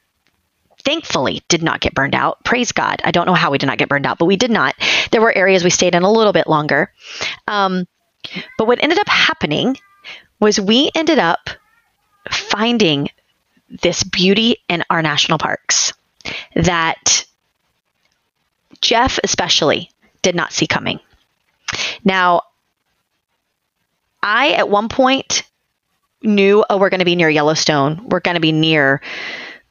thankfully 0.84 1.42
did 1.48 1.64
not 1.64 1.80
get 1.80 1.96
burned 1.96 2.16
out. 2.16 2.44
Praise 2.44 2.72
God. 2.72 3.02
I 3.04 3.12
don't 3.12 3.26
know 3.26 3.34
how 3.34 3.52
we 3.52 3.58
did 3.58 3.68
not 3.68 3.78
get 3.78 3.90
burned 3.90 4.06
out, 4.06 4.20
but 4.20 4.26
we 4.26 4.36
did 4.36 4.52
not. 4.52 4.76
There 5.12 5.22
were 5.22 5.36
areas 5.36 5.64
we 5.64 5.70
stayed 5.70 5.96
in 5.96 6.04
a 6.04 6.12
little 6.12 6.34
bit 6.34 6.48
longer. 6.48 6.92
Um, 7.48 7.88
but 8.58 8.68
what 8.68 8.82
ended 8.82 9.00
up 9.00 9.10
happening 9.10 9.78
was 10.40 10.60
we 10.60 10.92
ended 10.96 11.20
up 11.20 11.50
finding 12.30 13.10
this 13.82 14.04
beauty 14.04 14.58
in 14.70 14.84
our 14.90 15.02
national 15.02 15.40
parks 15.40 15.94
that 16.56 17.26
Geoff, 18.84 19.18
especially, 19.24 19.90
did 20.22 20.36
not 20.36 20.52
see 20.52 20.68
coming. 20.68 21.00
Now, 22.04 22.42
I 24.22 24.52
at 24.52 24.70
one 24.70 24.90
point 24.90 25.44
knew, 26.22 26.66
oh, 26.70 26.78
we're 26.78 26.90
going 26.90 27.00
to 27.00 27.06
be 27.06 27.16
near 27.16 27.30
Yellowstone. 27.30 28.10
We're 28.10 28.20
going 28.20 28.36
to 28.36 28.42
be 28.42 28.52
near 28.52 29.02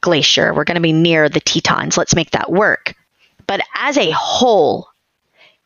Glacier. 0.01 0.53
We're 0.53 0.63
going 0.63 0.75
to 0.75 0.81
be 0.81 0.93
near 0.93 1.29
the 1.29 1.39
Tetons. 1.39 1.95
Let's 1.95 2.15
make 2.15 2.31
that 2.31 2.51
work. 2.51 2.95
But 3.45 3.61
as 3.75 3.97
a 3.97 4.11
whole, 4.11 4.89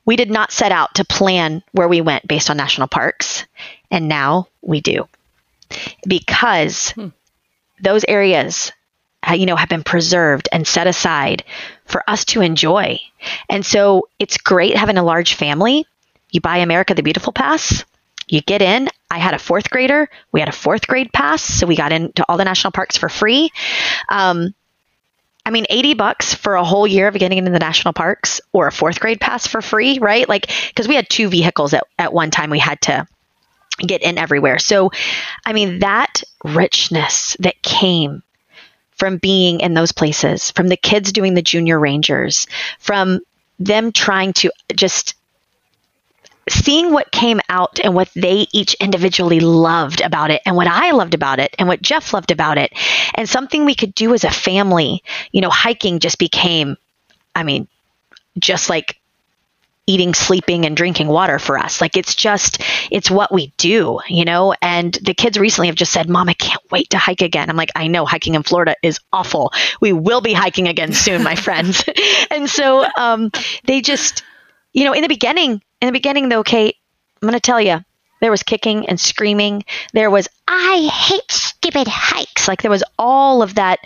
we 0.06 0.18
did 0.18 0.30
not 0.30 0.52
set 0.52 0.74
out 0.74 0.96
to 0.96 1.06
plan 1.06 1.64
where 1.72 1.88
we 1.88 2.02
went 2.02 2.28
based 2.28 2.50
on 2.50 2.58
national 2.58 2.88
parks. 2.88 3.46
And 3.90 4.10
now 4.10 4.50
we 4.62 4.82
do. 4.82 5.08
Because 6.06 6.92
hmm. 6.92 7.08
those 7.82 8.04
areas 8.08 8.74
you 9.36 9.46
know, 9.46 9.56
have 9.56 9.70
been 9.70 9.84
preserved 9.84 10.50
and 10.52 10.68
set 10.68 10.88
aside 10.88 11.44
for 11.88 12.04
us 12.08 12.26
to 12.26 12.42
enjoy. 12.42 13.00
And 13.50 13.66
so 13.66 14.08
it's 14.20 14.38
great 14.38 14.78
having 14.78 14.98
a 14.98 15.04
large 15.04 15.34
family. 15.34 15.86
You 16.32 16.42
buy 16.42 16.58
America 16.58 16.94
the 16.94 17.04
Beautiful 17.04 17.34
Pass, 17.34 17.86
you 18.28 18.42
get 18.42 18.62
in. 18.62 18.90
I 19.10 19.20
had 19.20 19.34
a 19.34 19.40
fourth 19.40 19.70
grader. 19.70 20.10
We 20.32 20.40
had 20.40 20.50
a 20.50 20.54
fourth 20.54 20.88
grade 20.88 21.12
pass, 21.14 21.42
so 21.42 21.66
we 21.66 21.76
got 21.76 21.94
into 21.94 22.26
all 22.28 22.38
the 22.38 22.44
national 22.44 22.72
parks 22.72 22.98
for 22.98 23.08
free. 23.08 23.52
Um, 24.10 24.54
I 25.46 25.50
mean, 25.50 25.66
80 25.70 25.94
bucks 25.94 26.34
for 26.34 26.56
a 26.56 26.64
whole 26.64 26.86
year 26.86 27.08
of 27.08 27.14
getting 27.14 27.38
into 27.38 27.52
the 27.52 27.60
national 27.60 27.94
parks 27.94 28.42
or 28.52 28.68
a 28.68 28.72
fourth 28.72 29.00
grade 29.00 29.22
pass 29.22 29.48
for 29.48 29.62
free, 29.62 29.98
right? 30.00 30.28
Like, 30.28 30.52
because 30.68 30.90
we 30.90 30.96
had 30.96 31.10
two 31.10 31.30
vehicles 31.30 31.74
at, 31.74 31.86
at 31.98 32.12
one 32.12 32.32
time 32.32 32.50
we 32.50 32.60
had 32.60 32.82
to 32.82 33.08
get 33.80 34.02
in 34.02 34.18
everywhere. 34.18 34.60
So, 34.60 34.92
I 35.46 35.54
mean, 35.54 35.80
that 35.80 36.22
richness 36.44 37.38
that 37.40 37.62
came 37.62 38.24
from 38.98 39.18
being 39.18 39.60
in 39.60 39.74
those 39.74 39.92
places, 39.92 40.52
from 40.52 40.68
the 40.68 40.78
kids 40.78 41.12
doing 41.12 41.34
the 41.34 41.42
junior 41.42 41.80
rangers, 41.80 42.48
from 42.80 43.20
them 43.60 43.92
trying 43.92 44.34
to 44.34 44.52
just 44.76 45.16
seeing 46.50 46.92
what 46.92 47.12
came 47.12 47.42
out 47.50 47.80
and 47.84 47.94
what 47.94 48.10
they 48.16 48.48
each 48.54 48.74
individually 48.76 49.40
loved 49.40 50.02
about 50.02 50.32
it 50.32 50.42
and 50.46 50.56
what 50.56 50.68
I 50.68 50.92
loved 50.92 51.14
about 51.14 51.40
it 51.40 51.54
and 51.60 51.68
what 51.68 51.82
Geoff 51.82 52.14
loved 52.14 52.32
about 52.32 52.58
it 52.58 52.72
and 53.16 53.28
something 53.28 53.66
we 53.66 53.76
could 53.76 53.94
do 53.94 54.14
as 54.14 54.24
a 54.24 54.32
family. 54.32 55.04
You 55.32 55.42
know, 55.42 55.50
hiking 55.50 56.00
just 56.00 56.18
became, 56.18 56.78
I 57.36 57.44
mean, 57.44 57.68
just 58.40 58.70
like 58.70 59.00
eating, 59.88 60.14
sleeping, 60.14 60.66
and 60.66 60.76
drinking 60.76 61.08
water 61.08 61.40
for 61.40 61.58
us. 61.58 61.80
Like 61.80 61.96
it's 61.96 62.14
just, 62.14 62.62
it's 62.92 63.10
what 63.10 63.34
we 63.34 63.54
do, 63.58 64.00
you 64.10 64.26
know? 64.26 64.54
And 64.62 64.94
the 64.94 65.14
kids 65.14 65.40
recently 65.40 65.68
have 65.68 65.76
just 65.76 65.94
said, 65.94 66.10
Mom, 66.10 66.28
I 66.28 66.34
can't 66.34 66.62
wait 66.70 66.90
to 66.92 66.98
hike 66.98 67.22
again. 67.22 67.50
I'm 67.50 67.56
like, 67.56 67.72
I 67.76 67.88
know 67.88 68.06
hiking 68.06 68.36
in 68.36 68.44
Florida 68.44 68.76
is 68.84 69.00
awful. 69.14 69.54
We 69.80 69.94
will 69.94 70.22
be 70.22 70.34
hiking 70.34 70.68
again 70.68 70.92
soon, 70.92 71.24
my 71.24 71.36
friends. 71.48 71.84
and 72.32 72.50
so 72.50 72.86
um, 72.98 73.32
they 73.64 73.82
just, 73.82 74.24
you 74.74 74.84
know, 74.84 74.94
in 74.94 75.02
the 75.02 75.08
beginning, 75.08 75.62
in 75.82 75.86
the 75.86 75.94
beginning 75.94 76.30
though, 76.30 76.44
Kate, 76.44 76.76
I'm 77.22 77.28
going 77.28 77.34
to 77.34 77.40
tell 77.40 77.62
you, 77.62 77.80
there 78.20 78.32
was 78.32 78.44
kicking 78.44 78.90
and 78.90 79.00
screaming. 79.00 79.64
There 79.94 80.12
was, 80.12 80.28
I 80.48 80.90
hate 80.92 81.32
stupid 81.32 81.88
hikes. 81.88 82.48
Like 82.48 82.62
there 82.62 82.72
was 82.72 82.84
all 82.98 83.42
of 83.42 83.56
that 83.56 83.80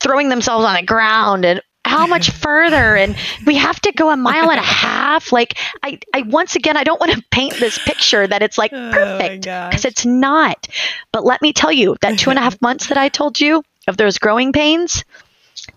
throwing 0.00 0.28
themselves 0.28 0.64
on 0.64 0.74
the 0.74 0.82
ground 0.82 1.44
and 1.44 1.62
how 1.90 2.06
much 2.06 2.30
further 2.44 2.96
and 2.96 3.16
we 3.46 3.56
have 3.56 3.80
to 3.80 3.92
go 3.92 4.10
a 4.10 4.16
mile 4.16 4.50
and 4.50 4.60
a 4.60 4.62
half. 4.62 5.32
Like 5.32 5.58
i 5.82 5.98
i 6.14 6.22
once 6.22 6.56
again 6.56 6.76
i 6.76 6.84
don't 6.84 7.00
want 7.00 7.12
to 7.12 7.22
paint 7.30 7.54
this 7.54 7.78
picture 7.78 8.26
that 8.26 8.42
it's 8.42 8.58
like 8.58 8.72
oh 8.72 8.90
perfect 8.92 9.42
because 9.42 9.84
oh 9.84 9.88
it's 9.88 10.06
not. 10.06 10.68
But 11.12 11.24
let 11.24 11.42
me 11.42 11.52
tell 11.52 11.72
you 11.72 11.96
that 12.00 12.18
two 12.18 12.30
and 12.30 12.38
a 12.38 12.42
half 12.42 12.60
months 12.68 12.86
that 12.88 12.98
i 12.98 13.08
told 13.08 13.40
you 13.40 13.62
of 13.88 13.96
those 13.96 14.18
growing 14.18 14.52
pains 14.52 15.04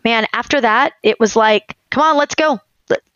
man 0.03 0.25
after 0.33 0.61
that 0.61 0.93
it 1.03 1.19
was 1.19 1.35
like 1.35 1.75
come 1.89 2.03
on 2.03 2.17
let's 2.17 2.35
go 2.35 2.59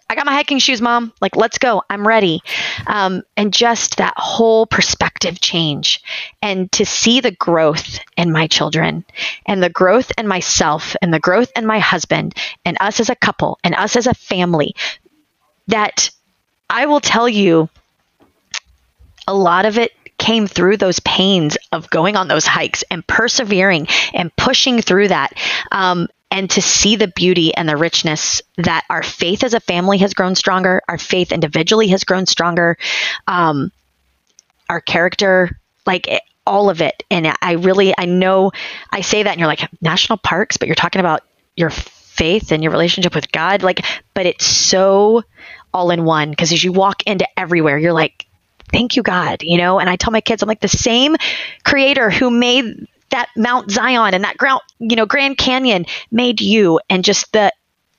I 0.10 0.16
got 0.16 0.26
my 0.26 0.34
hiking 0.34 0.60
shoes, 0.60 0.82
mom. 0.82 1.12
Like, 1.20 1.36
let's 1.36 1.58
go. 1.58 1.84
I'm 1.90 2.08
ready. 2.08 2.42
Um, 2.86 3.24
and 3.36 3.54
just 3.54 3.98
that 3.98 4.14
whole 4.16 4.66
perspective 4.66 5.42
change 5.42 6.02
and 6.42 6.72
to 6.74 6.86
see 6.86 7.20
the 7.20 7.32
growth 7.32 8.00
in 8.16 8.32
my 8.32 8.48
children 8.48 9.04
and 9.46 9.62
the 9.62 9.70
growth 9.70 10.12
in 10.18 10.28
myself 10.28 10.96
and 11.02 11.14
the 11.14 11.20
growth 11.20 11.52
in 11.58 11.66
my 11.66 11.80
husband 11.80 12.36
and 12.64 12.78
us 12.80 13.02
as 13.02 13.10
a 13.10 13.16
couple 13.16 13.60
and 13.64 13.76
us 13.76 13.98
as 13.98 14.08
a 14.08 14.14
family 14.14 14.76
that 15.68 16.10
I 16.70 16.86
will 16.86 17.02
tell 17.02 17.28
you 17.28 17.70
a 19.28 19.34
lot 19.34 19.66
of 19.66 19.78
it 19.78 19.92
came 20.18 20.48
through 20.48 20.78
those 20.78 21.00
pains 21.02 21.58
of 21.72 21.90
going 21.90 22.16
on 22.16 22.28
those 22.28 22.46
hikes 22.46 22.84
and 22.90 23.06
persevering 23.06 23.88
and 24.14 24.36
pushing 24.36 24.82
through 24.82 25.10
that. 25.10 25.34
Um, 25.72 26.08
and 26.38 26.52
to 26.52 26.62
see 26.62 26.96
the 26.96 27.08
beauty 27.08 27.52
and 27.56 27.68
the 27.68 27.76
richness 27.76 28.44
that 28.58 28.86
our 28.92 29.02
faith 29.02 29.44
as 29.44 29.56
a 29.56 29.60
family 29.60 29.98
has 29.98 30.14
grown 30.14 30.36
stronger, 30.36 30.84
our 30.88 31.00
faith 31.00 31.32
individually 31.32 31.88
has 31.88 32.04
grown 32.04 32.28
stronger, 32.28 32.78
um, 33.26 33.72
our 34.70 34.80
character, 34.80 35.60
like 35.88 36.08
it, 36.08 36.22
all 36.46 36.70
of 36.70 36.80
it. 36.80 37.02
And 37.10 37.36
I 37.42 37.54
really, 37.54 37.92
I 37.98 38.06
know 38.06 38.52
I 38.92 39.02
say 39.02 39.24
that 39.24 39.32
and 39.32 39.40
you're 39.40 39.48
like, 39.48 39.68
national 39.82 40.20
parks, 40.20 40.58
but 40.58 40.68
you're 40.68 40.76
talking 40.76 41.00
about 41.00 41.24
your 41.56 41.72
faith 41.72 42.52
and 42.52 42.62
your 42.62 42.72
relationship 42.72 43.16
with 43.16 43.32
God. 43.32 43.64
Like, 43.64 43.84
but 44.14 44.28
it's 44.28 44.46
so 44.46 45.24
all 45.74 45.90
in 45.90 46.06
one 46.06 46.30
because 46.30 46.54
as 46.54 46.64
you 46.64 46.72
walk 46.72 47.02
into 47.08 47.28
everywhere, 47.36 47.80
you're 47.80 47.94
like, 47.94 48.28
thank 48.72 48.96
you, 48.96 49.02
God, 49.02 49.42
you 49.42 49.58
know? 49.58 49.80
And 49.80 49.90
I 49.90 49.96
tell 49.96 50.12
my 50.12 50.22
kids, 50.22 50.44
I'm 50.44 50.48
like, 50.48 50.62
the 50.62 50.68
same 50.68 51.16
creator 51.64 52.12
who 52.12 52.30
made 52.30 52.88
that 53.10 53.30
Mount 53.36 53.72
Zion 53.72 54.14
and 54.14 54.24
that 54.24 54.38
ground, 54.38 54.62
you 54.80 54.96
know, 54.96 55.06
Grand 55.06 55.38
Canyon 55.38 55.86
made 56.12 56.42
you 56.42 56.80
and 56.90 57.04
just 57.04 57.32
the 57.34 57.52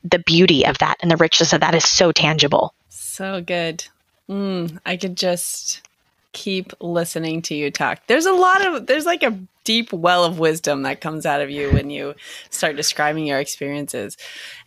the 0.04 0.18
beauty 0.20 0.64
of 0.64 0.78
that 0.78 0.96
and 1.00 1.10
the 1.10 1.16
richness 1.16 1.52
of 1.52 1.60
that 1.60 1.74
is 1.74 1.84
so 1.84 2.12
tangible. 2.12 2.72
So 2.88 3.40
good. 3.40 3.84
Mm, 4.28 4.78
I 4.86 4.96
could 4.96 5.16
just 5.16 5.82
keep 6.32 6.72
listening 6.80 7.42
to 7.42 7.54
you 7.54 7.70
talk. 7.70 8.00
There's 8.06 8.26
a 8.26 8.32
lot 8.32 8.64
of 8.66 8.86
there's 8.86 9.06
like 9.06 9.22
a 9.22 9.38
deep 9.64 9.92
well 9.92 10.24
of 10.24 10.38
wisdom 10.38 10.82
that 10.82 11.00
comes 11.00 11.26
out 11.26 11.40
of 11.40 11.50
you 11.50 11.70
when 11.72 11.90
you 11.90 12.14
start 12.48 12.76
describing 12.76 13.26
your 13.26 13.38
experiences 13.38 14.16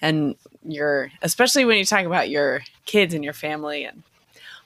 and 0.02 0.36
your 0.64 1.12
especially 1.22 1.66
when 1.66 1.78
you 1.78 1.86
talk 1.86 2.06
about 2.06 2.30
your 2.30 2.62
kids 2.86 3.14
and 3.14 3.24
your 3.24 3.34
family 3.34 3.84
and 3.84 4.04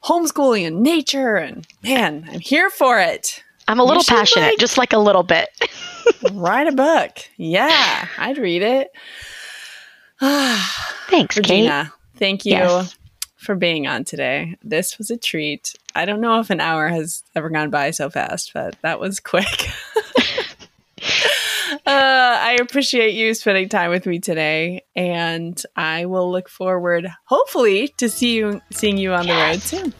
homeschooling 0.03 0.67
and 0.67 0.81
nature 0.81 1.37
and 1.37 1.67
man, 1.83 2.27
I'm 2.31 2.39
here 2.39 2.69
for 2.69 2.99
it. 2.99 3.43
I'm 3.67 3.79
a 3.79 3.83
little 3.83 4.03
passionate, 4.03 4.45
like, 4.45 4.57
just 4.59 4.77
like 4.77 4.93
a 4.93 4.99
little 4.99 5.23
bit. 5.23 5.49
write 6.33 6.67
a 6.67 6.71
book. 6.71 7.17
Yeah, 7.37 8.07
I'd 8.17 8.37
read 8.37 8.61
it. 8.61 8.91
Thanks, 11.09 11.37
Regina. 11.37 11.91
Kate. 11.91 12.19
Thank 12.19 12.45
you 12.45 12.53
yes. 12.53 12.95
for 13.37 13.55
being 13.55 13.87
on 13.87 14.03
today. 14.03 14.55
This 14.63 14.97
was 14.97 15.09
a 15.09 15.17
treat. 15.17 15.73
I 15.95 16.05
don't 16.05 16.21
know 16.21 16.39
if 16.39 16.49
an 16.49 16.61
hour 16.61 16.87
has 16.87 17.23
ever 17.35 17.49
gone 17.49 17.69
by 17.69 17.91
so 17.91 18.09
fast, 18.09 18.51
but 18.53 18.75
that 18.81 18.99
was 18.99 19.19
quick. 19.19 19.45
uh, 21.71 21.77
I 21.85 22.57
appreciate 22.61 23.13
you 23.13 23.33
spending 23.33 23.69
time 23.69 23.89
with 23.89 24.05
me 24.05 24.19
today, 24.19 24.83
and 24.95 25.61
I 25.75 26.05
will 26.05 26.31
look 26.31 26.49
forward, 26.49 27.07
hopefully, 27.25 27.89
to 27.97 28.09
see 28.09 28.35
you 28.35 28.61
seeing 28.71 28.97
you 28.97 29.13
on 29.13 29.27
yes. 29.27 29.69
the 29.71 29.77
road 29.77 29.83
soon. 29.83 29.93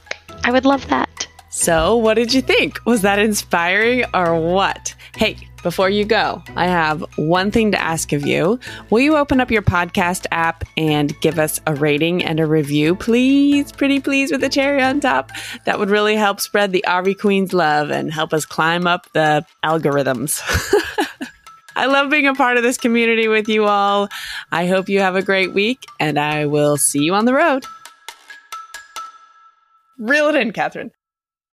I 0.44 0.52
would 0.52 0.66
love 0.66 0.88
that. 0.88 1.25
So, 1.58 1.96
what 1.96 2.16
did 2.16 2.34
you 2.34 2.42
think? 2.42 2.86
Was 2.86 3.02
that 3.04 3.18
inspiring 3.18 4.04
or 4.14 4.38
what? 4.38 4.94
Hey, 5.16 5.38
before 5.64 5.90
you 5.90 6.04
go, 6.04 6.44
I 6.58 6.68
have 6.68 7.02
one 7.16 7.50
thing 7.50 7.72
to 7.72 7.82
ask 7.82 8.12
of 8.12 8.26
you. 8.26 8.60
Will 8.90 9.00
you 9.00 9.16
open 9.16 9.40
up 9.40 9.50
your 9.50 9.62
podcast 9.62 10.26
app 10.32 10.66
and 10.76 11.18
give 11.22 11.40
us 11.40 11.62
a 11.66 11.74
rating 11.74 12.26
and 12.26 12.42
a 12.42 12.46
review, 12.46 12.94
please? 12.94 13.72
Pretty 13.72 14.02
please 14.02 14.34
with 14.34 14.44
a 14.44 14.50
cherry 14.50 14.84
on 14.84 15.00
top. 15.00 15.32
That 15.64 15.80
would 15.80 15.90
really 15.90 16.18
help 16.18 16.42
spread 16.42 16.74
the 16.74 16.84
RV 16.86 17.20
Queens 17.20 17.54
love 17.54 17.90
and 17.90 18.12
help 18.12 18.34
us 18.34 18.46
climb 18.46 18.86
up 18.86 19.10
the 19.14 19.46
algorithms. 19.64 20.42
I 21.78 21.86
love 21.86 22.12
being 22.12 22.28
a 22.28 22.36
part 22.36 22.58
of 22.58 22.64
this 22.64 22.78
community 22.78 23.30
with 23.30 23.48
you 23.48 23.64
all. 23.64 24.10
I 24.52 24.68
hope 24.68 24.90
you 24.90 25.00
have 25.00 25.16
a 25.16 25.24
great 25.24 25.54
week, 25.54 25.86
and 26.02 26.20
I 26.20 26.48
will 26.48 26.76
see 26.76 27.02
you 27.02 27.14
on 27.14 27.24
the 27.24 27.34
road. 27.34 27.66
Reel 29.98 30.28
it 30.28 30.36
in, 30.36 30.52
Catherine. 30.52 30.92